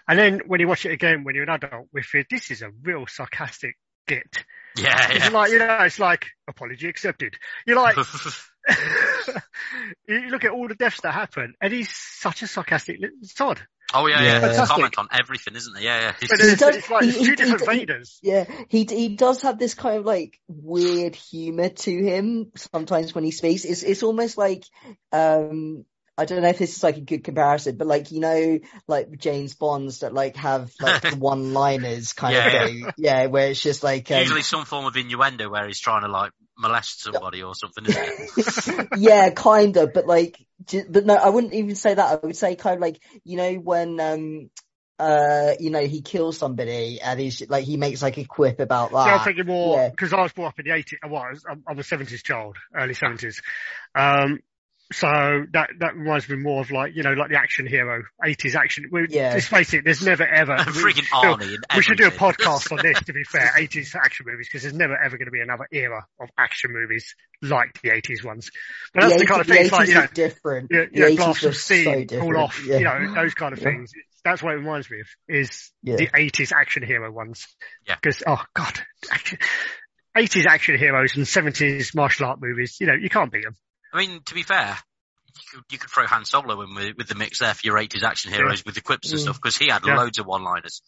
And 0.06 0.18
then 0.18 0.40
when 0.46 0.60
you 0.60 0.68
watch 0.68 0.84
it 0.84 0.92
again 0.92 1.24
when 1.24 1.34
you're 1.34 1.44
an 1.44 1.50
adult, 1.50 1.88
we 1.92 2.02
feel 2.02 2.24
this 2.30 2.50
is 2.50 2.60
a 2.60 2.70
real 2.82 3.06
sarcastic 3.06 3.76
git. 4.06 4.44
yeah, 4.76 5.10
It's 5.12 5.24
yeah. 5.24 5.28
like 5.30 5.50
you 5.52 5.58
know, 5.58 5.78
it's 5.80 5.98
like 5.98 6.26
apology 6.46 6.88
accepted. 6.88 7.36
You're 7.66 7.76
like 7.80 7.96
you 10.08 10.28
look 10.30 10.44
at 10.44 10.50
all 10.50 10.68
the 10.68 10.74
deaths 10.74 11.00
that 11.02 11.12
happen, 11.12 11.54
and 11.60 11.72
he's 11.72 11.90
such 11.94 12.42
a 12.42 12.46
sarcastic 12.46 12.98
little 13.00 13.16
sod. 13.22 13.60
oh 13.94 14.06
yeah, 14.06 14.20
yeah. 14.20 14.24
Yeah. 14.24 14.38
There's 14.40 14.42
a 14.42 14.66
Fantastic. 14.66 14.74
comment 14.76 14.98
on 14.98 15.08
everything, 15.12 15.56
isn't 15.56 15.72
there? 15.74 15.82
Yeah, 15.82 16.00
yeah. 16.00 16.14
He 16.20 16.26
does- 16.56 16.90
like 16.90 17.04
he- 17.04 17.12
two 17.12 17.30
he- 17.30 17.36
different 17.36 17.60
he- 17.60 17.86
Vaders. 17.86 18.18
Yeah, 18.22 18.44
he 18.68 18.84
he 18.84 19.16
does 19.16 19.42
have 19.42 19.58
this 19.58 19.74
kind 19.74 19.96
of 19.98 20.04
like 20.04 20.38
weird 20.48 21.14
humor 21.14 21.68
to 21.70 21.90
him 22.04 22.50
sometimes 22.56 23.14
when 23.14 23.24
he 23.24 23.30
speaks. 23.30 23.64
It's 23.64 23.82
it's 23.82 24.02
almost 24.02 24.36
like 24.38 24.64
um 25.12 25.84
I 26.16 26.24
don't 26.24 26.42
know 26.42 26.48
if 26.48 26.58
this 26.58 26.76
is 26.76 26.82
like 26.82 26.96
a 26.96 27.00
good 27.00 27.22
comparison, 27.22 27.76
but 27.76 27.86
like 27.86 28.10
you 28.10 28.18
know, 28.20 28.58
like 28.88 29.16
James 29.18 29.54
Bonds 29.54 30.00
that 30.00 30.12
like 30.12 30.34
have 30.36 30.72
like 30.80 31.00
the 31.10 31.16
one 31.16 31.54
liners 31.54 32.12
kind 32.12 32.34
Yeah, 32.34 32.46
of 32.46 32.52
yeah. 32.52 32.66
thing. 32.66 32.90
Yeah, 32.98 33.26
where 33.26 33.50
it's 33.50 33.62
just 33.62 33.84
like 33.84 34.10
um, 34.10 34.18
Usually 34.20 34.42
some 34.42 34.64
form 34.64 34.84
of 34.86 34.96
innuendo 34.96 35.48
where 35.48 35.66
he's 35.68 35.78
trying 35.80 36.02
to 36.02 36.08
like 36.08 36.32
molest 36.58 37.02
somebody 37.02 37.42
or 37.42 37.54
something, 37.54 37.86
isn't 37.86 38.04
it? 38.04 38.14
yeah, 38.94 39.30
kind 39.30 39.76
of, 39.76 39.92
but 39.92 40.06
like, 40.06 40.38
j- 40.66 40.84
but 40.88 41.06
no, 41.06 41.14
I 41.14 41.28
wouldn't 41.28 41.54
even 41.54 41.76
say 41.76 41.94
that. 41.94 42.20
I 42.22 42.26
would 42.26 42.36
say 42.36 42.56
kind 42.56 42.76
of 42.76 42.80
like, 42.80 43.00
you 43.24 43.36
know, 43.36 43.54
when, 43.54 44.00
um, 44.00 44.50
uh, 44.98 45.54
you 45.60 45.70
know, 45.70 45.84
he 45.84 46.02
kills 46.02 46.38
somebody 46.38 47.00
and 47.00 47.20
he's 47.20 47.48
like, 47.48 47.64
he 47.64 47.76
makes 47.76 48.02
like 48.02 48.18
a 48.18 48.24
quip 48.24 48.58
about 48.58 48.90
So 48.90 49.10
I'm 49.10 49.18
that. 49.18 49.24
thinking 49.24 49.46
more 49.46 49.76
yeah. 49.76 49.88
because 49.90 50.12
I 50.12 50.22
was 50.22 50.32
brought 50.32 50.48
up 50.48 50.58
in 50.58 50.64
the 50.66 50.72
80s. 50.72 50.96
I 51.04 51.06
was. 51.06 51.44
I'm, 51.48 51.62
I'm 51.68 51.78
a 51.78 51.82
70s 51.82 52.22
child, 52.24 52.56
early 52.74 52.94
70s. 52.94 53.40
Um, 53.94 54.40
so 54.90 55.44
that 55.52 55.68
that 55.80 55.96
reminds 55.96 56.28
me 56.30 56.36
more 56.36 56.62
of 56.62 56.70
like 56.70 56.96
you 56.96 57.02
know 57.02 57.12
like 57.12 57.28
the 57.30 57.36
action 57.36 57.66
hero 57.66 58.02
80s 58.24 58.54
action. 58.54 58.88
We, 58.90 59.06
Yeah. 59.10 59.32
Let's 59.34 59.46
face 59.46 59.74
it, 59.74 59.84
there's 59.84 60.02
never 60.02 60.26
ever. 60.26 60.56
we 60.66 60.72
Freaking 60.72 60.94
should 60.96 61.04
do- 61.04 61.10
Arnie 61.44 61.54
and 61.54 61.64
We 61.76 61.82
should 61.82 61.98
do 61.98 62.06
a 62.06 62.10
podcast 62.10 62.72
on 62.72 62.78
this. 62.82 62.98
To 63.02 63.12
be 63.12 63.22
fair, 63.30 63.52
80s 63.56 63.94
action 63.94 64.24
movies 64.28 64.48
because 64.48 64.62
there's 64.62 64.74
never 64.74 64.96
ever 64.96 65.18
going 65.18 65.26
to 65.26 65.30
be 65.32 65.40
another 65.40 65.66
era 65.70 66.06
of 66.20 66.28
action 66.38 66.72
movies 66.72 67.14
like 67.42 67.78
the 67.82 67.90
80s 67.90 68.24
ones. 68.24 68.50
But 68.94 69.02
that's 69.02 69.12
the 69.14 69.18
the 69.20 69.26
kind 69.26 69.40
of 69.42 69.46
80s 69.46 69.50
thing. 69.50 69.64
It's 69.66 69.72
like 69.72 69.88
you 69.88 69.94
know, 69.94 70.00
were 70.00 70.06
different. 70.08 70.68
you, 70.70 70.78
The 70.78 70.90
you 70.92 71.00
know 71.02 71.08
80s 71.10 71.16
blast 71.16 71.44
of 71.44 71.56
steam, 71.56 72.08
so 72.08 72.20
pull 72.20 72.36
off, 72.38 72.64
Yeah. 72.66 72.78
you 72.78 72.84
know 72.84 73.14
those 73.14 73.34
kind 73.34 73.52
of 73.52 73.58
Yeah. 73.60 73.64
things. 73.70 73.92
That's 74.24 74.42
what 74.42 74.54
it 74.54 74.56
reminds 74.56 74.90
me 74.90 75.00
of 75.00 75.06
is 75.28 75.70
Yeah. 75.82 75.96
the 75.96 76.08
80s 76.08 76.52
action 76.52 76.82
hero 76.82 77.12
ones. 77.12 77.46
Yeah. 77.86 77.96
Because 78.02 78.22
oh 78.26 78.42
god, 78.54 78.80
action, 79.10 79.38
80s 80.16 80.46
action 80.46 80.78
heroes 80.78 81.14
and 81.16 81.26
70s 81.26 81.94
martial 81.94 82.26
art 82.26 82.38
movies. 82.40 82.78
You 82.80 82.86
know 82.86 82.94
you 82.94 83.10
can't 83.10 83.30
beat 83.30 83.44
them. 83.44 83.54
I 83.92 83.98
mean, 83.98 84.20
to 84.26 84.34
be 84.34 84.42
fair, 84.42 84.76
you 85.26 85.42
could, 85.52 85.64
you 85.70 85.78
could 85.78 85.90
throw 85.90 86.06
Han 86.06 86.24
Solo 86.24 86.60
in 86.62 86.74
with, 86.74 86.96
with 86.96 87.08
the 87.08 87.14
mix 87.14 87.38
there 87.38 87.54
for 87.54 87.66
your 87.66 87.76
80s 87.76 88.02
action 88.02 88.32
heroes 88.32 88.64
with 88.64 88.74
the 88.74 88.80
quips 88.80 89.10
and 89.10 89.18
Mm. 89.18 89.22
stuff 89.22 89.36
because 89.40 89.56
he 89.56 89.68
had 89.68 89.84
Yeah. 89.86 89.96
loads 89.96 90.18
of 90.18 90.26
one-liners. 90.26 90.82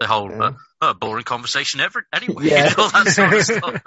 The 0.00 0.06
whole 0.08 0.30
Yeah. 0.30 0.42
uh, 0.42 0.52
uh, 0.80 0.94
boring 0.94 1.24
conversation 1.24 1.80
ever 1.80 2.04
anyway, 2.12 2.48
Yeah. 2.48 2.74
all 2.78 2.88
that 2.90 3.06
sort 3.06 3.32
of 3.32 3.44
stuff. 3.44 3.82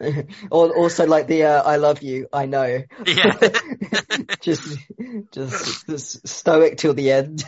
or 0.50 0.76
also 0.76 1.06
like 1.06 1.28
the 1.28 1.44
uh, 1.44 1.62
"I 1.62 1.76
love 1.76 2.02
you, 2.02 2.26
I 2.32 2.46
know." 2.46 2.82
Yeah. 3.06 3.38
just, 4.40 4.76
just, 5.32 5.86
just 5.86 6.26
stoic 6.28 6.78
till 6.78 6.94
the 6.94 7.12
end. 7.12 7.44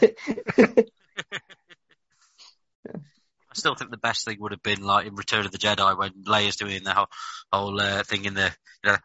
I 2.86 3.54
still 3.54 3.74
think 3.74 3.90
the 3.90 3.96
best 3.98 4.24
thing 4.24 4.38
would 4.40 4.52
have 4.52 4.62
been 4.62 4.82
like 4.82 5.06
in 5.06 5.14
Return 5.14 5.44
of 5.44 5.52
the 5.52 5.58
Jedi 5.58 5.98
when 5.98 6.12
Leia's 6.24 6.56
doing 6.56 6.84
the 6.84 6.92
whole, 6.94 7.08
whole 7.52 7.80
uh, 7.80 8.02
thing 8.02 8.24
in 8.24 8.34
the, 8.34 8.50
you 8.84 8.92
know, 8.92 8.96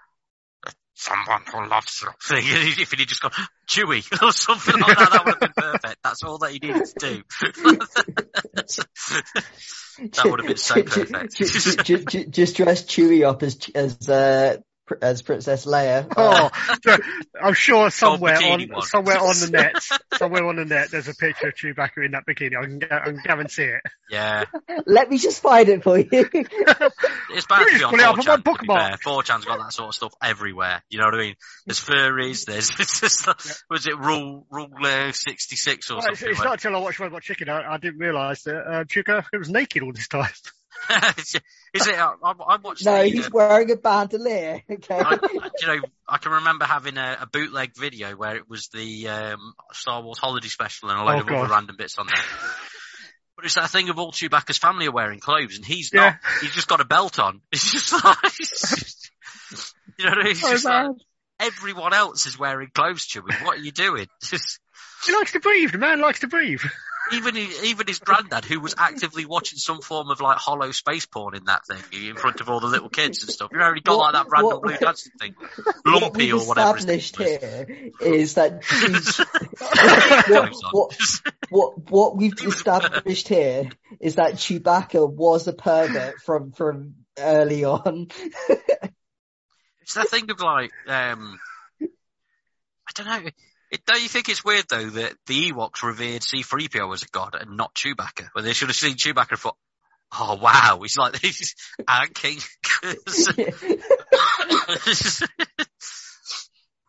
someone 0.98 1.44
who 1.52 1.70
loves 1.70 2.02
you 2.02 2.10
thing. 2.22 2.44
If 2.46 2.92
he'd 2.92 3.08
just 3.08 3.22
gone, 3.22 3.32
Chewie, 3.68 4.04
or 4.24 4.32
something 4.32 4.80
like 4.80 4.98
that, 4.98 5.12
that 5.12 5.26
would 5.26 5.36
have 5.36 5.40
been 5.40 5.54
perfect. 5.56 5.98
That's 6.04 6.24
all 6.24 6.40
that 6.40 6.52
he 6.52 6.60
needed 6.60 6.86
to 6.86 6.94
do. 7.00 7.24
that 10.12 10.26
would 10.26 10.40
have 10.40 10.48
been 10.48 10.58
so 10.58 10.84
perfect. 10.84 11.36
Just, 11.36 11.86
just, 11.86 12.30
just 12.30 12.58
dress 12.58 12.84
Chewie 12.86 13.28
up 13.28 13.44
as 13.44 13.58
as 13.76 14.10
uh, 14.10 14.58
as 15.02 15.22
Princess 15.22 15.66
Leia. 15.66 16.12
Oh, 16.16 16.50
I'm 17.42 17.54
sure 17.54 17.90
somewhere 17.90 18.36
on 18.36 18.42
bikini 18.60 18.72
one. 18.74 18.82
somewhere 18.84 19.20
on 19.20 19.36
the 19.40 19.50
net, 19.52 19.76
somewhere 20.18 20.46
on 20.46 20.56
the 20.58 20.66
net, 20.66 20.90
there's 20.92 21.08
a 21.08 21.16
picture 21.16 21.50
of 21.50 21.56
Chewbacca 21.56 22.06
in 22.06 22.12
that 22.12 22.26
bikini. 22.28 22.58
I 22.58 22.66
can, 22.66 22.80
gu- 22.80 22.88
I 22.92 23.00
can 23.06 23.20
guarantee 23.24 23.64
it. 23.64 23.82
yeah. 24.10 24.46
Let 24.86 25.10
me 25.10 25.18
just 25.18 25.42
find 25.42 25.68
it 25.70 25.84
for 25.84 25.98
you. 25.98 26.30
It's 27.30 27.46
bad 27.46 27.60
You 27.60 27.66
to 27.66 27.72
be 27.74 27.80
just 27.80 27.84
on 27.84 27.92
pull 27.92 28.00
it 28.00 28.06
up 28.06 28.18
on 28.18 28.18
my 28.18 28.24
4chan, 28.24 28.26
to 28.26 28.38
be 28.38 28.44
bookmark. 28.44 29.02
fair. 29.04 29.14
4chan's 29.14 29.46
got 29.46 29.60
that 29.60 29.74
sort 29.74 29.90
of 29.90 29.96
stuff 29.96 30.14
everywhere. 30.24 30.82
You 30.90 31.00
know 31.00 31.06
what 31.06 31.16
I 31.16 31.18
mean? 31.20 31.36
There's 31.66 31.80
furries, 31.84 32.46
there's, 32.46 32.72
it's 32.80 33.02
just, 33.02 33.28
was 33.70 33.86
it 33.86 33.98
Rule, 33.98 34.48
Rule 34.50 34.70
uh, 34.82 35.12
66 35.12 35.92
or 35.92 35.96
Well, 35.98 36.06
it's, 36.08 36.20
something? 36.20 36.30
it's 36.30 36.40
where- 36.40 36.46
not 36.48 36.54
until 36.54 36.76
I 36.76 36.80
watched 36.80 37.00
Robot 37.00 37.22
Chicken 37.22 37.50
I, 37.50 37.74
I 37.74 37.78
didn't 37.78 38.00
realise 38.00 38.44
that 38.44 38.56
uh, 38.56 38.84
Chewbacca 38.86 39.38
was 39.38 39.50
naked 39.50 39.84
all 39.84 39.92
this 39.92 40.08
time. 40.08 40.30
Is 41.74 41.86
it? 41.88 41.96
I, 42.00 42.14
I 42.24 42.32
I 42.32 42.58
watched 42.58 42.86
no, 42.86 43.04
the, 43.04 43.10
he's 43.10 43.28
uh, 43.28 43.30
wearing 43.34 43.72
a 43.72 43.76
bandolier. 43.76 44.64
Okay. 44.70 44.96
I, 45.00 45.20
you 45.62 45.68
know, 45.68 45.80
I 46.08 46.18
can 46.18 46.32
remember 46.34 46.66
having 46.66 46.98
a, 46.98 47.18
a 47.22 47.28
bootleg 47.28 47.76
video 47.76 48.16
where 48.16 48.36
it 48.38 48.50
was 48.50 48.70
the 48.70 49.10
um, 49.10 49.54
Star 49.74 50.02
Wars 50.02 50.18
holiday 50.18 50.48
special 50.48 50.90
and 50.90 51.00
a 51.00 51.04
load 51.04 51.18
Oh, 51.18 51.20
of 51.22 51.28
God. 51.28 51.44
other 51.44 51.52
random 51.52 51.76
bits 51.78 51.98
on 51.98 52.08
there. 52.08 52.18
But 53.36 53.46
it's 53.46 53.56
that 53.56 53.70
thing 53.70 53.90
of 53.90 54.00
all 54.00 54.12
Chewbacca's 54.12 54.58
family 54.58 54.88
are 54.88 54.92
wearing 54.92 55.20
clothes 55.20 55.58
and 55.58 55.66
he's 55.66 55.92
Yeah. 55.94 56.02
not. 56.02 56.16
He's 56.42 56.52
just 56.54 56.68
got 56.68 56.82
a 56.82 56.86
belt 56.86 57.20
on. 57.20 57.42
It's 57.52 57.72
just 57.72 57.92
like, 57.94 58.18
you 60.00 60.06
know, 60.06 60.12
what 60.12 60.20
I 60.20 60.24
mean? 60.24 60.32
It's 60.32 60.44
Oh, 60.44 60.50
just 60.52 60.66
like, 60.66 60.92
everyone 61.40 61.94
else 61.94 62.26
is 62.26 62.40
wearing 62.40 62.70
clothes, 62.74 63.06
Chewie. 63.08 63.46
What 63.46 63.58
are 63.60 63.62
you 63.62 63.72
doing? 63.72 64.08
Just, 64.24 64.60
He 65.06 65.14
likes 65.14 65.34
to 65.34 65.40
breathe. 65.40 65.72
The 65.72 65.78
man 65.78 66.02
likes 66.02 66.22
to 66.22 66.28
breathe. 66.28 66.62
Even 67.14 67.38
even 67.38 67.88
his 67.88 68.00
granddad, 68.00 68.46
who 68.46 68.60
was 68.60 68.76
actively 68.78 69.26
watching 69.26 69.58
some 69.58 69.82
form 69.82 70.10
of 70.10 70.20
like 70.22 70.38
hollow 70.38 70.72
space 70.72 71.06
porn 71.06 71.36
in 71.36 71.46
that 71.46 71.66
thing 71.66 71.82
in 72.08 72.16
front 72.16 72.42
of 72.42 72.50
all 72.50 72.60
the 72.60 72.68
little 72.68 72.90
kids 72.90 73.24
and 73.24 73.32
stuff. 73.32 73.50
You 73.52 73.60
know, 73.60 73.74
he 73.74 73.82
got 73.82 73.98
What- 73.98 74.14
like 74.14 74.24
that 74.26 74.30
random 74.32 74.52
what- 74.52 74.62
blue 74.64 74.78
dancing 74.82 75.12
thing, 75.20 75.36
what 75.84 76.02
lumpy 76.02 76.32
we've 76.34 76.42
or 76.42 76.48
whatever. 76.48 76.78
established 76.78 77.18
here 77.18 77.92
is 78.02 78.36
that 78.36 78.64
what, 80.72 80.98
what 81.50 81.92
what 81.92 82.18
we've 82.18 82.34
established 82.46 83.28
here 83.28 83.70
is 84.00 84.16
that 84.16 84.34
Chewbacca 84.36 85.10
was 85.10 85.48
a 85.48 85.54
pervert 85.54 86.20
from 86.22 86.52
from 86.52 86.96
early 87.18 87.64
on. 87.64 88.08
It's 89.82 89.94
that 89.94 90.10
thing 90.10 90.30
of 90.30 90.42
like, 90.42 90.72
um, 90.88 91.40
I 91.82 92.92
don't 92.94 93.08
know. 93.08 93.30
It, 93.72 93.86
don't 93.86 94.02
you 94.02 94.08
think 94.08 94.30
it's 94.30 94.46
weird 94.46 94.66
though 94.70 94.90
that 94.92 95.14
the 95.26 95.52
Ewoks 95.52 95.84
revered 95.84 96.24
C-3PO 96.24 96.94
as 96.94 97.04
a 97.04 97.08
god 97.08 97.36
and 97.40 97.58
not 97.58 97.74
Chewbacca? 97.76 98.30
Well, 98.34 98.44
they 98.44 98.54
should 98.54 98.70
have 98.70 98.78
seen 98.78 98.96
Chewbacca 98.96 99.32
and 99.32 99.40
thought, 99.40 99.58
oh 100.18 100.36
wow, 100.36 100.80
he's 100.82 100.98
like 100.98 101.14
this 101.22 101.54
King. 102.14 102.38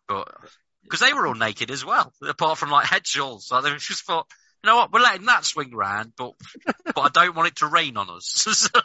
but 0.08 0.28
because 0.84 1.00
they 1.00 1.12
were 1.12 1.26
all 1.26 1.34
naked 1.34 1.70
as 1.70 1.84
well, 1.84 2.12
apart 2.26 2.58
from 2.58 2.70
like 2.70 2.86
head 2.86 3.06
shawls. 3.06 3.46
So 3.46 3.60
they 3.60 3.70
just 3.76 4.06
thought, 4.06 4.26
you 4.62 4.68
know 4.68 4.76
what, 4.76 4.92
we're 4.92 5.00
letting 5.00 5.26
that 5.26 5.44
swing 5.44 5.74
around, 5.74 6.12
but 6.16 6.32
but 6.84 7.00
I 7.00 7.08
don't 7.08 7.36
want 7.36 7.48
it 7.48 7.56
to 7.56 7.66
rain 7.66 7.96
on 7.96 8.08
us. 8.10 8.68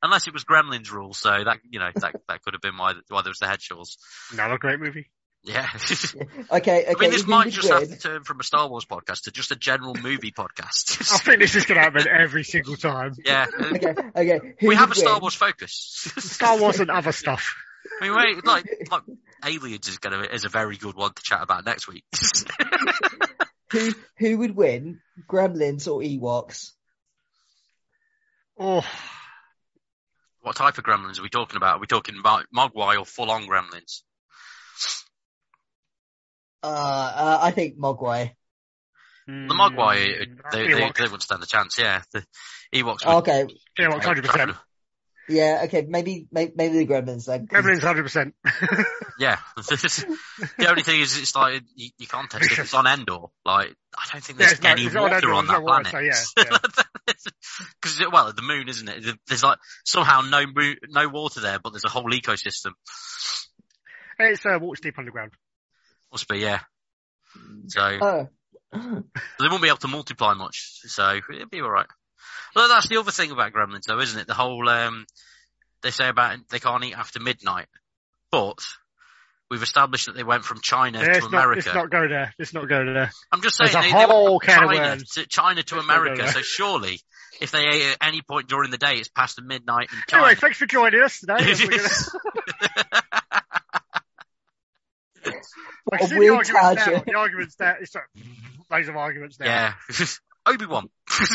Unless 0.00 0.28
it 0.28 0.32
was 0.32 0.44
Gremlins 0.44 0.92
rule, 0.92 1.12
so 1.12 1.30
that 1.30 1.58
you 1.68 1.80
know 1.80 1.90
that 1.96 2.14
that 2.28 2.42
could 2.42 2.54
have 2.54 2.62
been 2.62 2.76
why 2.76 2.92
why 3.08 3.22
there 3.22 3.30
was 3.30 3.40
the 3.40 3.48
head 3.48 3.60
shawls. 3.60 3.98
Another 4.32 4.56
great 4.56 4.78
movie. 4.78 5.10
Yeah. 5.44 5.68
okay, 5.74 6.26
okay. 6.50 6.86
I 6.88 7.00
mean, 7.00 7.10
this 7.10 7.26
might 7.26 7.46
would 7.46 7.54
just 7.54 7.68
have 7.68 7.88
to 7.88 7.98
turn 7.98 8.24
from 8.24 8.40
a 8.40 8.42
Star 8.42 8.68
Wars 8.68 8.84
podcast 8.84 9.22
to 9.22 9.30
just 9.30 9.50
a 9.50 9.56
general 9.56 9.94
movie 9.94 10.32
podcast. 10.32 11.00
I 11.14 11.18
think 11.18 11.40
this 11.40 11.54
is 11.54 11.64
going 11.64 11.78
to 11.78 11.84
happen 11.84 12.06
every 12.08 12.44
single 12.44 12.76
time. 12.76 13.14
yeah. 13.24 13.46
Okay, 13.58 13.94
okay. 14.16 14.40
Who 14.60 14.68
We 14.68 14.74
have 14.74 14.90
a 14.90 14.94
Star 14.94 15.14
win? 15.14 15.22
Wars 15.22 15.34
focus. 15.34 16.10
Star 16.18 16.58
Wars 16.58 16.80
and 16.80 16.90
other 16.90 17.12
stuff. 17.12 17.54
I 18.00 18.04
mean, 18.04 18.16
wait, 18.16 18.44
like, 18.44 18.66
like 18.90 19.02
Aliens 19.44 19.88
is 19.88 19.98
gonna 19.98 20.20
is 20.20 20.44
a 20.44 20.48
very 20.48 20.76
good 20.76 20.94
one 20.94 21.12
to 21.14 21.22
chat 21.22 21.42
about 21.42 21.64
next 21.64 21.88
week. 21.88 22.04
Who 23.72 23.92
who 24.18 24.38
would 24.38 24.56
win? 24.56 25.00
Gremlins 25.28 25.86
or 25.86 26.00
Ewoks? 26.00 26.72
Oh, 28.58 28.84
what 30.40 30.56
type 30.56 30.78
of 30.78 30.84
gremlins 30.84 31.18
are 31.18 31.22
we 31.22 31.28
talking 31.28 31.56
about? 31.56 31.76
Are 31.76 31.80
we 31.80 31.86
talking 31.86 32.18
about 32.18 32.46
Mogwai 32.54 32.98
or 32.98 33.04
full 33.04 33.30
on 33.30 33.46
gremlins? 33.46 34.02
Uh, 36.62 36.66
uh 36.66 37.38
I 37.42 37.50
think 37.52 37.78
Mogwai. 37.78 38.32
The 39.26 39.32
mm, 39.32 39.48
Mogwai, 39.50 40.22
uh, 40.22 40.50
they, 40.52 40.66
they, 40.68 40.72
they, 40.74 41.02
wouldn't 41.02 41.22
stand 41.22 41.42
a 41.42 41.46
chance. 41.46 41.78
Yeah, 41.78 42.00
the 42.12 42.24
Ewoks. 42.74 43.04
Would, 43.06 43.14
Okay, 43.16 43.46
Ewoks, 43.78 44.04
hundred 44.04 44.24
percent. 44.24 44.52
yeah, 45.28 45.60
okay. 45.64 45.86
Maybe 45.86 46.26
maybe, 46.32 46.52
maybe 46.56 46.78
the 46.78 46.86
Gremlins 46.86 47.26
then. 47.26 47.46
'cause- 47.46 47.62
Gremlins, 47.62 47.82
hundred 47.82 48.04
percent. 48.04 48.34
Yeah. 49.18 49.38
the 49.56 50.66
only 50.68 50.84
thing 50.84 51.00
is, 51.00 51.18
it's 51.18 51.34
like 51.34 51.62
you, 51.74 51.90
you 51.98 52.06
can't 52.06 52.30
test 52.30 52.52
if 52.52 52.58
it's 52.60 52.72
on 52.72 52.86
Endor. 52.86 53.18
Like, 53.44 53.74
I 53.96 54.06
don't 54.12 54.22
think 54.22 54.38
Yeah, 54.38 54.46
there's 54.46 54.52
it's 54.52 54.62
not- 54.62 54.70
any 54.70 54.86
it's 54.86 54.94
on 54.94 55.02
water 55.02 55.14
Endor, 55.16 55.32
on 55.34 55.46
that 55.48 55.52
no 55.54 55.60
water, 55.60 55.90
planet. 55.90 56.14
so 56.14 56.30
yeah, 56.38 56.58
because 57.82 58.00
well, 58.12 58.32
the 58.32 58.42
moon, 58.42 58.68
isn't 58.68 58.88
it? 58.88 59.18
There's 59.26 59.42
like 59.42 59.58
somehow 59.84 60.20
no 60.20 60.44
moon, 60.46 60.76
no 60.88 61.08
water 61.08 61.40
there, 61.40 61.58
but 61.58 61.70
there's 61.72 61.84
a 61.84 61.88
whole 61.88 62.08
ecosystem. 62.12 62.72
It's 64.20 64.46
uh, 64.46 64.58
Water's 64.60 64.80
Deep 64.80 64.96
Underground. 64.98 65.32
Must 66.12 66.28
be, 66.28 66.38
yeah. 66.38 66.60
So 67.68 67.80
Oh. 67.80 68.28
they 68.72 69.48
won't 69.48 69.62
be 69.62 69.68
able 69.68 69.78
to 69.78 69.88
multiply 69.88 70.34
much, 70.34 70.80
so 70.86 71.20
it'll 71.32 71.48
be 71.48 71.60
all 71.60 71.70
right. 71.70 71.86
Well, 72.54 72.68
that's 72.68 72.88
the 72.88 72.98
other 72.98 73.10
thing 73.10 73.30
about 73.30 73.52
gremlins, 73.52 73.84
though, 73.86 74.00
isn't 74.00 74.18
it? 74.20 74.26
The 74.26 74.34
whole 74.34 74.68
um, 74.68 75.06
they 75.82 75.90
say 75.90 76.08
about 76.08 76.38
they 76.50 76.58
can't 76.58 76.84
eat 76.84 76.94
after 76.94 77.20
midnight, 77.20 77.66
but 78.30 78.58
we've 79.50 79.62
established 79.62 80.06
that 80.06 80.16
they 80.16 80.24
went 80.24 80.44
from 80.44 80.60
China 80.60 80.98
Yeah, 80.98 81.04
to 81.04 81.10
let's 81.12 81.22
not, 81.24 81.28
America. 81.32 81.62
let's 81.66 81.74
not 81.74 81.90
go 81.90 82.08
there. 82.08 82.34
Let's 82.38 82.52
not 82.54 82.68
go 82.68 82.84
there. 82.92 83.10
I'm 83.32 83.42
just 83.42 83.56
saying 83.56 83.70
There's 83.72 83.84
a 83.84 83.88
they, 83.88 83.92
they 83.92 83.98
went 83.98 84.10
whole 84.10 84.40
from 84.40 84.50
of 84.50 84.70
China 84.74 84.96
to 84.96 85.26
China 85.26 85.62
to 85.62 85.74
Let's 85.76 85.86
not 85.86 85.94
go 85.96 86.02
America. 86.02 86.32
So 86.32 86.40
surely, 86.42 87.00
if 87.40 87.50
they 87.50 87.60
ate 87.66 87.92
at 87.92 88.06
any 88.08 88.22
point 88.22 88.48
during 88.48 88.70
the 88.70 88.78
day, 88.78 88.94
it's 88.94 89.08
past 89.08 89.36
the 89.36 89.42
midnight 89.42 89.88
in 89.92 89.98
China. 90.08 90.24
Anyway, 90.26 90.40
thanks 90.40 90.58
for 90.58 90.66
joining 90.66 91.00
us 91.00 91.20
today. 91.20 91.36
We're 95.90 95.98
Like, 95.98 96.02
A 96.02 96.08
see 96.08 96.18
the 96.18 96.28
arguments 96.28 96.86
now. 96.86 97.02
The 97.06 97.14
arguments 97.14 97.56
there. 97.56 97.78
It's 97.80 97.94
like, 97.94 98.04
loads 98.70 98.88
of 98.88 98.96
arguments 98.96 99.38
now. 99.40 99.46
Yeah. 99.46 99.74
Obi 100.46 100.66
Wan. 100.66 100.88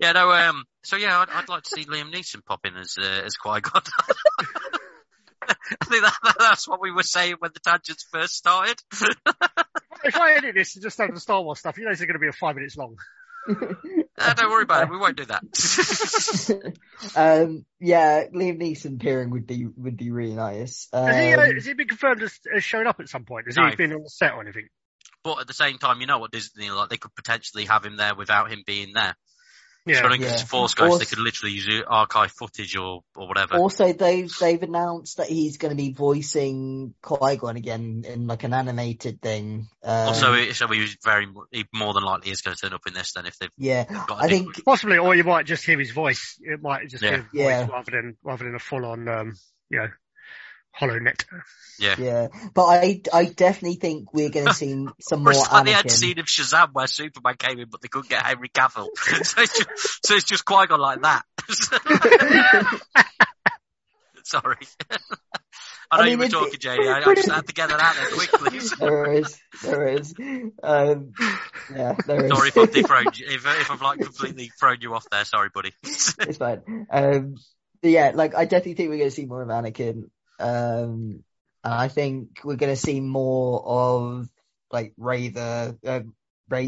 yeah, 0.00 0.12
no. 0.12 0.30
Um. 0.30 0.64
So 0.84 0.96
yeah, 0.96 1.20
I'd, 1.20 1.30
I'd 1.30 1.48
like 1.48 1.62
to 1.62 1.70
see 1.70 1.84
Liam 1.84 2.12
Neeson 2.12 2.44
pop 2.44 2.66
in 2.66 2.76
as 2.76 2.96
uh, 3.00 3.22
as 3.24 3.36
Qui 3.36 3.60
Gon. 3.60 3.82
I 5.48 5.84
think 5.84 6.02
that, 6.02 6.34
that's 6.38 6.68
what 6.68 6.80
we 6.80 6.90
were 6.90 7.04
saying 7.04 7.36
when 7.38 7.52
the 7.54 7.60
tangents 7.60 8.04
first 8.12 8.34
started. 8.34 8.80
If 10.04 10.16
I 10.16 10.32
edit 10.32 10.54
this 10.54 10.74
and 10.74 10.82
just 10.82 10.98
have 10.98 11.14
the 11.14 11.20
Star 11.20 11.40
Wars 11.42 11.60
stuff, 11.60 11.78
you 11.78 11.84
know 11.84 11.90
it's 11.90 12.00
going 12.00 12.12
to 12.12 12.18
be 12.18 12.28
a 12.28 12.32
five 12.32 12.56
minutes 12.56 12.76
long. 12.76 12.96
Uh, 14.18 14.34
don't 14.34 14.50
worry 14.50 14.62
about 14.62 14.84
it. 14.84 14.90
We 14.90 14.98
won't 14.98 15.16
do 15.16 15.26
that. 15.26 15.42
um, 17.16 17.66
yeah, 17.80 18.24
Liam 18.34 18.58
Neeson 18.58 18.96
appearing 18.96 19.30
would 19.30 19.46
be 19.46 19.66
would 19.76 19.96
be 19.96 20.10
really 20.10 20.34
nice. 20.34 20.88
Um, 20.92 21.06
Has 21.06 21.16
he, 21.16 21.34
uh, 21.34 21.54
has 21.54 21.66
he 21.66 21.74
been 21.74 21.88
confirmed 21.88 22.22
as, 22.22 22.38
as 22.54 22.64
showing 22.64 22.86
up 22.86 22.98
at 23.00 23.08
some 23.08 23.24
point? 23.24 23.46
Has 23.46 23.56
No. 23.56 23.68
he 23.68 23.76
been 23.76 23.92
on 23.92 24.02
the 24.02 24.10
set 24.10 24.32
or 24.32 24.40
anything? 24.42 24.68
but 25.26 25.40
at 25.40 25.46
the 25.48 25.54
same 25.54 25.76
time, 25.78 26.00
you 26.00 26.06
know 26.06 26.18
what 26.18 26.30
Disney 26.30 26.70
like? 26.70 26.88
They 26.88 26.98
could 26.98 27.14
potentially 27.16 27.64
have 27.64 27.84
him 27.84 27.96
there 27.96 28.14
without 28.14 28.50
him 28.50 28.62
being 28.64 28.92
there. 28.94 29.16
Yeah. 29.86 30.00
So 30.00 30.06
I 30.06 30.10
think 30.10 30.24
Yeah. 30.24 30.32
it's 30.32 30.42
Force 30.42 30.74
Ghost. 30.74 30.96
Or- 30.96 30.98
They 30.98 31.04
could 31.04 31.18
literally 31.20 31.54
use 31.54 31.84
archive 31.86 32.32
footage 32.32 32.76
or 32.76 33.02
or 33.14 33.28
whatever. 33.28 33.56
Also, 33.56 33.92
they've 33.92 34.30
they've 34.40 34.62
announced 34.62 35.18
that 35.18 35.28
he's 35.28 35.56
going 35.58 35.70
to 35.70 35.76
be 35.76 35.92
voicing 35.92 36.94
Qui 37.02 37.36
Gon 37.36 37.56
again 37.56 38.04
in 38.06 38.26
like 38.26 38.42
an 38.44 38.52
animated 38.52 39.22
thing. 39.22 39.68
Um, 39.82 40.08
also, 40.08 40.50
so 40.52 40.66
he 40.68 40.80
was 40.80 40.96
very 41.04 41.28
he 41.52 41.64
more 41.72 41.94
than 41.94 42.02
likely 42.02 42.30
is 42.32 42.42
going 42.42 42.56
to 42.56 42.60
turn 42.60 42.74
up 42.74 42.86
in 42.86 42.94
this. 42.94 43.12
Then 43.12 43.26
if 43.26 43.38
they've 43.38 43.50
yeah, 43.56 43.84
got, 43.84 44.10
a 44.10 44.14
I 44.14 44.28
different- 44.28 44.54
think 44.56 44.64
Possibly, 44.64 44.98
or 44.98 45.14
you 45.14 45.24
might 45.24 45.46
just 45.46 45.64
hear 45.64 45.78
his 45.78 45.92
voice. 45.92 46.36
It 46.40 46.60
might 46.60 46.88
just 46.88 47.02
Yeah. 47.04 47.18
be 47.32 47.40
a 47.40 47.44
voice 47.44 47.68
Yeah. 47.68 47.68
rather 47.68 47.90
than 47.92 48.16
rather 48.24 48.44
than 48.44 48.54
a 48.56 48.58
full 48.58 48.84
on, 48.84 49.06
um, 49.08 49.32
you 49.70 49.78
know, 49.78 49.88
HoloNet. 50.80 51.24
yeah. 51.78 51.94
yeah, 51.98 52.28
but 52.54 52.64
I 52.64 53.00
I 53.12 53.24
definitely 53.24 53.76
think 53.76 54.12
we're 54.12 54.30
going 54.30 54.46
to 54.46 54.54
see 54.54 54.86
some 55.00 55.22
more 55.22 55.32
it's 55.32 55.50
like 55.50 55.64
the 55.64 55.72
end 55.72 55.86
Anakin. 55.86 55.90
scene 55.90 56.18
of 56.18 56.26
Shazam 56.26 56.72
where 56.72 56.86
Superman 56.86 57.36
came 57.38 57.58
in, 57.58 57.68
but 57.70 57.80
they 57.80 57.88
couldn't 57.88 58.10
get 58.10 58.24
Henry 58.24 58.48
Cavill. 58.48 58.88
so, 58.96 59.42
it's 59.42 59.58
just, 59.58 60.06
so 60.06 60.14
it's 60.14 60.24
just 60.24 60.44
Qui 60.44 60.66
Gon 60.66 60.80
like 60.80 61.02
that. 61.02 61.24
Sorry. 64.24 64.56
I 65.88 65.98
know 65.98 66.02
I 66.02 66.06
you 66.08 66.18
were 66.18 66.28
talking, 66.28 66.58
JD. 66.58 66.92
I, 66.92 67.08
I 67.10 67.14
just 67.14 67.30
had 67.30 67.46
to 67.46 67.54
get 67.54 67.68
that 67.68 67.78
out 67.78 67.94
there 67.94 68.10
quickly. 68.10 68.58
there 68.80 69.12
is, 69.12 69.38
there 69.62 69.86
is. 69.86 70.14
Um, 70.60 71.12
yeah, 71.72 71.94
there 72.06 72.24
is. 72.24 72.32
Sorry 72.32 72.48
if 72.48 72.58
I've 72.58 72.86
thrown 72.86 73.04
you, 73.14 73.26
if, 73.28 73.46
if 73.46 73.70
I've 73.70 73.82
like 73.82 74.00
completely 74.00 74.50
thrown 74.58 74.78
you 74.80 74.94
off 74.94 75.06
there. 75.10 75.24
Sorry, 75.24 75.50
buddy. 75.54 75.72
it's 75.84 76.36
fine. 76.38 76.86
Um, 76.90 77.36
yeah, 77.82 78.12
like 78.14 78.34
I 78.34 78.44
definitely 78.44 78.74
think 78.74 78.90
we're 78.90 78.98
going 78.98 79.10
to 79.10 79.14
see 79.14 79.26
more 79.26 79.42
of 79.42 79.48
Anakin. 79.48 80.10
Um, 80.38 81.22
and 81.64 81.74
I 81.74 81.88
think 81.88 82.40
we're 82.44 82.56
going 82.56 82.72
to 82.74 82.80
see 82.80 83.00
more 83.00 83.62
of 83.64 84.28
like 84.70 84.92
Raver, 84.96 85.76
uh, 85.86 86.00
Ra- 86.48 86.62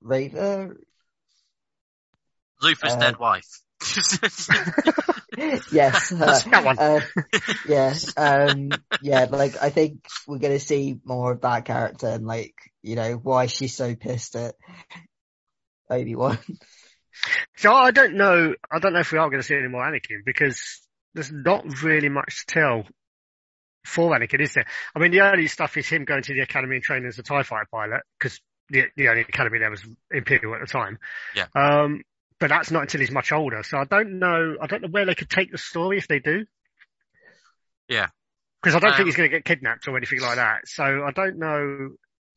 Raver. 0.00 0.76
Luthor's 2.62 2.94
Uh, 2.94 2.98
dead 3.00 3.18
wife. 3.18 3.48
yes, 5.72 6.12
uh, 6.12 6.40
That 6.50 6.64
one. 6.64 6.78
uh, 6.78 7.00
yeah, 7.68 7.94
um, 8.16 8.70
yeah. 9.02 9.26
Like 9.28 9.60
I 9.62 9.70
think 9.70 10.06
we're 10.26 10.38
going 10.38 10.54
to 10.54 10.64
see 10.64 10.98
more 11.04 11.32
of 11.32 11.42
that 11.42 11.64
character 11.64 12.06
and 12.08 12.24
like 12.26 12.54
you 12.82 12.96
know 12.96 13.14
why 13.14 13.46
she's 13.46 13.76
so 13.76 13.94
pissed 13.94 14.36
at 14.36 14.54
Obi 15.90 16.14
Wan. 16.14 16.38
So 17.56 17.72
I 17.74 17.90
don't 17.90 18.14
know. 18.14 18.54
I 18.70 18.78
don't 18.78 18.92
know 18.92 19.00
if 19.00 19.12
we 19.12 19.18
are 19.18 19.28
going 19.28 19.40
to 19.40 19.46
see 19.46 19.54
any 19.56 19.68
more 19.68 19.84
Anakin 19.84 20.24
because 20.24 20.80
there's 21.14 21.30
not 21.32 21.82
really 21.82 22.08
much 22.08 22.46
to 22.46 22.54
tell 22.54 22.84
for 23.84 24.10
Anakin, 24.10 24.40
is 24.40 24.54
there? 24.54 24.66
I 24.94 24.98
mean, 24.98 25.10
the 25.10 25.20
early 25.20 25.46
stuff 25.46 25.76
is 25.76 25.88
him 25.88 26.04
going 26.04 26.22
to 26.22 26.34
the 26.34 26.40
academy 26.40 26.76
and 26.76 26.84
training 26.84 27.08
as 27.08 27.18
a 27.18 27.22
Tie 27.22 27.42
Fighter 27.42 27.68
pilot 27.70 28.02
because 28.18 28.40
the 28.70 28.84
the 28.96 29.08
only 29.08 29.22
academy 29.22 29.58
there 29.58 29.70
was 29.70 29.84
Imperial 30.10 30.54
at 30.54 30.60
the 30.60 30.66
time. 30.66 30.98
Yeah. 31.34 31.46
Um, 31.54 32.02
but 32.40 32.48
that's 32.48 32.70
not 32.70 32.82
until 32.82 33.00
he's 33.00 33.10
much 33.10 33.32
older. 33.32 33.62
So 33.62 33.78
I 33.78 33.84
don't 33.84 34.18
know. 34.18 34.56
I 34.60 34.66
don't 34.66 34.82
know 34.82 34.88
where 34.88 35.06
they 35.06 35.14
could 35.14 35.30
take 35.30 35.52
the 35.52 35.58
story 35.58 35.98
if 35.98 36.08
they 36.08 36.18
do. 36.18 36.46
Yeah. 37.88 38.08
Because 38.62 38.74
I 38.74 38.78
don't 38.80 38.90
Um, 38.92 38.96
think 38.96 39.06
he's 39.06 39.16
going 39.16 39.30
to 39.30 39.36
get 39.36 39.44
kidnapped 39.44 39.86
or 39.86 39.96
anything 39.96 40.20
like 40.20 40.36
that. 40.36 40.66
So 40.66 40.82
I 40.84 41.10
don't 41.12 41.38
know 41.38 41.90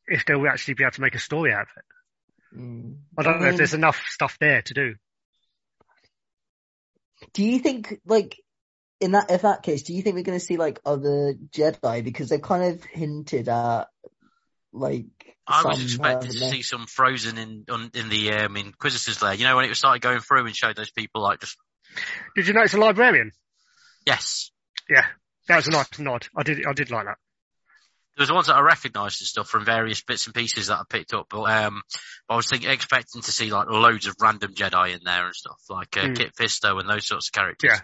if 0.05 0.25
they'll 0.25 0.45
actually 0.47 0.75
be 0.75 0.83
able 0.83 0.91
to 0.91 1.01
make 1.01 1.15
a 1.15 1.19
story 1.19 1.53
out 1.53 1.63
of 1.63 1.67
it. 1.77 2.59
Mm. 2.59 2.97
I 3.17 3.23
don't 3.23 3.41
know 3.41 3.47
if 3.47 3.57
there's 3.57 3.73
enough 3.73 4.01
stuff 4.07 4.37
there 4.39 4.61
to 4.61 4.73
do. 4.73 4.95
Do 7.33 7.43
you 7.43 7.59
think 7.59 7.99
like 8.05 8.37
in 8.99 9.11
that 9.11 9.29
if 9.31 9.43
that 9.43 9.63
case, 9.63 9.83
do 9.83 9.93
you 9.93 10.01
think 10.01 10.15
we're 10.15 10.23
going 10.23 10.39
to 10.39 10.43
see 10.45 10.57
like 10.57 10.79
other 10.85 11.33
Jedi 11.51 12.03
because 12.03 12.29
they've 12.29 12.41
kind 12.41 12.63
of 12.73 12.83
hinted 12.83 13.47
at 13.49 13.85
like 14.73 15.05
I 15.47 15.63
was 15.63 15.81
expecting 15.81 16.31
haven't 16.31 16.49
to 16.49 16.49
see 16.51 16.61
some 16.61 16.87
frozen 16.87 17.37
in 17.37 17.65
on, 17.69 17.91
in 17.93 18.09
the 18.09 18.33
um, 18.33 18.57
Inquisitors 18.57 19.19
there. 19.19 19.33
You 19.33 19.45
know 19.45 19.55
when 19.55 19.65
it 19.65 19.75
started 19.75 20.01
going 20.01 20.19
through 20.19 20.45
and 20.45 20.55
showed 20.55 20.75
those 20.75 20.91
people 20.91 21.21
like 21.21 21.39
just 21.39 21.57
Did 22.35 22.47
you 22.47 22.53
notice 22.53 22.73
a 22.73 22.77
librarian? 22.77 23.31
yes. 24.05 24.51
Yeah, 24.89 25.05
that 25.49 25.57
was 25.57 25.67
a 25.67 25.71
nice 25.71 25.99
nod. 25.99 26.27
I 26.35 26.43
did, 26.43 26.65
I 26.65 26.71
did 26.73 26.91
like 26.91 27.05
that. 27.05 27.17
There 28.15 28.23
was 28.23 28.29
the 28.29 28.33
ones 28.33 28.47
that 28.47 28.55
I 28.55 28.61
recognised 28.61 29.21
and 29.21 29.27
stuff 29.27 29.47
from 29.47 29.63
various 29.65 30.01
bits 30.01 30.25
and 30.25 30.33
pieces 30.33 30.67
that 30.67 30.79
I 30.79 30.83
picked 30.89 31.13
up, 31.13 31.27
but 31.29 31.43
um, 31.43 31.81
I 32.29 32.35
was 32.35 32.47
thinking 32.47 32.69
expecting 32.71 33.21
to 33.21 33.31
see 33.31 33.51
like 33.51 33.67
loads 33.69 34.07
of 34.07 34.15
random 34.21 34.53
Jedi 34.55 34.95
in 34.95 35.01
there 35.03 35.25
and 35.27 35.35
stuff 35.35 35.59
like 35.69 35.95
uh, 35.97 36.07
Hmm. 36.07 36.13
Kit 36.13 36.33
Fisto 36.39 36.79
and 36.79 36.89
those 36.89 37.05
sorts 37.05 37.27
of 37.27 37.33
characters. 37.33 37.69
Yeah. 37.73 37.79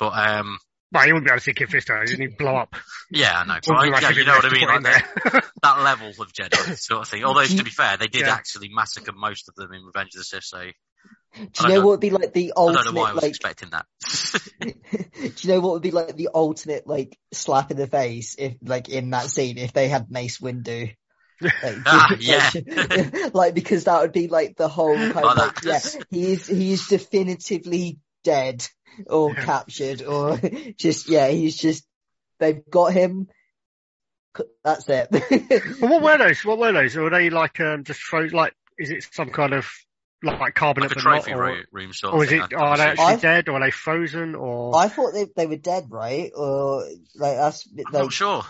But 0.00 0.12
um, 0.18 0.58
Well, 0.92 1.06
you 1.06 1.12
wouldn't 1.14 1.26
be 1.26 1.30
able 1.30 1.38
to 1.38 1.44
see 1.44 1.52
Kit 1.52 1.68
Fisto. 1.68 2.04
Didn't 2.06 2.20
he 2.20 2.26
blow 2.36 2.56
up? 2.56 2.74
yeah, 3.12 3.38
I 3.40 3.44
know. 3.46 3.58
But 3.64 3.76
I, 3.76 3.88
like 3.88 4.02
yeah, 4.02 4.10
you 4.10 4.24
know 4.24 4.32
what 4.34 4.44
I 4.46 4.50
mean, 4.50 4.66
like 4.66 4.82
that, 4.82 5.44
that 5.62 5.80
level 5.82 6.08
of 6.08 6.32
Jedi 6.32 6.76
sort 6.78 7.02
of 7.02 7.08
thing. 7.08 7.22
Although 7.24 7.44
to 7.44 7.62
be 7.62 7.70
fair, 7.70 7.96
they 7.98 8.08
did 8.08 8.22
Yeah. 8.22 8.34
actually 8.34 8.70
massacre 8.72 9.12
most 9.12 9.48
of 9.48 9.54
them 9.54 9.72
in 9.72 9.84
Revenge 9.84 10.14
of 10.14 10.20
the 10.20 10.24
Sith. 10.24 10.42
So 10.44 10.58
I 10.58 10.72
Do 11.34 11.40
you 11.42 11.46
don't 11.54 11.68
know 11.68 11.74
know- 11.76 11.80
what 11.82 11.90
would 11.92 12.00
be 12.00 12.10
like 12.10 12.32
the 12.32 12.52
don't 12.56 12.84
know 12.86 12.92
why 12.92 13.10
I 13.10 13.12
ultimate 13.12 13.14
was 13.14 13.22
like? 13.22 13.28
expecting 13.30 13.70
that. 13.70 13.86
do 14.60 15.34
you 15.48 15.54
know 15.54 15.60
what 15.60 15.74
would 15.74 15.82
be 15.82 15.90
like 15.92 16.16
the 16.16 16.30
ultimate 16.34 16.86
like 16.86 17.16
slap 17.32 17.70
in 17.70 17.76
the 17.76 17.86
face 17.86 18.34
if 18.38 18.56
like 18.62 18.88
in 18.88 19.10
that 19.10 19.30
scene 19.30 19.58
if 19.58 19.72
they 19.72 19.88
had 19.88 20.10
Mace 20.10 20.38
Windu? 20.38 20.94
Like, 21.42 21.76
Ah, 21.86 22.08
like, 22.20 23.34
like 23.34 23.54
because 23.54 23.84
that 23.84 24.02
would 24.02 24.12
be 24.12 24.28
like 24.28 24.56
the 24.56 24.68
whole 24.68 24.94
kind 24.96 25.16
of 25.16 25.36
Like 25.36 25.36
like 25.36 25.64
yeah 25.64 25.80
he 26.10 26.32
is 26.32 26.46
he 26.46 26.72
is 26.72 26.86
definitively 26.88 27.98
dead 28.24 28.66
or 29.06 29.32
Yeah. 29.32 29.44
captured 29.44 30.02
or 30.02 30.38
just 30.76 31.08
yeah 31.08 31.28
he's 31.28 31.56
just 31.56 31.84
they've 32.38 32.62
got 32.70 32.92
him 32.92 33.28
that's 34.64 34.88
it 34.88 35.08
well, 35.80 35.90
what 35.90 36.02
were 36.02 36.18
those? 36.18 36.44
What 36.44 36.58
were 36.58 36.72
those? 36.72 36.94
Were 36.94 37.10
they 37.10 37.30
like 37.30 37.58
um, 37.58 37.82
just 37.82 38.00
froze? 38.00 38.32
Like, 38.32 38.54
is 38.78 38.90
it 38.90 39.04
some 39.12 39.30
kind 39.30 39.52
of 39.52 39.68
like 40.22 40.54
carbonite 40.54 40.78
like 40.82 40.90
a 40.92 40.94
but 40.94 41.04
not, 41.04 41.22
trophy 41.24 41.32
or, 41.32 41.42
room, 41.42 41.64
room 41.72 41.92
sort 41.92 42.14
or 42.14 42.22
is 42.24 42.30
thing. 42.30 42.40
it? 42.42 42.54
Are 42.54 42.76
they 42.76 42.84
actually 42.84 43.04
I've- 43.06 43.22
dead, 43.22 43.48
or 43.48 43.54
are 43.54 43.60
they 43.60 43.72
frozen, 43.72 44.36
or? 44.36 44.76
I 44.76 44.86
thought 44.88 45.12
they 45.14 45.26
they 45.34 45.46
were 45.48 45.56
dead 45.56 45.86
right 45.90 46.30
or 46.36 46.84
like 47.16 47.36
that's 47.36 47.66
I'm 47.76 47.92
like 47.92 48.02
not 48.04 48.12
sure. 48.12 48.44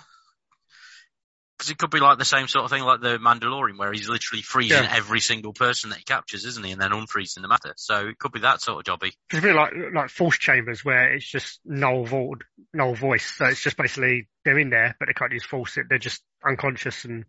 Because 1.60 1.72
it 1.72 1.76
could 1.76 1.90
be 1.90 2.00
like 2.00 2.16
the 2.16 2.24
same 2.24 2.48
sort 2.48 2.64
of 2.64 2.70
thing 2.70 2.82
like 2.84 3.02
the 3.02 3.18
Mandalorian 3.18 3.76
where 3.76 3.92
he's 3.92 4.08
literally 4.08 4.40
freezing 4.40 4.82
Yeah. 4.82 4.94
every 4.96 5.20
single 5.20 5.52
person 5.52 5.90
that 5.90 5.98
he 5.98 6.04
captures, 6.04 6.46
isn't 6.46 6.64
he? 6.64 6.72
And 6.72 6.80
then 6.80 6.90
unfreezing 6.92 7.42
the 7.42 7.48
matter. 7.48 7.74
So 7.76 8.08
it 8.08 8.18
could 8.18 8.32
be 8.32 8.40
that 8.40 8.62
sort 8.62 8.88
of 8.88 8.98
jobby. 8.98 9.12
It's 9.28 9.38
a 9.40 9.42
bit 9.42 9.54
like 9.54 9.74
like 9.94 10.08
force 10.08 10.38
chambers 10.38 10.82
where 10.82 11.12
it's 11.12 11.30
just 11.30 11.60
null 11.66 12.06
vo 12.06 12.36
null 12.72 12.94
voice. 12.94 13.34
So 13.36 13.44
it's 13.44 13.60
just 13.60 13.76
basically 13.76 14.26
they're 14.42 14.58
in 14.58 14.70
there, 14.70 14.96
but 14.98 15.08
they 15.08 15.12
can't 15.12 15.32
use 15.32 15.44
force. 15.44 15.76
It, 15.76 15.84
they're 15.90 15.98
just 15.98 16.22
unconscious 16.42 17.04
and. 17.04 17.26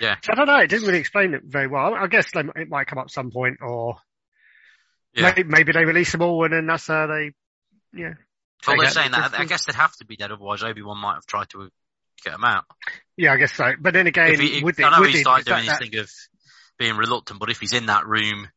Yeah. 0.00 0.14
So 0.22 0.32
I 0.32 0.36
don't 0.36 0.46
know. 0.46 0.58
It 0.58 0.68
didn't 0.68 0.86
really 0.86 1.00
explain 1.00 1.34
it 1.34 1.42
very 1.44 1.66
well. 1.66 1.92
I 1.92 2.06
guess 2.06 2.30
they, 2.32 2.42
it 2.54 2.68
might 2.68 2.86
come 2.86 3.00
up 3.00 3.10
some 3.10 3.32
point, 3.32 3.58
or 3.62 3.96
Yeah. 5.12 5.32
maybe, 5.34 5.42
maybe 5.42 5.72
they 5.72 5.84
release 5.84 6.12
them 6.12 6.22
all, 6.22 6.44
and 6.44 6.52
then 6.52 6.66
that's 6.68 6.86
how 6.86 7.08
they. 7.08 7.32
Yeah. 7.92 8.14
Well, 8.64 8.76
they're 8.78 8.90
saying 8.90 9.10
that. 9.10 9.34
I 9.36 9.44
guess 9.44 9.64
they'd 9.66 9.74
have 9.74 9.96
to 9.96 10.04
be 10.04 10.14
dead, 10.14 10.30
otherwise 10.30 10.62
Obi-Wan 10.62 10.98
might 10.98 11.14
have 11.14 11.26
tried 11.26 11.48
to 11.50 11.68
get 12.24 12.32
them 12.32 12.44
out. 12.44 12.64
Yeah, 13.16 13.32
I 13.32 13.36
guess 13.36 13.52
so. 13.52 13.72
But 13.80 13.94
then 13.94 14.06
again, 14.06 14.32
If 14.32 14.40
he, 14.40 14.62
would 14.64 14.80
I 14.80 14.90
know 14.90 15.00
would 15.00 15.10
he 15.10 15.16
he- 15.18 15.22
started 15.22 15.40
is 15.42 15.44
that- 15.46 15.56
doing 15.56 15.68
his 15.68 15.78
thing 15.90 15.98
of 16.00 16.10
being 16.78 16.96
reluctant, 16.96 17.38
but 17.40 17.50
if 17.50 17.60
he's 17.60 17.72
in 17.74 17.86
that 17.86 18.06
room 18.06 18.48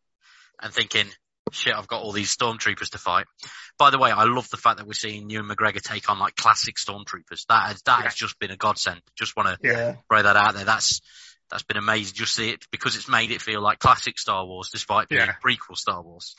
and 0.62 0.74
thinking, 0.74 1.06
shit, 1.52 1.74
I've 1.76 1.88
got 1.88 2.02
all 2.02 2.12
these 2.12 2.36
stormtroopers 2.36 2.90
to 2.92 2.98
fight. 2.98 3.26
By 3.78 3.90
the 3.90 3.98
way, 4.00 4.10
I 4.12 4.24
love 4.24 4.50
the 4.50 4.58
fact 4.58 4.78
that 4.78 4.88
we're 4.88 4.94
seeing 4.94 5.30
Ewan 5.30 5.48
McGregor 5.50 5.82
take 5.82 6.10
on 6.10 6.18
like 6.18 6.36
classic 6.36 6.76
stormtroopers. 6.78 7.46
That 7.50 7.68
has, 7.68 7.82
that 7.84 8.00
Yeah. 8.00 8.04
has 8.06 8.16
just 8.16 8.40
been 8.40 8.52
a 8.52 8.58
godsend. 8.58 9.02
Just 9.18 9.36
want 9.36 9.50
to 9.50 9.58
Yeah. 9.68 9.96
throw 10.10 10.22
that 10.24 10.36
out 10.38 10.54
there. 10.56 10.66
That's 10.66 11.02
that's 11.52 11.62
been 11.64 11.78
amazing. 11.78 12.16
Just 12.16 12.34
see 12.34 12.50
it 12.50 12.66
because 12.72 12.96
it's 12.96 13.08
made 13.08 13.30
it 13.30 13.40
feel 13.40 13.62
like 13.62 13.78
classic 13.78 14.18
Star 14.18 14.44
Wars, 14.46 14.70
despite 14.72 15.10
being 15.10 15.22
Yeah. 15.22 15.36
prequel 15.46 15.76
Star 15.78 16.02
Wars. 16.02 16.36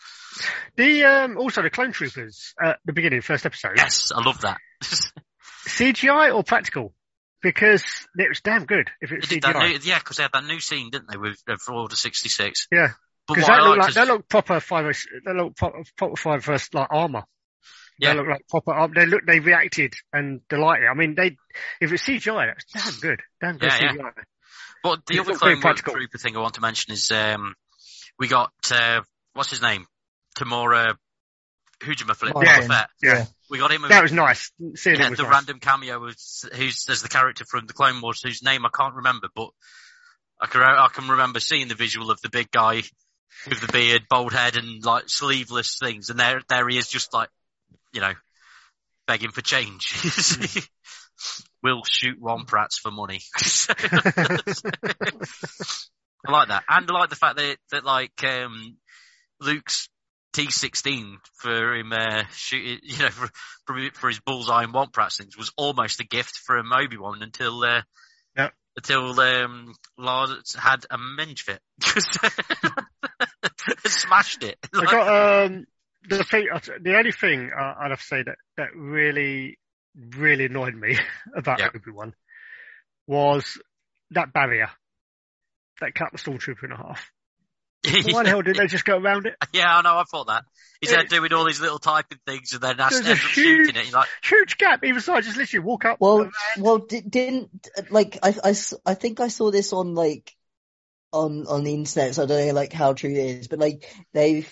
The 0.74 1.04
um, 1.04 1.36
also 1.38 1.62
the 1.62 1.70
clone 1.70 1.92
troopers 1.92 2.54
at 2.60 2.80
the 2.84 2.92
beginning, 2.92 3.20
first 3.20 3.46
episode. 3.46 3.74
Yes, 3.76 4.10
I 4.12 4.20
love 4.24 4.40
that. 4.40 4.58
CGI 5.68 6.34
or 6.34 6.42
practical? 6.42 6.92
Because 7.54 7.84
it 8.18 8.28
was 8.28 8.40
damn 8.40 8.64
good 8.64 8.90
if 9.00 9.12
it 9.12 9.20
was 9.20 9.28
They 9.28 9.36
did 9.36 9.44
that 9.44 9.56
CGI. 9.56 9.68
new, 9.68 9.78
yeah, 9.82 9.98
because 9.98 10.16
they 10.16 10.22
had 10.24 10.32
that 10.32 10.44
new 10.44 10.58
scene, 10.60 10.90
didn't 10.90 11.10
they, 11.10 11.16
with 11.16 11.38
for 11.60 11.74
Order 11.74 11.94
sixty 11.96 12.28
six. 12.28 12.66
Yeah. 12.72 12.88
Because 13.28 13.42
what 13.44 13.48
that 13.48 13.60
I 13.60 13.66
looked 13.66 13.68
liked 13.68 13.80
like 13.80 13.88
is- 13.90 13.94
that 13.94 14.06
looked 14.08 14.28
proper 14.28 14.60
five. 14.60 14.96
They 15.24 15.32
look 15.34 15.56
proper, 15.56 15.82
proper 15.96 16.16
five 16.16 16.44
first 16.44 16.74
like 16.74 16.88
armor. 16.90 17.24
Yeah. 17.98 18.12
They 18.12 18.18
look 18.18 18.28
like 18.28 18.48
proper. 18.48 18.72
armor. 18.74 18.94
They 18.94 19.06
look. 19.06 19.26
They 19.26 19.40
reacted 19.40 19.94
and 20.12 20.40
delighted. 20.48 20.88
I 20.88 20.94
mean, 20.94 21.14
they. 21.16 21.36
If 21.80 21.92
it's 21.92 22.02
CGI, 22.04 22.52
that's 22.54 22.64
damn 22.72 23.00
good. 23.00 23.20
Damn 23.40 23.58
good 23.58 23.72
Yeah, 23.72 23.92
yeah. 23.96 24.10
But 24.82 25.06
the 25.06 25.14
It's 25.14 25.20
other 25.20 25.32
not 25.32 25.40
very 25.40 25.54
Clone 25.60 25.62
Wars. 25.72 25.80
Trooper 25.80 26.18
thing 26.18 26.36
I 26.36 26.40
want 26.40 26.54
to 26.54 26.60
mention 26.60 26.92
is 26.92 27.10
um, 27.10 27.54
we 28.18 28.28
got 28.28 28.52
uh, 28.70 29.00
what's 29.32 29.50
his 29.50 29.62
name, 29.62 29.86
Tamora 30.38 30.94
Hujima 31.82 32.14
Flip, 32.14 32.34
Yeah. 32.42 32.60
Boba 32.60 32.86
Yeah. 33.02 33.24
We 33.48 33.58
got 33.58 33.70
him. 33.70 33.82
That 33.88 34.02
was 34.02 34.12
nice. 34.12 34.50
Seeing 34.74 34.98
yeah, 34.98 35.10
was 35.10 35.18
the 35.18 35.24
nice. 35.24 35.32
random 35.32 35.60
cameo 35.60 35.98
was 35.98 36.48
who's 36.54 36.84
there's 36.84 37.02
the 37.02 37.08
character 37.08 37.44
from 37.44 37.66
the 37.66 37.72
Clone 37.72 38.00
Wars 38.00 38.20
whose 38.22 38.42
name 38.42 38.66
I 38.66 38.70
can't 38.76 38.96
remember, 38.96 39.28
but 39.34 39.50
I 40.40 40.46
can 40.46 40.62
I 40.62 40.88
can 40.92 41.08
remember 41.08 41.40
seeing 41.40 41.68
the 41.68 41.74
visual 41.74 42.10
of 42.10 42.20
the 42.20 42.28
big 42.28 42.50
guy 42.50 42.82
with 43.48 43.60
the 43.60 43.72
beard, 43.72 44.02
bald 44.08 44.32
head, 44.32 44.56
and 44.56 44.84
like 44.84 45.08
sleeveless 45.08 45.78
things, 45.78 46.10
and 46.10 46.18
there 46.18 46.42
there 46.48 46.68
he 46.68 46.78
is, 46.78 46.88
just 46.88 47.14
like 47.14 47.28
you 47.92 48.00
know, 48.00 48.14
begging 49.06 49.30
for 49.30 49.42
change. 49.42 49.94
we'll 51.62 51.84
shoot 51.84 52.20
Womprats 52.20 52.80
for 52.80 52.90
money. 52.90 53.20
I 56.26 56.32
like 56.32 56.48
that, 56.48 56.64
and 56.68 56.90
I 56.90 56.94
like 56.94 57.10
the 57.10 57.16
fact 57.16 57.36
that 57.36 57.56
that 57.70 57.84
like 57.84 58.24
um, 58.24 58.76
Luke's 59.40 59.88
T16 60.36 61.16
for 61.34 61.74
him 61.74 61.92
uh, 61.92 62.24
shooting, 62.32 62.78
you 62.82 62.98
know, 62.98 63.10
for, 63.10 63.28
for 63.66 63.78
for 63.94 64.08
his 64.08 64.20
bullseye 64.20 64.64
and 64.64 64.74
Womprats 64.74 65.16
things 65.18 65.36
was 65.36 65.52
almost 65.56 66.00
a 66.00 66.04
gift 66.04 66.38
from 66.38 66.72
Obi 66.72 66.96
Wan 66.96 67.22
until 67.22 67.62
uh, 67.64 67.82
Yep. 68.36 68.52
until 68.76 69.18
um, 69.20 69.74
Lars 69.96 70.54
had 70.54 70.84
a 70.90 70.98
minge 70.98 71.42
fit, 71.42 71.60
smashed 73.86 74.42
it. 74.42 74.58
I 74.74 74.78
Like- 74.78 74.90
got 74.90 75.44
um 75.46 75.66
the 76.08 76.24
thing. 76.24 76.48
The 76.82 76.96
only 76.96 77.12
thing 77.12 77.50
uh, 77.58 77.74
I'd 77.80 77.90
have 77.90 78.00
to 78.00 78.06
say 78.06 78.22
that 78.22 78.36
that 78.56 78.68
really 78.76 79.58
really 80.16 80.46
annoyed 80.46 80.74
me 80.74 80.98
about 81.34 81.58
Yeah. 81.58 81.68
Obi 81.74 81.90
Wan 81.90 82.14
was 83.06 83.58
that 84.10 84.32
barrier 84.32 84.70
that 85.80 85.94
cut 85.94 86.12
the 86.12 86.18
stormtrooper 86.18 86.64
in 86.64 86.70
half. 86.70 87.10
Why 87.84 88.22
the 88.22 88.28
hell 88.30 88.42
did 88.42 88.56
they 88.56 88.66
just 88.66 88.84
go 88.84 88.96
around 88.98 89.26
it? 89.26 89.34
yeah, 89.52 89.76
I 89.78 89.82
know. 89.82 89.96
I 89.96 90.04
thought 90.10 90.26
that. 90.28 90.44
He's 90.80 90.90
there 90.90 91.00
It- 91.00 91.08
doing 91.10 91.32
all 91.32 91.44
these 91.44 91.60
little 91.60 91.78
typing 91.78 92.18
things, 92.26 92.52
and 92.52 92.60
then 92.62 92.76
that's 92.76 93.00
There's 93.00 93.06
a 93.06 93.14
huge- 93.14 93.32
shooting 93.66 93.76
it. 93.76 93.84
He's 93.84 93.94
like, 93.94 94.08
Huge 94.22 94.58
gap 94.58 94.84
either 94.84 95.00
side. 95.00 95.24
Just 95.24 95.36
literally 95.36 95.64
walk 95.64 95.84
up. 95.84 95.98
Well, 96.00 96.30
well, 96.58 96.78
di- 96.78 97.00
didn't 97.00 97.68
like 97.90 98.18
I, 98.22 98.34
I 98.44 98.50
s- 98.50 98.74
I 98.84 98.94
think 98.94 99.20
I 99.20 99.28
saw 99.28 99.50
this 99.50 99.72
on 99.72 99.94
like 99.94 100.34
on 101.12 101.46
on 101.46 101.64
the 101.64 101.72
internet, 101.74 102.14
so 102.14 102.24
I 102.24 102.26
don't 102.26 102.46
know 102.48 102.52
like 102.52 102.72
how 102.72 102.92
true 102.92 103.10
it 103.10 103.16
is, 103.16 103.48
but 103.48 103.58
like 103.58 103.90
they've 104.12 104.50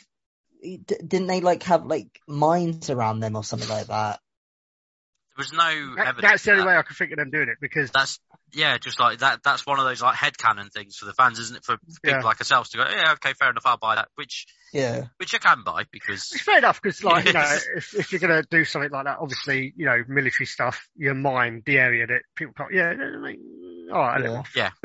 d- 0.62 0.78
didn't 0.86 1.26
they 1.26 1.40
like 1.40 1.62
have 1.64 1.84
like 1.84 2.20
mines 2.26 2.88
around 2.88 3.20
them 3.20 3.36
or 3.36 3.44
something 3.44 3.68
like 3.68 3.88
that? 3.88 4.20
There 5.36 5.42
was 5.42 5.52
no 5.52 5.94
That- 5.96 6.06
evidence. 6.08 6.30
that's 6.32 6.42
the 6.44 6.50
only 6.52 6.62
that. 6.64 6.68
way 6.68 6.76
I 6.76 6.82
can 6.82 6.94
think 6.96 7.10
of 7.12 7.18
them 7.18 7.30
doing 7.30 7.48
it 7.48 7.58
because 7.60 7.90
That's 7.90 8.20
yeah, 8.52 8.78
just 8.78 9.00
like 9.00 9.18
that. 9.18 9.42
That's 9.42 9.66
one 9.66 9.80
of 9.80 9.84
those 9.84 10.00
like 10.00 10.14
headcanon 10.14 10.72
things 10.72 10.96
for 10.96 11.06
the 11.06 11.12
fans, 11.12 11.40
isn't 11.40 11.56
it? 11.56 11.64
For 11.64 11.76
people 12.04 12.20
Yeah. 12.20 12.24
like 12.24 12.40
ourselves 12.40 12.70
to 12.70 12.76
go, 12.78 12.84
yeah, 12.88 13.12
okay, 13.14 13.32
fair 13.32 13.50
enough, 13.50 13.64
I'll 13.66 13.78
buy 13.78 13.96
that. 13.96 14.08
Which 14.14 14.46
Yeah, 14.72 15.06
which 15.16 15.34
I 15.34 15.38
can 15.38 15.64
buy 15.64 15.86
because 15.90 16.30
it's 16.32 16.40
fair 16.42 16.58
enough 16.58 16.80
because 16.80 17.02
like 17.02 17.24
you 17.26 17.32
know 17.32 17.58
if 17.76 17.94
if 17.94 18.12
you're 18.12 18.20
gonna 18.20 18.44
do 18.48 18.64
something 18.64 18.92
like 18.92 19.06
that, 19.06 19.18
obviously 19.20 19.72
you 19.76 19.86
know 19.86 20.04
military 20.06 20.46
stuff, 20.46 20.86
you 20.94 21.12
mine 21.14 21.62
the 21.66 21.78
area 21.78 22.06
that 22.06 22.22
people 22.36 22.54
can't. 22.56 22.72
Yeah, 22.72 22.92
like, 23.18 23.38
all 23.92 23.98
right, 24.00 24.16
I 24.16 24.18
let 24.18 24.30
Yeah. 24.30 24.38
off. 24.38 24.52
yeah, 24.54 24.70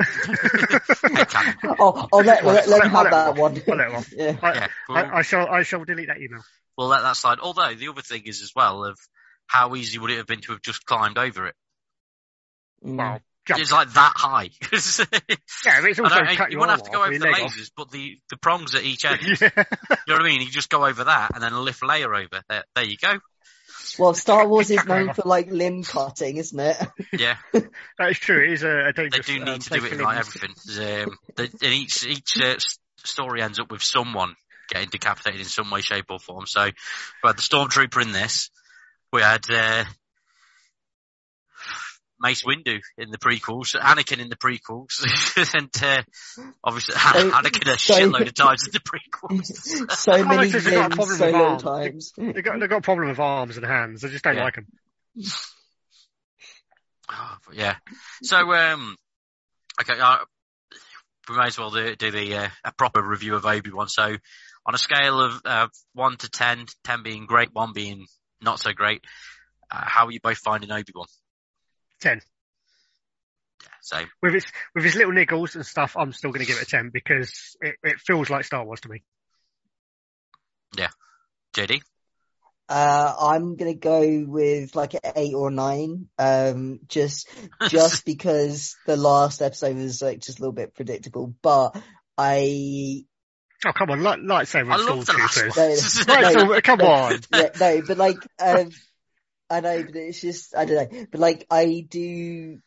headcanon. 0.64 1.76
Oh, 1.78 2.08
I'll 2.12 2.20
let, 2.24 2.44
let, 2.44 2.68
let 2.68 2.84
him 2.84 2.96
I'll 2.96 3.04
have 3.04 3.04
let 3.04 3.10
that 3.10 3.34
him 3.34 3.40
one. 3.40 3.62
I'll 3.68 3.76
let 3.76 3.88
him 3.88 3.96
off. 3.96 4.12
Yeah. 4.16 4.36
I, 4.42 4.54
Yeah, 4.54 4.68
I, 4.88 5.18
I 5.18 5.22
shall 5.22 5.46
I 5.48 5.62
shall 5.62 5.84
delete 5.84 6.08
that 6.08 6.18
email. 6.20 6.42
we'll 6.76 6.88
let 6.88 7.02
that 7.02 7.16
slide. 7.16 7.38
Although 7.40 7.74
the 7.74 7.88
other 7.88 8.02
thing 8.02 8.22
is 8.26 8.42
as 8.42 8.52
well 8.54 8.84
of 8.84 8.98
how 9.50 9.74
easy 9.74 9.98
would 9.98 10.10
it 10.12 10.18
have 10.18 10.26
been 10.26 10.40
to 10.42 10.52
have 10.52 10.62
just 10.62 10.86
climbed 10.86 11.18
over 11.18 11.46
it? 11.48 11.54
Mm. 12.84 12.96
Well, 12.98 13.20
jump. 13.46 13.60
It's 13.60 13.72
like 13.72 13.92
that 13.94 14.12
high. 14.16 14.50
Yeah, 15.66 15.86
it's 15.86 15.98
also 15.98 16.14
don't- 16.14 16.36
cut 16.36 16.50
you 16.50 16.58
your 16.58 16.60
won't 16.60 16.70
have 16.70 16.84
to 16.84 16.90
go 16.90 17.02
over 17.04 17.12
the 17.18 17.24
leg 17.24 17.34
off. 17.42 17.54
lasers, 17.54 17.70
but 17.76 17.90
the, 17.90 18.18
the 18.30 18.36
prongs 18.36 18.74
at 18.74 18.84
each 18.84 19.04
end. 19.04 19.20
You 19.40 19.48
know 20.14 20.14
what 20.14 20.22
I 20.22 20.24
mean? 20.24 20.40
You 20.40 20.50
just 20.50 20.70
go 20.70 20.86
over 20.86 21.04
that 21.04 21.32
and 21.34 21.42
then 21.42 21.52
a 21.52 21.60
lift 21.60 21.84
layer 21.84 22.14
over. 22.14 22.42
There, 22.48 22.64
there 22.74 22.84
you 22.84 22.96
go. 22.96 23.18
Well, 23.98 24.14
Star 24.14 24.46
Wars 24.46 24.70
is 24.70 24.84
known 24.84 25.12
for 25.14 25.22
like 25.24 25.50
limb 25.50 25.82
cutting, 25.82 26.36
isn't 26.36 26.58
it? 26.58 26.76
Yeah, 27.12 27.36
That 27.52 28.10
is 28.10 28.18
true. 28.18 28.42
It 28.44 28.52
is 28.52 28.62
a, 28.62 28.88
a 28.88 28.92
they 28.92 29.08
do 29.08 29.38
need 29.40 29.48
um, 29.48 29.58
to 29.58 29.70
do 29.70 29.84
it 29.84 29.92
in 29.92 30.00
like 30.00 30.18
everything. 30.18 30.50
Um, 30.78 31.18
they, 31.36 31.44
and 31.44 31.74
each 31.74 32.06
each 32.06 32.40
uh, 32.40 32.56
story 33.04 33.42
ends 33.42 33.58
up 33.58 33.70
with 33.70 33.82
someone 33.82 34.34
getting 34.68 34.88
decapitated 34.90 35.40
in 35.40 35.46
some 35.46 35.70
way, 35.70 35.80
shape, 35.80 36.06
or 36.10 36.18
form. 36.18 36.46
So 36.46 36.64
we 36.64 36.70
had 37.24 37.36
the 37.36 37.42
stormtrooper 37.42 38.00
in 38.02 38.12
this. 38.12 38.50
We 39.12 39.22
had 39.22 39.44
uh, 39.50 39.84
Mace 42.20 42.44
Windu 42.44 42.80
in 42.98 43.10
the 43.10 43.18
prequels, 43.18 43.74
Anakin 43.78 44.18
in 44.20 44.28
the 44.28 44.36
prequels, 44.36 45.02
and 45.54 45.70
uh, 45.82 46.02
obviously 46.62 46.94
So- 46.94 47.30
Anakin 47.30 47.72
a 47.74 47.78
so- 47.78 47.94
shitload 47.94 48.28
of 48.28 48.34
times 48.34 48.66
in 48.66 48.72
the 48.72 48.80
prequels. 48.80 49.90
so 49.92 50.12
many 50.24 50.36
much 50.36 50.50
has 50.52 50.64
got 50.66 50.92
a 50.92 50.94
problem 50.96 51.18
so 51.18 51.26
with 51.26 51.34
arms? 51.34 51.62
times. 51.62 52.12
They 52.16 52.42
got 52.42 52.60
they 52.60 52.66
got 52.68 52.76
a 52.78 52.82
problem 52.82 53.08
with 53.08 53.18
arms 53.18 53.56
and 53.56 53.66
hands. 53.66 54.04
I 54.04 54.08
just 54.08 54.22
don't 54.22 54.36
Yeah. 54.36 54.44
like 54.44 54.54
them. 54.56 54.66
Oh, 57.10 57.36
yeah. 57.54 57.76
So, 58.22 58.36
um, 58.52 58.96
okay, 59.80 59.98
uh, 59.98 60.18
we 61.28 61.36
may 61.36 61.46
as 61.46 61.58
well 61.58 61.70
do, 61.70 61.96
do 61.96 62.10
the 62.10 62.36
uh, 62.36 62.48
a 62.64 62.72
proper 62.72 63.02
review 63.02 63.34
of 63.34 63.46
Obi 63.46 63.70
Wan. 63.72 63.88
So, 63.88 64.16
on 64.66 64.74
a 64.74 64.78
scale 64.78 65.20
of 65.20 65.40
uh, 65.44 65.68
one 65.94 66.16
to 66.18 66.28
10, 66.28 66.66
10 66.84 67.02
being 67.02 67.26
great, 67.26 67.48
one 67.52 67.72
being 67.72 68.06
not 68.42 68.60
so 68.60 68.72
great, 68.72 69.04
uh, 69.70 69.82
how 69.84 70.06
are 70.06 70.10
you 70.10 70.20
both 70.20 70.38
finding 70.38 70.70
Obi 70.70 70.92
Wan? 70.94 71.06
Ten. 72.00 72.20
So, 73.82 73.98
With 74.22 74.34
its 74.34 74.46
with 74.74 74.84
his 74.84 74.94
little 74.94 75.12
niggles 75.12 75.54
and 75.54 75.64
stuff, 75.64 75.96
I'm 75.98 76.12
still 76.12 76.30
going 76.30 76.44
to 76.44 76.46
give 76.46 76.58
it 76.58 76.66
a 76.66 76.70
ten 76.70 76.90
because 76.92 77.56
it, 77.60 77.76
it 77.82 77.98
feels 77.98 78.28
like 78.30 78.44
Star 78.44 78.64
Wars 78.64 78.80
to 78.82 78.88
me. 78.88 79.02
Yeah, 80.76 80.88
JD, 81.54 81.82
Uh, 82.68 83.14
I'm 83.20 83.56
gonna 83.56 83.74
go 83.74 84.24
with 84.26 84.76
like 84.76 84.94
an 84.94 85.00
eight 85.16 85.34
or 85.34 85.50
nine. 85.50 86.08
Um, 86.18 86.80
just 86.86 87.28
just 87.68 88.04
because 88.06 88.76
the 88.86 88.96
last 88.96 89.42
episode 89.42 89.76
was 89.76 90.00
like 90.00 90.20
just 90.20 90.38
a 90.38 90.42
little 90.42 90.52
bit 90.52 90.74
predictable, 90.74 91.34
but 91.42 91.76
I 92.16 93.04
Oh 93.64 93.72
come 93.72 93.90
on, 93.90 94.02
light, 94.02 94.20
lightsaber 94.20 94.72
I 94.72 94.76
and 94.76 94.86
love 94.86 95.06
the 95.06 95.12
last 95.12 95.36
stormtroopers. 95.38 96.06
one. 96.08 96.16
Lightsaber, 96.16 96.62
come 96.62 96.80
on. 96.80 97.20
yeah 97.30 97.50
no, 97.58 97.82
but 97.86 97.98
like 97.98 98.16
um, 98.40 98.70
I 99.50 99.60
know, 99.60 99.82
but 99.82 99.96
it's 99.96 100.20
just 100.20 100.56
I 100.56 100.64
don't 100.64 100.92
know, 100.92 101.06
but 101.10 101.20
like 101.20 101.46
I 101.50 101.84
do, 101.88 102.58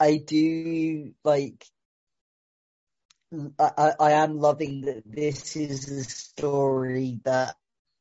I 0.00 0.16
do 0.16 1.12
like. 1.24 1.64
I, 3.58 3.70
I 3.78 3.92
I 4.00 4.12
am 4.12 4.38
loving 4.38 4.80
that 4.82 5.02
this 5.06 5.54
is 5.54 5.88
a 5.88 6.02
story 6.02 7.20
that 7.24 7.54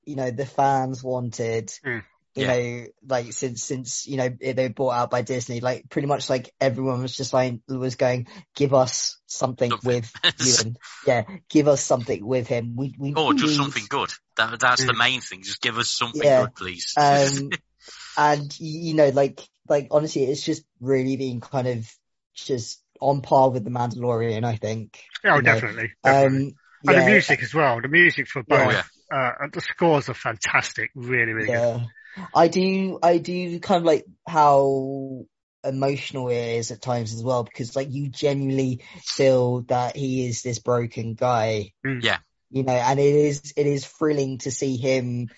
you 0.06 0.16
know 0.16 0.32
the 0.32 0.46
fans 0.48 1.04
wanted. 1.04 1.68
Mm. 1.86 2.04
You 2.36 2.46
Yeah. 2.46 2.54
know, 2.56 2.86
like 3.08 3.34
since 3.34 3.64
since 3.64 4.08
you 4.08 4.18
know 4.18 4.30
they 4.30 4.54
were 4.54 4.70
brought 4.70 4.92
out 4.94 5.10
by 5.12 5.24
Disney, 5.24 5.62
like 5.62 5.90
pretty 5.90 6.08
much 6.08 6.30
like 6.30 6.54
everyone 6.62 7.02
was 7.02 7.16
just 7.16 7.34
like 7.34 7.60
was 7.68 7.96
going, 7.96 8.28
give 8.56 8.74
us 8.74 9.18
something 9.26 9.72
Something. 9.72 9.88
with 9.88 10.12
Ewan. 10.64 10.78
yeah, 11.08 11.24
give 11.50 11.68
us 11.68 11.82
something 11.84 12.26
with 12.26 12.48
him. 12.48 12.76
We 12.78 12.94
we 13.00 13.14
or 13.16 13.34
just 13.34 13.52
need- 13.52 13.56
something 13.58 13.86
good. 13.90 14.12
That, 14.38 14.60
that's 14.60 14.86
the 14.86 14.94
Mm. 14.94 14.98
main 15.00 15.22
thing. 15.22 15.42
Just 15.44 15.60
give 15.62 15.78
us 15.80 15.90
something 15.90 16.22
Yeah. 16.24 16.42
good, 16.44 16.56
please. 16.56 16.94
Um, 16.96 17.50
and 18.18 18.60
you 18.60 18.94
know, 18.94 19.10
like 19.10 19.42
like 19.68 19.88
honestly, 19.92 20.24
it's 20.26 20.44
just 20.44 20.64
really 20.80 21.18
been 21.18 21.42
kind 21.42 21.68
of 21.68 21.92
just 22.36 22.82
on 23.02 23.22
par 23.22 23.50
with 23.50 23.64
the 23.64 23.72
Mandalorian. 23.72 24.44
I 24.46 24.56
think. 24.56 25.00
Oh, 25.26 25.42
definitely. 25.42 25.92
definitely. 26.04 26.38
Um, 26.48 26.56
and 26.88 26.96
yeah, 26.96 27.06
the 27.06 27.12
music 27.12 27.42
as 27.44 27.54
well. 27.54 27.82
The 27.82 27.88
music 27.90 28.28
for 28.28 28.44
both. 28.44 28.68
Oh, 28.68 28.70
yeah. 28.72 28.84
Uh, 29.12 29.48
the 29.52 29.60
scores 29.62 30.08
are 30.10 30.14
fantastic. 30.14 30.92
Really, 30.96 31.34
really 31.34 31.48
good. 31.48 31.88
Yeah. 32.20 32.28
I 32.34 32.48
do, 32.48 33.00
I 33.02 33.18
do 33.18 33.60
kind 33.60 33.80
of 33.80 33.86
like 33.86 34.06
how 34.28 35.26
emotional 35.64 36.30
it 36.30 36.58
is 36.58 36.72
at 36.72 36.82
times 36.82 37.14
as 37.14 37.24
well, 37.24 37.44
because 37.44 37.76
like 37.76 37.92
you 37.92 38.10
genuinely 38.10 38.82
feel 39.04 39.62
that 39.64 39.96
he 39.96 40.28
is 40.28 40.42
this 40.42 40.60
broken 40.60 41.16
guy. 41.16 41.72
Mm. 41.86 42.04
Yeah. 42.04 42.18
You 42.52 42.64
know, 42.64 42.74
and 42.74 43.00
it 43.00 43.16
is 43.16 43.54
it 43.56 43.68
is 43.68 43.86
thrilling 43.86 44.40
to 44.40 44.52
see 44.52 44.78
him 44.78 45.30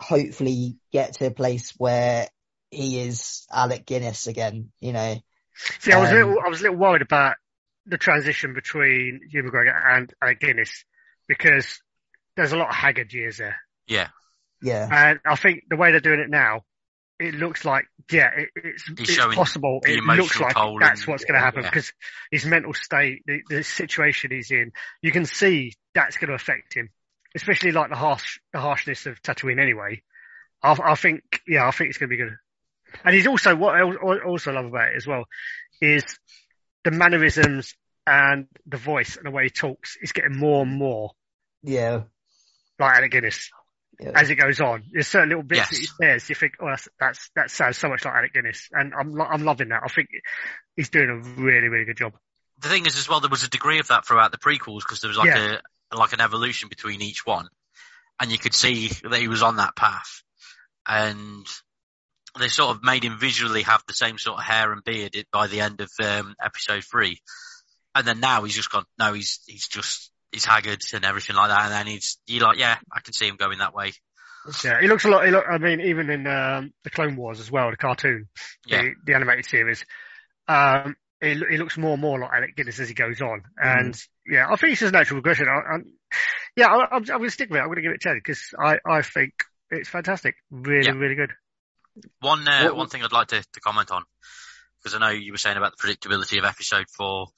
hopefully 0.00 0.76
get 0.92 1.14
to 1.14 1.26
a 1.26 1.30
place 1.30 1.72
where 1.76 2.28
he 2.70 3.00
is 3.00 3.46
Alec 3.52 3.84
Guinness 3.86 4.26
again. 4.26 4.70
You 4.80 4.92
know. 4.92 5.16
See, 5.80 5.92
I 5.92 6.00
was 6.00 6.10
a 6.10 6.22
Um, 6.22 6.28
little, 6.28 6.42
I 6.44 6.48
was 6.48 6.60
a 6.60 6.62
little 6.62 6.78
worried 6.78 7.02
about 7.02 7.36
the 7.86 7.98
transition 7.98 8.54
between 8.54 9.20
Hugh 9.30 9.42
McGregor 9.42 9.74
and 9.96 10.12
Alec 10.22 10.40
Guinness 10.40 10.84
because 11.26 11.82
there's 12.36 12.52
a 12.52 12.56
lot 12.56 12.68
of 12.68 12.74
haggard 12.74 13.12
years 13.12 13.38
there, 13.38 13.56
Yeah, 13.86 14.08
Yeah. 14.62 14.88
and 14.90 15.20
I 15.24 15.36
think 15.36 15.64
the 15.68 15.76
way 15.76 15.90
they're 15.90 16.00
doing 16.00 16.20
it 16.20 16.30
now, 16.30 16.62
it 17.18 17.34
looks 17.34 17.64
like 17.64 17.84
yeah, 18.10 18.30
it, 18.36 18.48
it's, 18.56 18.84
it's 18.98 19.34
possible. 19.34 19.80
It 19.84 20.02
looks 20.02 20.40
like 20.40 20.54
that's 20.80 21.00
and- 21.02 21.08
what's 21.08 21.24
going 21.24 21.34
to 21.38 21.44
happen 21.44 21.62
yeah. 21.62 21.70
because 21.70 21.92
his 22.30 22.44
mental 22.44 22.74
state, 22.74 23.22
the, 23.26 23.40
the 23.48 23.62
situation 23.62 24.30
he's 24.32 24.50
in, 24.50 24.72
you 25.02 25.12
can 25.12 25.24
see 25.24 25.74
that's 25.94 26.16
going 26.16 26.28
to 26.28 26.34
affect 26.34 26.74
him, 26.74 26.88
especially 27.34 27.72
like 27.72 27.90
the 27.90 27.96
harsh, 27.96 28.40
the 28.52 28.58
harshness 28.60 29.06
of 29.06 29.22
Tatooine. 29.22 29.60
Anyway, 29.60 30.02
I, 30.62 30.76
I 30.82 30.94
think 30.94 31.22
yeah, 31.46 31.66
I 31.66 31.70
think 31.70 31.90
it's 31.90 31.98
going 31.98 32.10
to 32.10 32.16
be 32.16 32.22
good. 32.22 32.36
And 33.04 33.14
he's 33.14 33.26
also 33.26 33.54
what 33.56 33.74
I 33.74 33.82
also 34.26 34.52
love 34.52 34.66
about 34.66 34.88
it 34.88 34.96
as 34.96 35.06
well 35.06 35.24
is 35.80 36.04
the 36.84 36.90
mannerisms 36.90 37.74
and 38.06 38.46
the 38.66 38.76
voice 38.76 39.16
and 39.16 39.24
the 39.26 39.30
way 39.30 39.44
he 39.44 39.50
talks 39.50 39.96
is 40.02 40.12
getting 40.12 40.36
more 40.36 40.62
and 40.62 40.72
more 40.76 41.12
Yeah. 41.62 42.02
like 42.78 42.96
Alec 42.96 43.12
Guinness 43.12 43.50
Yeah. 44.02 44.12
as 44.14 44.30
it 44.30 44.34
goes 44.36 44.60
on. 44.60 44.84
There's 44.92 45.08
certain 45.08 45.28
little 45.30 45.42
bits 45.44 45.58
Yes. 45.58 45.70
that 45.70 45.76
he 45.78 45.86
says, 45.86 46.28
you 46.28 46.34
think, 46.34 46.54
oh, 46.60 46.66
that's, 46.66 46.88
that's, 46.98 47.30
that 47.36 47.50
sounds 47.50 47.78
so 47.78 47.88
much 47.88 48.04
like 48.04 48.14
Alec 48.14 48.32
Guinness. 48.34 48.68
And 48.72 48.92
I'm, 48.98 49.20
I'm 49.20 49.44
loving 49.44 49.68
that. 49.68 49.82
I 49.84 49.88
think 49.88 50.08
he's 50.76 50.88
doing 50.90 51.08
a 51.10 51.16
really, 51.40 51.68
really 51.68 51.84
good 51.84 51.96
job. 51.96 52.14
the 52.60 52.68
thing 52.68 52.86
is 52.86 52.96
as 52.96 53.08
well, 53.08 53.20
there 53.20 53.30
was 53.30 53.44
a 53.44 53.50
degree 53.50 53.78
of 53.80 53.88
that 53.88 54.06
throughout 54.06 54.30
the 54.32 54.38
prequels 54.38 54.80
because 54.80 55.00
there 55.00 55.08
was 55.08 55.16
like 55.18 55.28
Yeah. 55.28 55.58
a 55.92 55.96
like 55.96 56.12
an 56.14 56.20
evolution 56.22 56.68
between 56.70 57.02
each 57.02 57.26
one, 57.26 57.48
and 58.20 58.30
you 58.32 58.38
could 58.38 58.54
see 58.54 58.88
that 59.02 59.18
he 59.20 59.28
was 59.28 59.42
on 59.42 59.56
that 59.56 59.76
path, 59.76 60.22
and 60.86 61.44
they 62.38 62.48
sort 62.48 62.74
of 62.76 62.82
made 62.82 63.04
him 63.04 63.18
visually 63.18 63.62
have 63.62 63.82
the 63.86 63.92
same 63.92 64.16
sort 64.16 64.38
of 64.38 64.44
hair 64.44 64.72
and 64.72 64.82
beard 64.84 65.14
by 65.32 65.48
the 65.48 65.60
end 65.60 65.80
of 65.82 65.90
um, 66.02 66.34
episode 66.42 66.82
three, 66.84 67.20
and 67.94 68.06
then 68.06 68.20
now 68.20 68.42
he's 68.44 68.54
just 68.54 68.70
gone. 68.70 68.86
No, 68.98 69.12
he's 69.12 69.40
he's 69.46 69.68
just 69.68 70.11
he's 70.32 70.44
haggard 70.44 70.80
and 70.94 71.04
everything 71.04 71.36
like 71.36 71.48
that, 71.50 71.64
and 71.66 71.72
then 71.72 71.86
he's 71.86 72.18
you 72.26 72.40
like 72.40 72.58
yeah, 72.58 72.78
I 72.92 73.00
can 73.00 73.12
see 73.12 73.28
him 73.28 73.36
going 73.36 73.58
that 73.58 73.74
way. 73.74 73.92
Yeah, 74.64 74.80
he 74.80 74.88
looks 74.88 75.04
a 75.04 75.08
lot, 75.08 75.24
he 75.24 75.30
look, 75.30 75.44
I 75.48 75.58
mean, 75.58 75.80
even 75.82 76.10
in, 76.10 76.26
um, 76.26 76.72
the 76.82 76.90
Clone 76.90 77.14
Wars 77.14 77.38
as 77.38 77.48
well, 77.48 77.70
the 77.70 77.76
cartoon, 77.76 78.26
Yeah, 78.66 78.82
the, 78.82 78.90
the 79.06 79.14
animated 79.14 79.46
series, 79.46 79.84
um, 80.48 80.96
he, 81.20 81.34
he 81.48 81.56
looks 81.58 81.78
more 81.78 81.92
and 81.92 82.00
more 82.02 82.18
like 82.18 82.30
Alec 82.34 82.56
Guinness 82.56 82.80
as 82.80 82.88
he 82.88 82.94
goes 82.94 83.20
on. 83.20 83.42
And 83.56 83.96
yeah, 84.26 84.46
I 84.50 84.56
think 84.56 84.72
it's 84.72 84.80
just 84.80 84.92
natural 84.92 85.20
progression. 85.20 85.46
I, 85.48 85.74
I'm, 85.74 85.84
yeah, 86.56 86.66
I, 86.66 86.86
I'm, 86.86 87.02
I'm 87.02 87.02
going 87.04 87.22
to 87.22 87.30
stick 87.30 87.50
with 87.50 87.58
it. 87.58 87.60
I'm 87.60 87.68
going 87.68 87.76
to 87.76 87.82
give 87.82 87.92
it 87.92 88.00
10 88.00 88.16
because 88.16 88.42
I, 88.58 88.78
I 88.84 89.02
think 89.02 89.32
it's 89.70 89.88
fantastic. 89.88 90.34
Really, 90.50 90.86
Yeah. 90.86 90.94
really 90.94 91.14
good. 91.14 91.30
One 92.18 92.48
uh, 92.48 92.64
What- 92.64 92.76
one 92.76 92.88
thing 92.88 93.04
I'd 93.04 93.12
like 93.12 93.28
to, 93.28 93.40
to 93.52 93.60
comment 93.60 93.92
on 93.92 94.02
because 94.82 94.96
I 94.96 94.98
know 94.98 95.10
you 95.16 95.30
were 95.32 95.38
saying 95.38 95.56
about 95.56 95.74
the 95.76 95.86
predictability 95.86 96.38
of 96.40 96.44
episode 96.44 96.86
four 96.96 97.28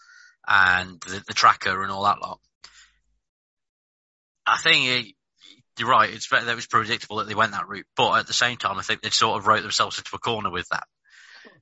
and 0.49 0.99
the, 1.03 1.23
the 1.29 1.35
tracker 1.35 1.83
and 1.83 1.93
all 1.93 2.05
that 2.05 2.23
lot. 2.23 2.41
I 4.47 4.59
think 4.59 4.87
it, 4.87 5.15
you're 5.79 5.89
right. 5.89 6.11
It's 6.13 6.29
better 6.29 6.45
that 6.45 6.53
it 6.53 6.57
was 6.57 6.67
predictable 6.67 7.17
that 7.17 7.29
they 7.29 7.35
went 7.35 7.53
that 7.53 7.69
route, 7.69 7.87
but 7.97 8.19
at 8.19 8.27
the 8.27 8.33
same 8.33 8.57
time, 8.57 8.79
I 8.79 8.83
think 8.83 9.03
they 9.03 9.11
sort 9.11 9.39
of 9.39 9.47
wrote 9.47 9.63
themselves 9.63 9.99
into 9.99 10.15
a 10.15 10.19
corner 10.19 10.51
with 10.51 10.69
that 10.71 10.85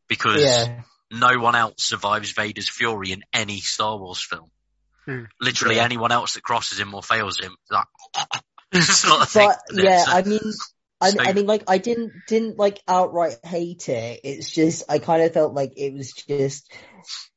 because 0.08 0.42
Yeah. 0.42 0.82
no 1.10 1.38
one 1.38 1.54
else 1.54 1.74
survives 1.78 2.32
Vader's 2.32 2.68
fury 2.68 3.12
in 3.12 3.22
any 3.32 3.60
Star 3.60 3.96
Wars 3.98 4.22
film. 4.22 4.50
Hmm. 5.06 5.24
Literally 5.40 5.76
Yeah. 5.76 5.84
anyone 5.84 6.12
else 6.12 6.34
that 6.34 6.42
crosses 6.42 6.78
him 6.78 6.94
or 6.94 7.02
fails 7.02 7.38
him, 7.40 7.56
like 7.70 7.86
sort 8.82 9.22
of 9.22 9.28
thing. 9.30 9.48
But 9.48 9.58
yeah, 9.82 10.04
So- 10.04 10.12
I 10.12 10.22
mean, 10.22 10.40
I, 11.00 11.10
so- 11.10 11.20
I 11.20 11.32
mean, 11.32 11.46
like, 11.46 11.64
I 11.66 11.78
didn't 11.78 12.12
didn't 12.28 12.58
like 12.58 12.80
outright 12.86 13.36
hate 13.44 13.88
it. 13.88 14.20
It's 14.22 14.48
just 14.50 14.84
I 14.88 14.98
kind 15.00 15.22
of 15.22 15.32
felt 15.32 15.52
like 15.54 15.72
it 15.76 15.92
was 15.92 16.12
just 16.12 16.72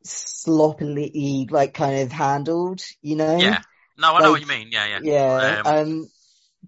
sloppily 0.03 1.47
like 1.49 1.73
kind 1.73 2.01
of 2.01 2.11
handled, 2.11 2.81
you 3.01 3.15
know? 3.15 3.37
yeah. 3.37 3.61
No, 3.97 4.13
I 4.13 4.21
know 4.21 4.31
what 4.31 4.41
you 4.41 4.47
mean. 4.47 4.69
Yeah, 4.71 4.85
yeah. 4.87 4.99
Yeah. 5.03 5.61
Um, 5.65 5.77
Um, 5.77 6.07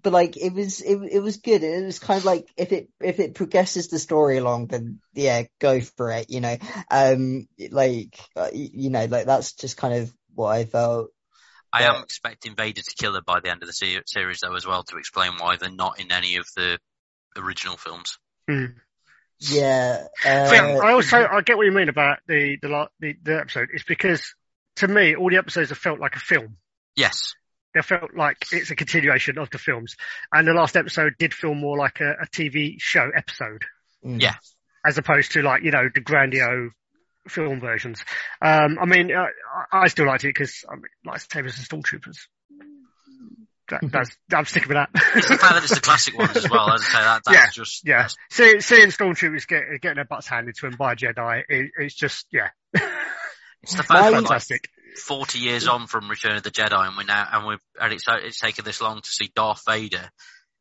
but 0.02 0.12
like 0.12 0.36
it 0.36 0.52
was 0.52 0.80
it 0.80 0.96
it 1.10 1.20
was 1.20 1.38
good. 1.38 1.62
It 1.62 1.84
was 1.84 1.98
kind 1.98 2.18
of 2.18 2.24
like 2.24 2.48
if 2.56 2.72
it 2.72 2.88
if 3.00 3.18
it 3.20 3.34
progresses 3.34 3.88
the 3.88 3.98
story 3.98 4.38
along, 4.38 4.68
then 4.68 5.00
yeah, 5.12 5.42
go 5.58 5.80
for 5.80 6.10
it. 6.12 6.30
You 6.30 6.40
know, 6.40 6.56
um, 6.90 7.48
like 7.70 8.18
uh, 8.36 8.50
you 8.52 8.90
know, 8.90 9.04
like 9.06 9.26
that's 9.26 9.52
just 9.52 9.76
kind 9.76 9.94
of 9.94 10.14
what 10.34 10.48
I 10.48 10.64
felt. 10.64 11.10
I 11.72 11.82
Yeah. 11.82 11.96
am 11.96 12.02
expecting 12.02 12.54
Vader 12.54 12.80
to 12.80 12.94
kill 12.98 13.14
her 13.14 13.20
by 13.20 13.40
the 13.40 13.50
end 13.50 13.62
of 13.62 13.66
the 13.66 13.74
se- 13.74 14.02
series, 14.06 14.38
though, 14.40 14.54
as 14.54 14.66
well, 14.66 14.84
to 14.84 14.96
explain 14.96 15.32
why 15.38 15.56
they're 15.56 15.70
not 15.70 16.00
in 16.00 16.10
any 16.10 16.36
of 16.36 16.46
the 16.56 16.78
original 17.36 17.76
films. 17.76 18.18
Mm. 18.48 18.74
Yeah. 19.40 20.04
See, 20.24 20.28
Uh, 20.28 20.80
I 20.82 20.92
also 20.92 21.26
I 21.26 21.40
get 21.42 21.56
what 21.56 21.66
you 21.66 21.72
mean 21.72 21.88
about 21.88 22.18
the 22.26 22.56
the, 22.60 22.68
la- 22.68 22.88
the 23.00 23.16
the 23.22 23.40
episode. 23.40 23.68
It's 23.72 23.84
because 23.84 24.34
to 24.76 24.88
me 24.88 25.14
all 25.16 25.28
the 25.28 25.36
episodes 25.36 25.68
have 25.70 25.78
felt 25.78 26.00
like 26.00 26.16
a 26.16 26.20
film. 26.20 26.56
Yes, 26.98 27.34
They 27.74 27.82
felt 27.82 28.14
like 28.16 28.38
it's 28.52 28.70
a 28.70 28.76
continuation 28.76 29.38
of 29.38 29.50
the 29.50 29.58
films, 29.58 29.96
and 30.32 30.46
the 30.46 30.52
last 30.52 30.76
episode 30.76 31.14
did 31.18 31.32
feel 31.32 31.54
more 31.54 31.76
like 31.78 32.00
a, 32.00 32.12
a 32.22 32.26
TV 32.26 32.76
show 32.78 33.08
episode 33.16 33.62
mm. 34.04 34.20
yeah. 34.20 34.34
as 34.84 34.98
opposed 34.98 35.32
to 35.32 35.42
like 35.42 35.62
you 35.62 35.70
know 35.70 35.88
the 35.94 36.00
grandio 36.00 36.70
film 37.28 37.60
versions. 37.60 38.04
Um, 38.42 38.78
I 38.80 38.86
mean, 38.86 39.12
uh, 39.12 39.26
I, 39.72 39.82
I 39.84 39.88
still 39.88 40.06
liked 40.06 40.24
it 40.24 40.28
because 40.28 40.64
I 40.68 40.74
mean, 40.74 40.84
lightsabers 41.06 41.56
and 41.58 41.84
stormtroopers. 41.84 42.16
That, 43.68 43.82
that's 43.92 44.16
I'm 44.32 44.46
sticking 44.46 44.68
with 44.68 44.76
that. 44.76 44.88
it's 45.14 45.28
the 45.28 45.36
fact 45.36 45.52
that 45.52 45.62
it's 45.62 45.74
the 45.74 45.80
classic 45.80 46.16
ones 46.16 46.36
as 46.36 46.48
well. 46.48 46.72
As 46.72 46.80
I 46.80 46.84
say, 46.84 46.98
that 47.00 47.22
that's 47.26 47.36
Yeah, 47.36 47.46
just 47.52 47.86
Yeah, 47.86 47.96
that's- 47.98 48.16
See, 48.30 48.60
seeing 48.60 48.88
stormtroopers 48.88 49.46
get, 49.46 49.62
getting 49.82 49.96
their 49.96 50.06
butts 50.06 50.26
handed 50.26 50.54
to 50.56 50.70
them 50.70 50.76
by 50.78 50.92
a 50.92 50.96
Jedi, 50.96 51.42
it, 51.48 51.70
it's 51.78 51.94
just 51.94 52.26
yeah, 52.32 52.48
it's 53.62 53.74
the 53.74 53.82
fact 53.82 53.90
My- 53.90 54.00
that 54.00 54.12
like 54.12 54.22
fantastic. 54.22 54.70
Forty 54.98 55.38
years 55.38 55.66
on 55.68 55.86
from 55.86 56.08
Return 56.08 56.36
of 56.36 56.42
the 56.42 56.50
Jedi, 56.50 56.86
and 56.86 56.96
we're 56.96 57.04
now 57.04 57.26
and 57.32 57.46
we've 57.46 57.60
and 57.80 57.92
it's 57.92 58.04
it's 58.08 58.40
taken 58.40 58.64
this 58.64 58.80
long 58.80 59.00
to 59.00 59.10
see 59.10 59.30
Darth 59.34 59.62
Vader 59.66 60.10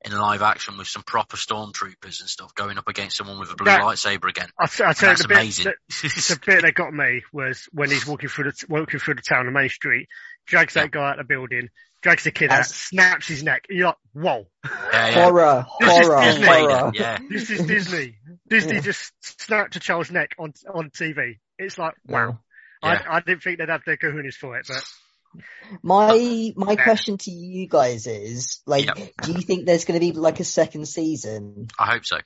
in 0.05 0.11
live 0.11 0.43
action 0.43 0.77
with 0.77 0.87
some 0.87 1.01
proper 1.01 1.35
stormtroopers 1.37 2.19
and 2.21 2.29
stuff 2.29 2.53
going 2.53 2.77
up 2.77 2.87
against 2.87 3.17
someone 3.17 3.39
with 3.39 3.51
a 3.51 3.55
blue 3.55 3.65
That- 3.65 3.81
lightsaber 3.81 4.29
again. 4.29 4.47
I, 4.59 4.63
I 4.63 4.65
And 4.65 4.71
tell 4.71 4.87
you, 4.89 4.95
that's 4.99 5.21
the 5.23 5.27
bit, 5.27 5.37
amazing. 5.37 5.65
the, 5.65 5.73
the 6.35 6.39
bit 6.45 6.61
that 6.61 6.73
got 6.75 6.93
me 6.93 7.23
was 7.33 7.67
when 7.71 7.89
he's 7.89 8.05
walking 8.05 8.29
through 8.29 8.51
the 8.51 8.65
walking 8.69 8.99
through 8.99 9.15
the 9.15 9.23
town 9.23 9.47
on 9.47 9.53
Main 9.53 9.69
Street, 9.69 10.07
drags 10.45 10.75
that 10.75 10.91
guy 10.91 11.01
out 11.09 11.19
of 11.19 11.27
the 11.27 11.33
building, 11.33 11.69
drags 12.03 12.23
the 12.25 12.31
kid 12.31 12.51
out, 12.51 12.67
snaps 12.67 13.27
his 13.27 13.41
neck. 13.41 13.65
You're 13.69 13.87
like, 13.87 13.95
whoa, 14.13 14.45
yeah, 14.65 14.71
yeah. 15.09 15.11
Horror, 15.23 15.65
This 15.79 15.89
is 15.99 16.07
horror, 16.07 16.21
Disney. 16.25 16.45
horror. 16.45 16.91
Yeah, 16.93 17.17
this 17.29 17.49
is 17.49 17.65
Disney. 17.65 18.17
Disney 18.47 18.75
Yeah. 18.75 18.81
just 18.81 19.11
snapped 19.41 19.75
a 19.77 19.79
child's 19.79 20.11
neck 20.11 20.35
on 20.37 20.53
on 20.71 20.91
TV. 20.91 21.39
It's 21.57 21.79
like, 21.79 21.95
wow. 22.05 22.39
Yeah. 22.83 23.01
I, 23.09 23.17
I 23.17 23.19
didn't 23.21 23.43
think 23.43 23.59
they'd 23.59 23.69
have 23.69 23.83
the 23.85 23.97
kahunas 23.97 24.35
for 24.35 24.57
it, 24.57 24.65
but 24.67 24.83
My 25.83 26.53
my 26.55 26.73
Yeah. 26.73 26.83
question 26.83 27.17
to 27.19 27.31
you 27.31 27.67
guys 27.67 28.07
is 28.07 28.61
like, 28.65 28.85
Yep. 28.85 28.97
do 29.21 29.31
you 29.33 29.41
think 29.41 29.65
there's 29.65 29.85
going 29.85 29.99
to 29.99 30.05
be 30.05 30.17
like 30.17 30.39
a 30.39 30.43
second 30.43 30.87
season? 30.87 31.67
I 31.77 31.85
hope 31.93 32.05
so. 32.05 32.17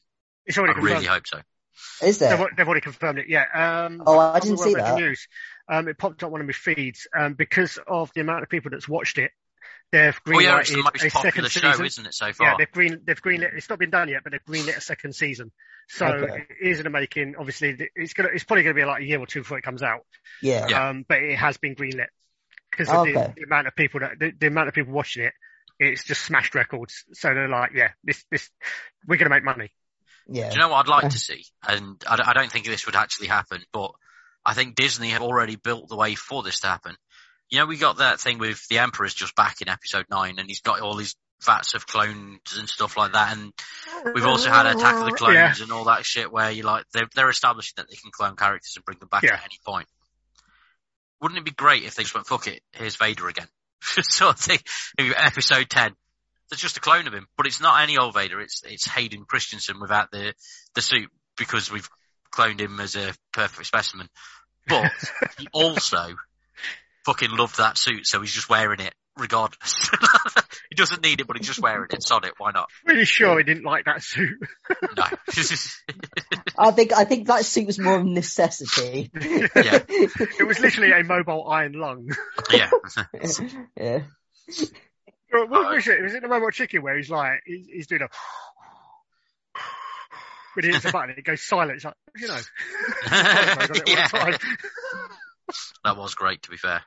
it's 0.45 0.57
I 0.57 0.61
already 0.61 0.73
confirmed. 0.73 0.95
really 1.03 1.07
hope 1.07 1.27
so. 1.27 1.39
Is 2.05 2.19
They've, 2.19 2.29
there? 2.29 2.49
they've 2.55 2.67
already 2.67 2.81
confirmed 2.81 3.19
it, 3.19 3.25
yeah. 3.27 3.45
Um, 3.85 4.03
Oh, 4.05 4.17
I 4.19 4.35
I'm 4.35 4.41
didn't 4.41 4.59
see 4.59 4.73
of 4.73 4.77
that. 4.79 4.95
News. 4.95 5.27
Um, 5.67 5.87
it 5.87 5.97
popped 5.97 6.23
up 6.23 6.31
one 6.31 6.41
of 6.41 6.47
my 6.47 6.53
feeds 6.53 7.07
um, 7.17 7.33
because 7.33 7.79
of 7.87 8.11
the 8.13 8.21
amount 8.21 8.43
of 8.43 8.49
people 8.49 8.71
that's 8.71 8.87
watched 8.87 9.17
it. 9.17 9.31
They've 9.91 10.17
Oh 10.27 10.39
yeah, 10.39 10.57
the 10.63 10.63
greenlighted 10.63 10.83
most 10.83 11.03
a 11.03 11.09
second 11.09 11.49
show, 11.49 11.69
season. 11.71 11.85
isn't 11.85 12.05
it 12.05 12.13
so 12.13 12.31
far? 12.33 12.47
Yeah, 12.47 12.55
they've 12.59 12.71
green 12.71 13.01
they've 13.05 13.21
greenlit. 13.21 13.53
It's 13.55 13.69
not 13.69 13.77
been 13.79 13.89
done 13.89 14.07
yet, 14.07 14.21
but 14.23 14.31
they've 14.31 14.45
greenlit 14.45 14.77
a 14.77 14.81
second 14.81 15.13
season. 15.13 15.51
So 15.89 16.05
Okay. 16.07 16.45
it 16.49 16.67
is 16.69 16.79
in 16.79 16.85
the 16.85 16.89
making. 16.89 17.35
Obviously, 17.37 17.75
it's 17.95 18.13
gonna 18.13 18.29
it's 18.33 18.45
probably 18.45 18.63
gonna 18.63 18.75
be 18.75 18.85
like 18.85 19.01
a 19.01 19.05
year 19.05 19.19
or 19.19 19.25
two 19.27 19.41
before 19.41 19.57
it 19.57 19.63
comes 19.63 19.83
out. 19.83 20.05
Yeah. 20.41 20.67
Yeah. 20.69 20.89
Um, 20.89 21.05
but 21.07 21.17
it 21.21 21.35
has 21.37 21.57
been 21.57 21.75
greenlit 21.75 22.07
because 22.71 22.87
of 22.89 23.05
the, 23.05 23.33
the 23.35 23.43
amount 23.43 23.67
of 23.67 23.75
people 23.75 23.99
that 23.99 24.17
the, 24.17 24.31
the 24.39 24.47
amount 24.47 24.69
of 24.69 24.73
people 24.73 24.93
watching 24.93 25.25
it. 25.25 25.33
It's 25.77 26.03
just 26.03 26.21
smashed 26.23 26.53
records. 26.55 27.03
So 27.13 27.33
they're 27.33 27.49
like, 27.49 27.71
yeah, 27.73 27.89
this 28.03 28.23
this 28.31 28.49
we're 29.07 29.17
gonna 29.17 29.29
make 29.31 29.43
money. 29.43 29.71
Yeah. 30.27 30.49
Do 30.49 30.55
you 30.55 30.61
know 30.61 30.69
what 30.69 30.87
I'd 30.87 30.91
like 31.03 31.11
to 31.11 31.17
see? 31.19 31.43
And 31.67 32.01
I, 32.07 32.15
don't- 32.15 32.27
I 32.29 32.33
don't 32.33 32.51
think 32.51 32.65
this 32.67 32.85
would 32.85 32.95
actually 32.95 33.27
happen, 33.27 33.61
but 33.73 33.91
I 34.45 34.53
think 34.53 34.75
Disney 34.75 35.09
have 35.09 35.23
already 35.23 35.55
built 35.55 35.89
the 35.89 35.95
way 35.97 36.13
for 36.15 36.43
this 36.43 36.59
to 36.61 36.67
happen. 36.67 36.95
You 37.51 37.59
know, 37.59 37.65
we 37.65 37.77
got 37.77 37.97
that 37.97 38.19
thing 38.19 38.37
with 38.39 38.65
the 38.69 38.79
Emperor's 38.79 39.13
just 39.13 39.35
back 39.35 39.61
in 39.61 39.69
episode 39.69 40.05
nine 40.09 40.39
and 40.39 40.47
he's 40.47 40.61
got 40.61 40.79
all 40.81 40.95
these 40.95 41.15
vats 41.43 41.73
of 41.73 41.85
clones 41.85 42.39
and 42.57 42.69
stuff 42.69 42.95
like 42.97 43.11
that. 43.13 43.35
And 43.35 43.51
we've 44.15 44.25
also 44.25 44.49
had 44.49 44.65
Attack 44.67 44.95
of 44.95 45.05
the 45.05 45.11
Clones 45.17 45.35
Yeah. 45.35 45.53
and 45.61 45.71
all 45.71 45.83
that 45.85 46.05
shit 46.05 46.31
where 46.31 46.49
you 46.49 46.63
like, 46.63 46.85
they're, 46.93 47.09
they're 47.13 47.29
establishing 47.29 47.73
that 47.77 47.87
they 47.89 47.95
can 47.95 48.11
clone 48.11 48.35
characters 48.35 48.73
and 48.75 48.85
bring 48.85 48.99
them 48.99 49.09
back 49.09 49.23
Yeah. 49.23 49.33
at 49.33 49.41
any 49.43 49.59
point. 49.65 49.87
Wouldn't 51.19 51.37
it 51.39 51.45
be 51.45 51.51
great 51.51 51.83
if 51.83 51.95
they 51.95 52.03
just 52.03 52.15
went, 52.15 52.25
fuck 52.27 52.47
it, 52.47 52.61
here's 52.73 52.95
Vader 52.95 53.27
again? 53.27 53.47
sort 53.81 54.35
of 54.35 54.39
thing. 54.39 54.59
Episode 54.97 55.69
10. 55.69 55.93
There's 56.49 56.61
just 56.61 56.77
a 56.77 56.81
clone 56.81 57.07
of 57.07 57.13
him, 57.13 57.27
but 57.37 57.47
it's 57.47 57.61
not 57.61 57.81
any 57.81 57.97
old 57.97 58.13
Vader. 58.13 58.41
It's 58.41 58.61
it's 58.65 58.85
Hayden 58.85 59.23
Christensen 59.23 59.79
without 59.79 60.11
the 60.11 60.33
the 60.75 60.81
suit 60.81 61.09
because 61.37 61.71
we've 61.71 61.87
cloned 62.33 62.59
him 62.59 62.79
as 62.81 62.97
a 62.97 63.13
perfect 63.31 63.67
specimen. 63.67 64.09
But 64.67 64.91
he 65.39 65.47
also 65.53 66.15
fucking 67.05 67.31
loved 67.31 67.57
that 67.57 67.77
suit, 67.77 68.07
so 68.07 68.21
he's 68.21 68.31
just 68.31 68.49
wearing 68.49 68.79
it 68.79 68.93
regardless. 69.17 69.89
He 70.71 70.75
doesn't 70.75 71.03
need 71.03 71.19
it, 71.19 71.27
but 71.27 71.35
he's 71.35 71.47
just 71.47 71.59
wearing 71.59 71.89
it. 71.91 72.01
Sod 72.01 72.23
it. 72.23 72.31
Why 72.37 72.51
not? 72.51 72.69
Really 72.85 73.03
sure 73.03 73.37
he 73.37 73.43
didn't 73.43 73.65
like 73.65 73.85
that 73.85 74.01
suit. 74.01 74.39
No. 74.97 75.03
I 76.57 76.71
think 76.71 76.93
I 76.93 77.03
think 77.03 77.27
that 77.27 77.45
suit 77.45 77.65
was 77.65 77.77
more 77.77 77.97
of 77.97 78.01
a 78.01 78.09
necessity. 78.09 79.11
Yeah. 79.21 79.83
It 79.89 80.47
was 80.47 80.59
literally 80.59 80.91
a 80.91 81.03
mobile 81.03 81.47
iron 81.47 81.73
lung. 81.73 82.09
yeah. 82.51 82.69
yeah. 83.77 84.01
What 85.31 85.49
was 85.49 85.87
it? 85.87 86.01
Was 86.01 86.13
it 86.13 86.21
the 86.21 86.29
robot 86.29 86.53
chicken 86.53 86.81
where 86.81 86.97
he's 86.97 87.09
like, 87.09 87.41
he's, 87.45 87.67
he's 87.67 87.87
doing 87.87 88.01
a. 88.03 88.07
When 90.53 90.65
he 90.65 90.71
hits 90.71 90.85
a 90.85 90.91
button, 90.91 91.15
it 91.17 91.23
goes 91.23 91.43
silent. 91.43 91.75
It's 91.75 91.85
like, 91.85 91.95
you 92.17 92.27
know. 92.27 92.33
on 92.33 92.41
oh 92.41 93.61
it 93.61 93.61
all 93.61 93.67
the 93.67 93.83
yeah. 93.87 94.37
Time. 95.53 95.95
That 95.95 95.97
was 95.97 96.15
great, 96.15 96.43
to 96.43 96.51
be 96.51 96.57
fair. 96.57 96.83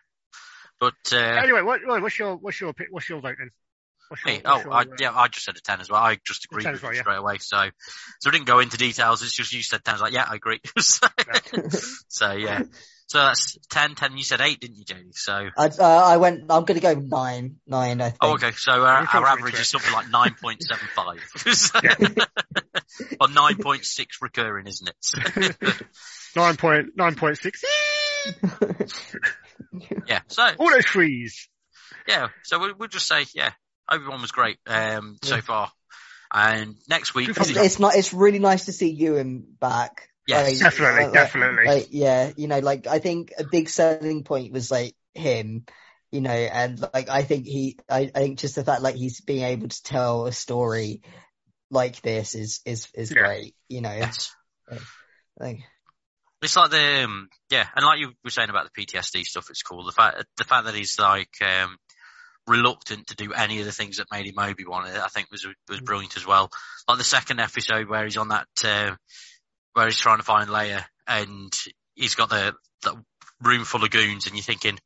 But 0.80 0.94
uh, 1.12 1.16
Anyway, 1.16 1.62
what, 1.62 1.80
what- 1.86 2.02
what's 2.02 2.18
your 2.18 2.36
what's 2.36 2.60
your 2.60 2.72
pick- 2.72 2.88
what's 2.90 3.08
your 3.08 3.20
vote 3.20 3.36
then? 3.38 3.50
What's 4.08 4.24
your, 4.24 4.34
me, 4.34 4.42
oh, 4.44 4.58
your, 4.58 4.72
I, 4.72 4.80
uh, 4.82 4.84
yeah, 4.98 5.16
I 5.16 5.28
just 5.28 5.44
said 5.46 5.56
a 5.56 5.60
ten 5.60 5.80
as 5.80 5.88
well. 5.88 6.02
I 6.02 6.18
just 6.26 6.44
agreed 6.44 6.66
with 6.66 6.74
as 6.74 6.82
well, 6.82 6.92
you 6.92 6.96
yeah. 6.96 7.02
straight 7.02 7.16
away. 7.18 7.38
So, 7.38 7.56
so 8.20 8.30
I 8.30 8.32
didn't 8.32 8.46
go 8.46 8.58
into 8.58 8.76
details. 8.76 9.22
It's 9.22 9.32
just 9.32 9.52
you 9.52 9.62
said 9.62 9.84
ten. 9.84 9.92
I 9.92 9.94
was 9.94 10.02
like, 10.02 10.12
yeah, 10.12 10.26
I 10.28 10.34
agree. 10.34 10.60
so, 10.78 11.06
so, 12.08 12.32
yeah. 12.32 12.62
So 13.06 13.18
that's 13.18 13.58
10, 13.70 13.96
10. 13.96 14.16
You 14.16 14.24
said 14.24 14.40
eight, 14.40 14.60
didn't 14.60 14.76
you, 14.76 14.84
Jamie? 14.84 15.12
So, 15.12 15.32
I, 15.32 15.66
uh, 15.66 15.82
I 15.82 16.16
went. 16.16 16.44
I'm 16.50 16.64
going 16.64 16.80
to 16.80 16.80
go 16.80 16.94
nine. 16.94 17.56
Nine. 17.66 18.00
I 18.00 18.10
think. 18.10 18.18
oh, 18.22 18.34
okay. 18.34 18.52
So 18.52 18.72
our, 18.72 19.06
our 19.12 19.26
average 19.26 19.54
is 19.54 19.68
something 19.68 19.92
like 19.92 20.10
nine 20.10 20.34
point 20.40 20.62
seven 20.62 20.88
five, 20.94 21.20
or 23.20 23.28
nine 23.28 23.56
point 23.58 23.84
six 23.84 24.18
recurring, 24.22 24.66
isn't 24.66 24.88
it? 24.88 25.56
nine 26.34 26.56
point 26.56 26.96
nine 26.96 27.14
point 27.14 27.38
six. 27.38 27.62
yeah. 30.06 30.20
So 30.28 30.42
all 30.58 30.66
Auto 30.68 30.82
freeze. 30.82 31.48
yeah. 32.08 32.28
So 32.42 32.58
we, 32.58 32.72
we'll 32.72 32.88
just 32.88 33.06
say 33.06 33.24
yeah. 33.34 33.52
Obi 33.90 34.06
Wan 34.06 34.20
was 34.22 34.30
great 34.32 34.58
um, 34.66 35.18
so 35.22 35.40
far, 35.40 35.70
and 36.32 36.76
next 36.88 37.14
week. 37.14 37.28
It's, 37.28 37.50
it's 37.50 37.78
not. 37.78 37.94
It's 37.94 38.12
really 38.14 38.38
nice 38.38 38.66
to 38.66 38.72
see 38.72 38.90
Ewan 38.90 39.44
back. 39.60 40.08
Yes. 40.26 40.52
Like, 40.52 40.58
Definitely, 40.60 41.04
like- 41.04 41.12
definitely. 41.12 41.64
like 41.66 41.86
yeah 41.90 42.32
you 42.34 42.48
know 42.48 42.60
like 42.60 42.86
i 42.86 42.98
think 42.98 43.34
a 43.38 43.44
big 43.44 43.68
selling 43.68 44.24
point 44.24 44.54
was 44.54 44.70
like 44.70 44.94
him 45.12 45.66
you 46.10 46.22
know 46.22 46.30
and 46.30 46.80
like 46.94 47.10
i 47.10 47.22
think 47.24 47.44
he 47.44 47.76
i, 47.90 48.10
I 48.14 48.20
think 48.20 48.38
just 48.38 48.54
the 48.54 48.64
fact 48.64 48.80
like 48.80 48.94
he's 48.94 49.20
being 49.20 49.42
able 49.44 49.68
to 49.68 49.82
tell 49.82 50.24
a 50.24 50.32
story 50.32 51.02
like 51.70 52.00
this 52.00 52.34
is 52.34 52.60
is 52.64 52.88
is 52.94 53.10
Yeah. 53.14 53.22
great 53.22 53.54
you 53.68 53.82
know 53.82 53.92
Yes. 53.92 54.34
like 55.38 55.58
It's 56.44 56.56
like 56.56 56.70
the 56.70 57.04
um, 57.04 57.28
yeah, 57.50 57.66
and 57.74 57.84
like 57.84 58.00
you 58.00 58.12
were 58.22 58.30
saying 58.30 58.50
about 58.50 58.68
the 58.72 58.84
PTSD 58.84 59.24
stuff, 59.24 59.48
it's 59.50 59.62
cool. 59.62 59.84
The 59.84 59.92
fact 59.92 60.24
the 60.36 60.44
fact 60.44 60.66
that 60.66 60.74
he's 60.74 60.98
like 60.98 61.34
um, 61.40 61.76
reluctant 62.46 63.06
to 63.06 63.16
do 63.16 63.32
any 63.32 63.60
of 63.60 63.66
the 63.66 63.72
things 63.72 63.96
that 63.96 64.06
made 64.12 64.26
him 64.26 64.38
Obi 64.38 64.64
Wan, 64.66 64.86
I 64.86 65.08
think 65.08 65.30
was 65.30 65.46
was 65.68 65.80
brilliant 65.80 66.16
as 66.16 66.26
well. 66.26 66.50
Like 66.86 66.98
the 66.98 67.04
second 67.04 67.40
episode 67.40 67.88
where 67.88 68.04
he's 68.04 68.18
on 68.18 68.28
that 68.28 68.46
uh, 68.62 68.94
where 69.72 69.86
he's 69.86 69.98
trying 69.98 70.18
to 70.18 70.24
find 70.24 70.50
Leia, 70.50 70.84
and 71.06 71.52
he's 71.94 72.14
got 72.14 72.28
the, 72.28 72.54
the 72.82 73.02
room 73.42 73.64
full 73.64 73.84
of 73.84 73.90
goons, 73.90 74.26
and 74.26 74.36
you're 74.36 74.42
thinking. 74.42 74.78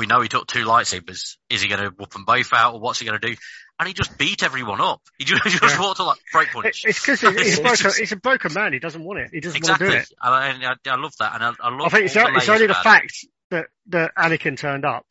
We 0.00 0.06
know 0.06 0.20
he 0.22 0.28
took 0.28 0.46
two 0.46 0.64
lightsabers. 0.64 1.36
Is 1.50 1.60
he 1.62 1.68
going 1.68 1.82
to 1.82 1.90
whoop 1.90 2.10
them 2.10 2.24
both 2.24 2.52
out, 2.54 2.74
or 2.74 2.80
what's 2.80 2.98
he 2.98 3.06
going 3.06 3.20
to 3.20 3.28
do? 3.28 3.36
And 3.78 3.86
he 3.86 3.92
just 3.94 4.16
beat 4.18 4.42
everyone 4.42 4.80
up. 4.80 5.02
He 5.18 5.24
just, 5.26 5.42
he 5.44 5.50
just 5.50 5.62
Yeah. 5.62 5.80
walked 5.80 5.98
to 5.98 6.04
like 6.04 6.18
break 6.32 6.48
punch. 6.50 6.82
it's 6.86 7.00
because 7.00 7.20
he's, 7.20 7.40
he's, 7.40 7.58
a 7.58 7.62
broken, 7.62 7.90
he's 7.98 8.12
a 8.12 8.16
broken 8.16 8.52
man. 8.54 8.72
He 8.72 8.78
doesn't 8.78 9.04
want 9.04 9.20
it. 9.20 9.30
He 9.32 9.40
doesn't 9.40 9.58
Exactly. 9.58 9.88
want 9.88 10.06
to 10.06 10.12
do 10.12 10.12
it. 10.14 10.18
And 10.22 10.64
I, 10.66 10.70
I, 10.72 10.92
I 10.92 10.96
love 11.00 11.12
that, 11.18 11.34
and 11.34 11.44
I, 11.44 11.52
I 11.60 11.68
love. 11.70 11.82
I 11.86 11.88
think 11.90 12.06
it's, 12.06 12.16
o- 12.16 12.26
it's 12.34 12.48
only 12.48 12.66
the 12.66 12.74
fact 12.74 13.26
that 13.50 13.66
that 13.88 14.12
Anakin 14.16 14.56
turned 14.56 14.84
up. 14.86 15.04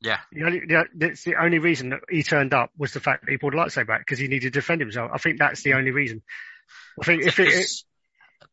Yeah. 0.00 0.18
The 0.32 0.44
only, 0.44 0.60
the, 0.66 0.84
it's 1.00 1.24
the 1.24 1.36
only 1.36 1.58
reason 1.60 1.90
that 1.90 2.00
he 2.10 2.22
turned 2.22 2.52
up 2.52 2.70
was 2.76 2.92
the 2.92 3.00
fact 3.00 3.24
that 3.24 3.30
he 3.30 3.38
pulled 3.38 3.54
a 3.54 3.56
lightsaber 3.56 3.90
out 3.90 4.00
because 4.00 4.18
he 4.18 4.26
needed 4.28 4.52
to 4.52 4.58
defend 4.58 4.80
himself. 4.80 5.10
I 5.14 5.18
think 5.18 5.38
that's 5.38 5.62
the 5.62 5.74
only 5.74 5.92
reason. 5.92 6.22
I 7.00 7.04
think 7.06 7.22
if 7.24 7.38
it, 7.38 7.48
it, 7.48 7.66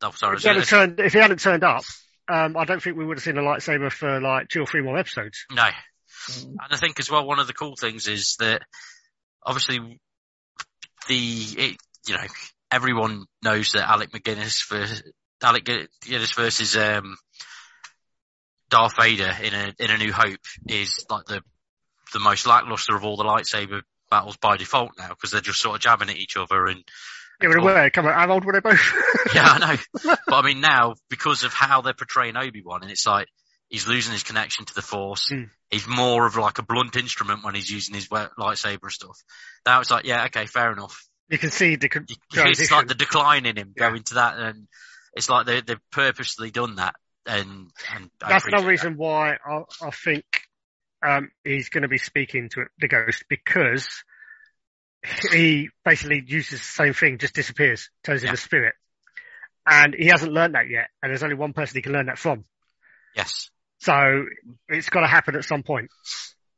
oh, 0.01 0.11
sorry. 0.11 0.37
if 0.37 0.43
he 0.43 0.47
hadn't 0.47 0.65
turned 0.67 0.99
if 0.99 1.11
he 1.13 1.19
hadn't 1.19 1.39
turned 1.41 1.63
up, 1.63 1.83
um, 2.27 2.57
I 2.57 2.65
don't 2.65 2.81
think 2.81 2.97
we 2.97 3.05
would 3.05 3.17
have 3.17 3.23
seen 3.23 3.37
a 3.37 3.41
lightsaber 3.41 3.91
for 3.91 4.21
like 4.21 4.47
two 4.47 4.61
or 4.61 4.65
three 4.65 4.81
more 4.81 4.97
episodes. 4.97 5.45
no, 5.51 5.63
mm, 5.63 6.45
and 6.45 6.59
I 6.71 6.77
think 6.77 6.99
as 6.99 7.09
well 7.09 7.25
one 7.25 7.39
of 7.39 7.47
the 7.47 7.53
cool 7.53 7.75
things 7.79 8.07
is 8.07 8.35
that 8.39 8.61
obviously 9.43 9.99
the 11.07 11.43
it, 11.57 11.77
you 12.07 12.15
know 12.15 12.23
everyone 12.71 13.25
knows 13.43 13.71
that 13.73 13.89
Alec 13.89 14.11
McGuinness 14.11 14.61
for 14.61 14.85
Alec 15.43 15.65
McGuinness 15.65 16.35
versus 16.35 16.75
um, 16.77 17.17
Darth 18.69 18.95
Vader 18.97 19.31
in 19.43 19.53
a 19.53 19.73
in 19.79 19.91
a 19.91 19.97
New 19.97 20.13
Hope 20.13 20.39
is 20.67 21.05
like 21.09 21.25
the 21.25 21.41
the 22.13 22.19
most 22.19 22.45
lackluster 22.45 22.95
of 22.95 23.03
all 23.03 23.17
the 23.17 23.23
lightsaber 23.23 23.81
battles 24.09 24.37
by 24.37 24.57
default 24.57 24.91
now 24.97 25.09
because 25.09 25.31
they're 25.31 25.41
just 25.41 25.61
sort 25.61 25.75
of 25.75 25.81
jabbing 25.81 26.09
at 26.09 26.17
each 26.17 26.35
other 26.37 26.65
and 26.67 26.83
Yeah, 27.41 27.49
but 27.53 27.63
were. 27.63 27.89
Come 27.89 28.05
on, 28.05 28.13
how 28.13 28.31
old 28.31 28.45
were 28.45 28.53
they 28.53 28.59
both? 28.59 28.93
yeah, 29.35 29.45
I 29.45 29.59
know. 29.59 30.15
But 30.27 30.33
I 30.33 30.41
mean, 30.41 30.61
now 30.61 30.95
because 31.09 31.43
of 31.43 31.53
how 31.53 31.81
they're 31.81 31.93
portraying 31.93 32.37
Obi 32.37 32.61
Wan, 32.63 32.81
and 32.83 32.91
it's 32.91 33.05
like 33.07 33.27
he's 33.69 33.87
losing 33.87 34.13
his 34.13 34.23
connection 34.23 34.65
to 34.65 34.75
the 34.75 34.81
Force. 34.81 35.29
Mm. 35.31 35.49
He's 35.69 35.87
more 35.87 36.25
of 36.27 36.35
like 36.35 36.59
a 36.59 36.63
blunt 36.63 36.95
instrument 36.95 37.43
when 37.43 37.55
he's 37.55 37.69
using 37.69 37.95
his 37.95 38.09
lightsaber 38.09 38.83
and 38.83 38.91
stuff. 38.91 39.17
Now 39.65 39.79
it's 39.79 39.89
like, 39.89 40.05
yeah, 40.05 40.25
okay, 40.25 40.45
fair 40.45 40.71
enough. 40.71 41.07
you 41.29 41.37
can 41.37 41.49
see 41.51 41.77
the 41.77 41.89
con- 41.89 42.05
It's 42.33 42.71
like 42.71 42.87
the 42.87 42.95
decline 42.95 43.45
in 43.45 43.57
him 43.57 43.73
Yeah. 43.75 43.89
going 43.89 44.03
to 44.03 44.13
that, 44.15 44.37
and 44.37 44.67
it's 45.15 45.29
like 45.29 45.45
they, 45.45 45.61
they've 45.61 45.89
purposely 45.91 46.51
done 46.51 46.75
that. 46.75 46.95
And, 47.25 47.69
and 47.93 48.09
That's 48.19 48.45
another 48.47 48.67
reason 48.67 48.97
why 48.97 49.37
I, 49.45 49.61
I 49.81 49.91
think 49.91 50.25
um, 51.05 51.31
he's 51.43 51.69
going 51.69 51.83
to 51.83 51.87
be 51.87 51.97
speaking 51.97 52.49
to 52.49 52.65
the 52.79 52.87
ghost 52.87 53.23
because 53.29 54.03
he 55.31 55.69
basically 55.83 56.23
uses 56.25 56.59
the 56.59 56.65
same 56.65 56.93
thing, 56.93 57.17
just 57.17 57.33
disappears, 57.33 57.89
turns 58.03 58.23
Yeah. 58.23 58.29
into 58.29 58.41
spirit, 58.41 58.75
and 59.65 59.93
he 59.97 60.07
hasn't 60.07 60.31
learned 60.31 60.55
that 60.55 60.69
yet. 60.69 60.89
And 61.01 61.09
there's 61.09 61.23
only 61.23 61.35
one 61.35 61.53
person 61.53 61.77
he 61.77 61.81
can 61.81 61.93
learn 61.93 62.05
that 62.07 62.19
from. 62.19 62.45
Yes, 63.15 63.49
So 63.79 64.25
it's 64.69 64.89
got 64.89 65.01
to 65.01 65.07
happen 65.07 65.35
at 65.35 65.43
some 65.43 65.63
point. 65.63 65.89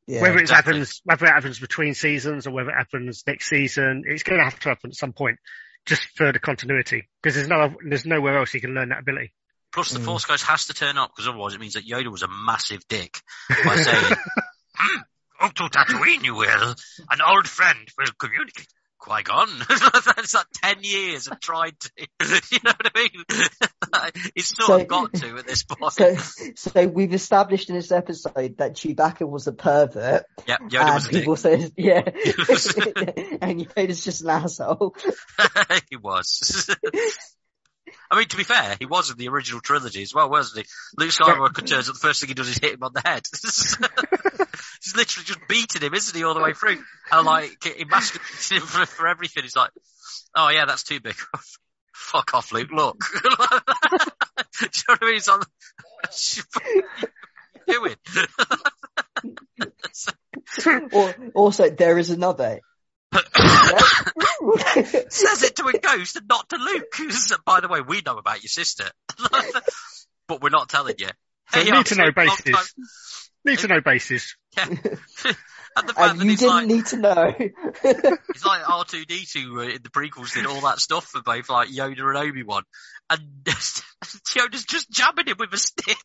yeah 0.08 0.22
whether 0.22 0.38
it 0.38 0.42
exactly. 0.42 0.74
happens, 0.74 1.02
whether 1.06 1.26
it 1.26 1.32
happens 1.32 1.60
between 1.60 1.94
seasons 1.94 2.46
or 2.46 2.52
whether 2.52 2.70
it 2.70 2.76
happens 2.78 3.24
next 3.26 3.50
season, 3.50 4.04
it's 4.06 4.24
going 4.24 4.38
to 4.40 4.44
have 4.44 4.60
to 4.60 4.70
happen 4.70 4.90
at 4.92 4.96
some 4.96 5.14
point, 5.14 5.40
just 5.86 6.04
for 6.16 6.32
the 6.34 6.40
continuity. 6.40 7.08
Because 7.22 7.36
there's 7.36 7.48
no, 7.48 7.74
there's 7.88 8.06
nowhere 8.06 8.38
else 8.38 8.52
he 8.52 8.60
can 8.60 8.74
learn 8.74 8.90
that 8.90 9.00
ability. 9.00 9.34
Plus, 9.72 9.90
the 9.92 10.00
Mm. 10.00 10.06
Force 10.06 10.26
Ghost 10.26 10.44
has 10.44 10.66
to 10.68 10.74
turn 10.74 10.98
up 11.00 11.12
because 11.16 11.28
otherwise 11.28 11.56
it 11.56 11.60
means 11.62 11.74
that 11.74 11.88
Yoda 11.88 12.12
was 12.12 12.22
a 12.22 12.28
massive 12.28 12.86
dick 12.88 13.20
by 13.66 13.76
saying, 13.78 14.16
"Hmm, 14.76 15.02
"Go 15.44 15.50
to 15.50 15.64
Tatooine, 15.70 16.24
you 16.24 16.36
will. 16.36 16.76
An 17.10 17.20
old 17.28 17.48
friend 17.48 17.80
will 17.98 18.08
communicate." 18.18 18.68
Qui 19.00 19.22
Gon. 19.24 19.50
That's 19.70 20.34
like 20.34 20.46
ten 20.64 20.78
years 20.82 21.28
of 21.28 21.38
tried 21.42 21.76
to. 21.82 21.92
You 22.52 22.60
know 22.64 22.72
what 22.72 22.92
I 22.96 23.00
mean? 23.02 24.12
He's 24.36 24.48
sort 24.48 24.68
So- 24.68 24.80
of 24.82 24.88
got 24.88 25.14
to 25.16 25.38
at 25.40 25.46
this 25.46 25.64
point. 25.64 25.92
so 25.92 26.16
so 26.56 26.88
we've 26.88 27.14
established 27.14 27.68
in 27.70 27.76
this 27.76 27.92
episode 27.92 28.58
that 28.60 28.76
Chewbacca 28.76 29.28
was 29.30 29.48
a 29.48 29.52
pervert 29.52 30.24
yeah, 30.48 30.58
Yoda 30.60 30.94
was 30.94 31.08
a 31.08 31.10
people 31.10 31.36
say 31.36 31.70
yeah 31.76 32.02
and 33.42 33.68
Yoda's 33.68 34.04
just 34.06 34.22
an 34.22 34.30
asshole 34.30 34.96
he 35.90 35.98
was. 35.98 36.74
I 38.10 38.18
mean, 38.18 38.28
to 38.28 38.38
be 38.38 38.44
fair, 38.44 38.76
he 38.80 38.86
was 38.86 39.12
in 39.12 39.18
the 39.18 39.30
original 39.30 39.62
trilogy 39.62 40.02
as 40.02 40.14
well, 40.14 40.30
wasn't 40.30 40.66
he? 40.66 40.72
Luke 40.98 41.12
Skywalker 41.12 41.66
turns 41.66 41.90
up, 41.90 41.96
the 41.96 42.00
first 42.00 42.20
thing 42.20 42.30
he 42.30 42.34
does 42.34 42.50
is 42.50 42.58
hit 42.58 42.74
him 42.74 42.84
on 42.84 42.94
the 42.94 43.02
head. 43.04 43.28
He's 44.84 44.96
literally 44.96 45.26
just 45.26 45.48
beating 45.48 45.82
him, 45.82 45.94
isn't 45.94 46.16
he, 46.18 46.24
all 46.24 46.34
the 46.34 46.42
way 46.42 46.54
through? 46.54 46.82
And 47.12 47.26
like, 47.26 47.58
emasculating 47.80 48.58
him 48.58 48.64
for, 48.64 48.86
for 48.86 49.08
everything. 49.08 49.44
He's 49.44 49.56
like, 49.56 49.72
oh 50.36 50.50
yeah, 50.50 50.66
that's 50.66 50.84
too 50.84 51.00
big. 51.00 51.16
Fuck 51.94 52.34
off, 52.34 52.52
Luke, 52.52 52.72
look. 52.72 53.00
Do 53.14 53.20
you 53.24 53.30
know 53.30 53.58
what 54.88 55.00
I 55.02 55.06
mean? 55.06 55.14
He's 55.14 55.28
like, 55.28 55.44
what 57.66 57.88
are 57.88 57.90
you 57.90 57.96
doing? 60.58 61.32
also 61.34 61.70
there 61.70 61.98
is 61.98 62.10
another 62.10 62.60
says 65.10 65.44
it 65.44 65.56
to 65.58 65.68
a 65.68 65.78
ghost 65.78 66.16
and 66.16 66.28
not 66.28 66.50
to 66.50 66.58
Luke. 66.58 66.94
Who's 66.98 67.32
by 67.46 67.60
the 67.62 67.68
way, 67.68 67.82
we 67.82 68.02
know 68.06 68.18
about 68.18 68.44
your 68.44 68.50
sister, 68.50 68.86
but 70.28 70.42
we're 70.42 70.50
not 70.50 70.70
telling 70.70 70.96
you. 70.98 71.10
Hey, 71.52 71.70
need 71.70 71.86
to 71.88 71.96
know 71.96 72.12
basis. 72.12 72.74
Need 73.46 73.60
to 73.60 73.68
know 73.68 73.82
basis. 73.82 74.36
Yeah. 74.58 74.66
and 75.76 75.88
the 75.88 75.94
fact 75.94 76.12
and 76.12 76.22
that 76.22 76.26
you 76.26 76.38
didn't 76.38 76.56
like, 76.56 76.68
need 76.68 76.86
to 76.88 76.98
know 76.98 77.34
he's 77.38 78.46
like 78.46 78.62
R2D2 78.62 79.58
uh, 79.58 79.62
in 79.76 79.82
the 79.84 79.90
prequels 79.90 80.34
did 80.34 80.46
all 80.46 80.62
that 80.62 80.80
stuff 80.80 81.06
for 81.06 81.22
both 81.22 81.50
like 81.50 81.70
Yoda 81.70 82.08
and 82.08 82.18
Obi-Wan. 82.18 82.64
And 83.10 83.22
Yoda's 83.46 84.66
just 84.66 84.90
jabbing 84.90 85.28
him 85.28 85.36
with 85.40 85.54
a 85.54 85.58
stick. 85.58 85.98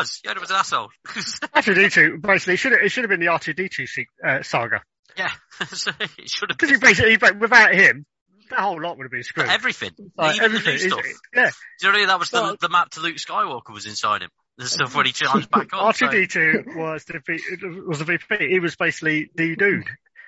Was. 0.00 0.20
Yoda 0.26 0.40
was 0.40 0.50
an 0.50 0.56
asshole. 0.56 0.88
R2D2, 1.08 2.20
basically, 2.22 2.54
it 2.54 2.56
should 2.58 2.72
have, 2.72 2.80
it 2.82 2.88
should 2.90 3.04
have 3.04 3.10
been 3.10 3.20
the 3.20 3.26
R2D2 3.26 4.04
uh, 4.26 4.42
saga. 4.42 4.82
yeah. 5.16 5.30
It 5.60 6.28
should 6.30 6.50
have 6.50 6.58
Because 6.58 6.70
he 6.70 6.76
been 6.76 6.80
basically, 6.80 7.16
without 7.38 7.74
him, 7.74 8.06
that 8.50 8.58
whole 8.60 8.80
lot 8.80 8.96
would 8.96 9.04
have 9.04 9.12
been 9.12 9.22
screwed. 9.22 9.48
everything. 9.48 9.90
Like, 10.16 10.36
Even 10.36 10.44
everything. 10.46 10.78
the 10.78 10.82
new 10.84 10.90
stuff. 10.90 11.04
Yeah. 11.34 11.50
Do 11.80 11.86
you 11.86 11.88
know 11.88 11.88
what 11.90 11.94
I 11.94 11.98
mean? 11.98 12.08
That 12.08 12.18
was 12.18 12.30
the, 12.30 12.42
Well- 12.42 12.56
the 12.60 12.68
map 12.68 12.90
to 12.90 13.00
Luke 13.00 13.16
Skywalker 13.16 13.72
was 13.72 13.86
inside 13.86 14.22
him. 14.22 14.30
the 14.58 14.66
stuff 14.66 14.94
when 14.94 15.06
he 15.06 15.12
chimes 15.20 15.46
back 15.46 15.68
on. 15.72 15.94
so- 15.94 16.06
R2D2 16.06 16.76
was 16.76 17.04
the 17.04 17.82
was 17.86 17.98
the 18.00 18.04
VP. 18.04 18.48
He 18.48 18.58
was 18.60 18.76
basically 18.76 19.30
the 19.34 19.54
dude. 19.56 19.84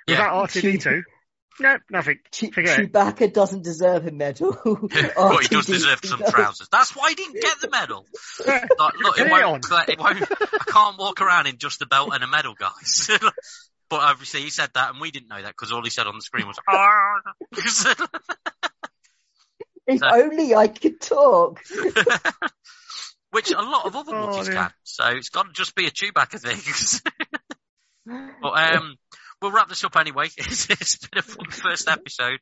Yeah. 0.07 0.15
Without 0.19 0.49
R2D2, 0.51 1.03
no, 1.61 1.79
nothing. 1.91 2.19
Che- 2.31 2.51
Forget 2.51 2.79
it. 2.79 2.93
Chewbacca 2.93 3.33
doesn't 3.33 3.63
deserve 3.63 4.07
a 4.07 4.11
medal. 4.11 4.57
well, 4.65 4.77
he 5.39 5.49
does 5.49 5.67
R2D2 5.67 5.67
deserve 5.67 6.01
some 6.05 6.21
does. 6.21 6.33
trousers. 6.33 6.69
That's 6.71 6.95
why 6.97 7.11
he 7.11 7.15
didn't 7.15 7.41
get 7.41 7.61
the 7.61 7.71
medal. 7.71 8.07
Like, 8.47 8.99
look, 8.99 9.19
it 9.21 9.27
it 9.27 9.31
won't, 9.31 9.71
on. 9.73 9.85
it 9.89 9.99
won't, 9.99 10.23
I 10.23 10.65
can't 10.67 10.99
walk 10.99 11.21
around 11.21 11.47
in 11.47 11.59
just 11.59 11.81
a 11.83 11.87
belt 11.87 12.11
and 12.15 12.25
a 12.25 12.27
medal, 12.27 12.55
guys. 12.59 13.09
but 13.89 14.01
obviously 14.01 14.41
he 14.43 14.51
said 14.51 14.71
that 14.75 14.91
and 14.91 15.01
we 15.01 15.11
didn't 15.11 15.29
know 15.29 15.41
that 15.41 15.49
because 15.49 15.71
all 15.73 15.83
he 15.85 15.91
said 15.91 16.07
on 16.07 16.15
the 16.17 16.23
screen 16.23 16.47
was, 16.47 16.57
"Ah." 16.69 17.21
If 19.87 19.99
So- 20.01 20.09
only 20.11 20.55
I 20.55 20.69
could 20.69 21.01
talk. 21.01 21.61
which 23.31 23.51
a 23.51 23.61
lot 23.63 23.87
of 23.87 23.97
other 23.97 24.15
Oh, 24.15 24.29
Wookiees 24.29 24.45
dear. 24.47 24.55
can. 24.55 24.71
So 24.85 25.05
it's 25.09 25.29
got 25.31 25.47
to 25.47 25.53
just 25.53 25.75
be 25.75 25.87
a 25.87 25.91
Chewbacca 25.91 26.41
thing. 26.41 27.03
but 28.43 28.75
um, 28.77 28.97
we'll 29.43 29.53
wrap 29.53 29.69
this 29.69 29.85
up 29.85 29.97
anyway. 29.97 30.29
It's, 30.39 30.71
it's 30.71 30.97
been 30.99 31.19
a 31.19 31.23
fun 31.23 31.51
first 31.51 31.89
episode. 31.89 32.39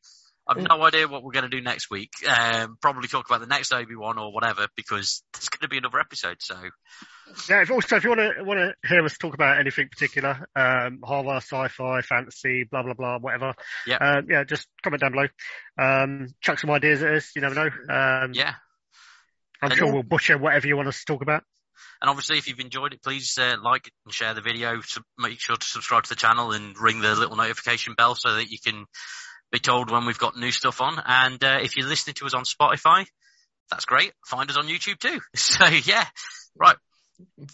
I've 0.48 0.56
no 0.56 0.82
idea 0.82 1.06
what 1.06 1.22
we're 1.22 1.32
going 1.32 1.48
to 1.48 1.56
do 1.56 1.60
next 1.60 1.90
week. 1.90 2.10
Um, 2.28 2.76
probably 2.82 3.06
talk 3.06 3.26
about 3.28 3.40
the 3.40 3.46
next 3.46 3.72
Obi 3.72 3.94
Wan 3.94 4.18
or 4.18 4.32
whatever 4.32 4.66
because 4.74 5.22
there's 5.32 5.48
going 5.48 5.60
to 5.60 5.68
be 5.68 5.78
another 5.78 6.00
episode. 6.00 6.38
So 6.40 6.56
Yeah, 7.48 7.62
if 7.62 7.70
also 7.70 7.96
if 7.96 8.02
you 8.04 8.10
want 8.10 8.20
to 8.36 8.42
want 8.44 8.58
to 8.58 8.88
hear 8.88 9.04
us 9.04 9.16
talk 9.16 9.34
about 9.34 9.60
anything 9.60 9.88
particular, 9.88 10.48
um, 10.56 10.98
horror, 11.04 11.36
sci-fi, 11.36 12.00
fantasy, 12.00 12.64
blah 12.68 12.82
blah 12.82 12.94
blah, 12.94 13.18
whatever. 13.18 13.54
Yeah. 13.86 13.98
uh, 14.00 14.22
yeah, 14.28 14.42
just 14.44 14.66
comment 14.82 15.02
down 15.02 15.12
below. 15.12 15.28
Um, 15.78 16.28
chuck 16.40 16.58
some 16.58 16.70
ideas 16.70 17.02
at 17.02 17.14
us. 17.14 17.30
You 17.36 17.42
never 17.42 17.54
know. 17.54 17.70
Um, 17.94 18.32
yeah, 18.32 18.54
I'm 19.62 19.70
And- 19.70 19.78
sure 19.78 19.92
we'll 19.92 20.02
butcher 20.02 20.36
whatever 20.36 20.66
you 20.66 20.76
want 20.76 20.88
us 20.88 20.98
to 20.98 21.04
talk 21.04 21.22
about. 21.22 21.44
And 22.00 22.08
obviously 22.10 22.38
if 22.38 22.48
you've 22.48 22.60
enjoyed 22.60 22.92
it, 22.92 23.02
please 23.02 23.36
uh, 23.38 23.56
like 23.62 23.90
and 24.04 24.14
share 24.14 24.34
the 24.34 24.40
video. 24.40 24.80
Sub- 24.82 25.04
make 25.18 25.40
sure 25.40 25.56
to 25.56 25.66
subscribe 25.66 26.04
to 26.04 26.08
the 26.10 26.14
channel 26.14 26.52
and 26.52 26.78
ring 26.78 27.00
the 27.00 27.14
little 27.14 27.36
notification 27.36 27.94
bell 27.94 28.14
so 28.14 28.34
that 28.34 28.50
you 28.50 28.58
can 28.58 28.86
be 29.52 29.58
told 29.58 29.90
when 29.90 30.06
we've 30.06 30.18
got 30.18 30.36
new 30.36 30.50
stuff 30.50 30.80
on. 30.80 31.00
And 31.04 31.42
uh, 31.42 31.58
if 31.62 31.76
you're 31.76 31.88
listening 31.88 32.14
to 32.14 32.26
us 32.26 32.34
on 32.34 32.44
Spotify, 32.44 33.06
that's 33.70 33.84
great. 33.84 34.12
Find 34.26 34.48
us 34.50 34.56
on 34.56 34.66
YouTube 34.66 34.98
too. 34.98 35.20
So 35.36 35.66
yeah, 35.66 36.06
right. 36.58 36.76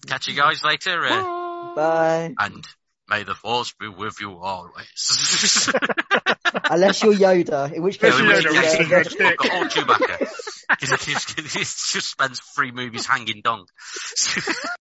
Catch 0.07 0.29
you 0.29 0.35
guys 0.35 0.63
later. 0.65 1.05
Uh, 1.05 1.75
Bye. 1.75 2.35
and 2.39 2.65
may 3.09 3.23
the 3.23 3.35
force 3.35 3.73
be 3.79 3.89
with 3.89 4.21
you 4.21 4.39
always. 4.39 5.71
Unless 6.71 7.03
you're 7.03 7.15
Yoda, 7.15 7.73
in 7.73 7.83
which 7.83 7.99
case 7.99 8.19
you 8.19 8.25
you're 8.25 8.35
Yoda, 8.35 8.51
be 8.51 8.59
which 8.59 8.89
there. 8.89 9.01
is 9.01 9.15
a 9.15 9.21
good 9.21 9.53
Or 9.53 9.69
Chewbacca. 9.69 10.29
he 10.81 11.61
just 11.61 12.11
spends 12.11 12.41
three 12.41 12.73
movies 12.73 13.07
hanging 13.07 13.41
dong. 13.43 13.67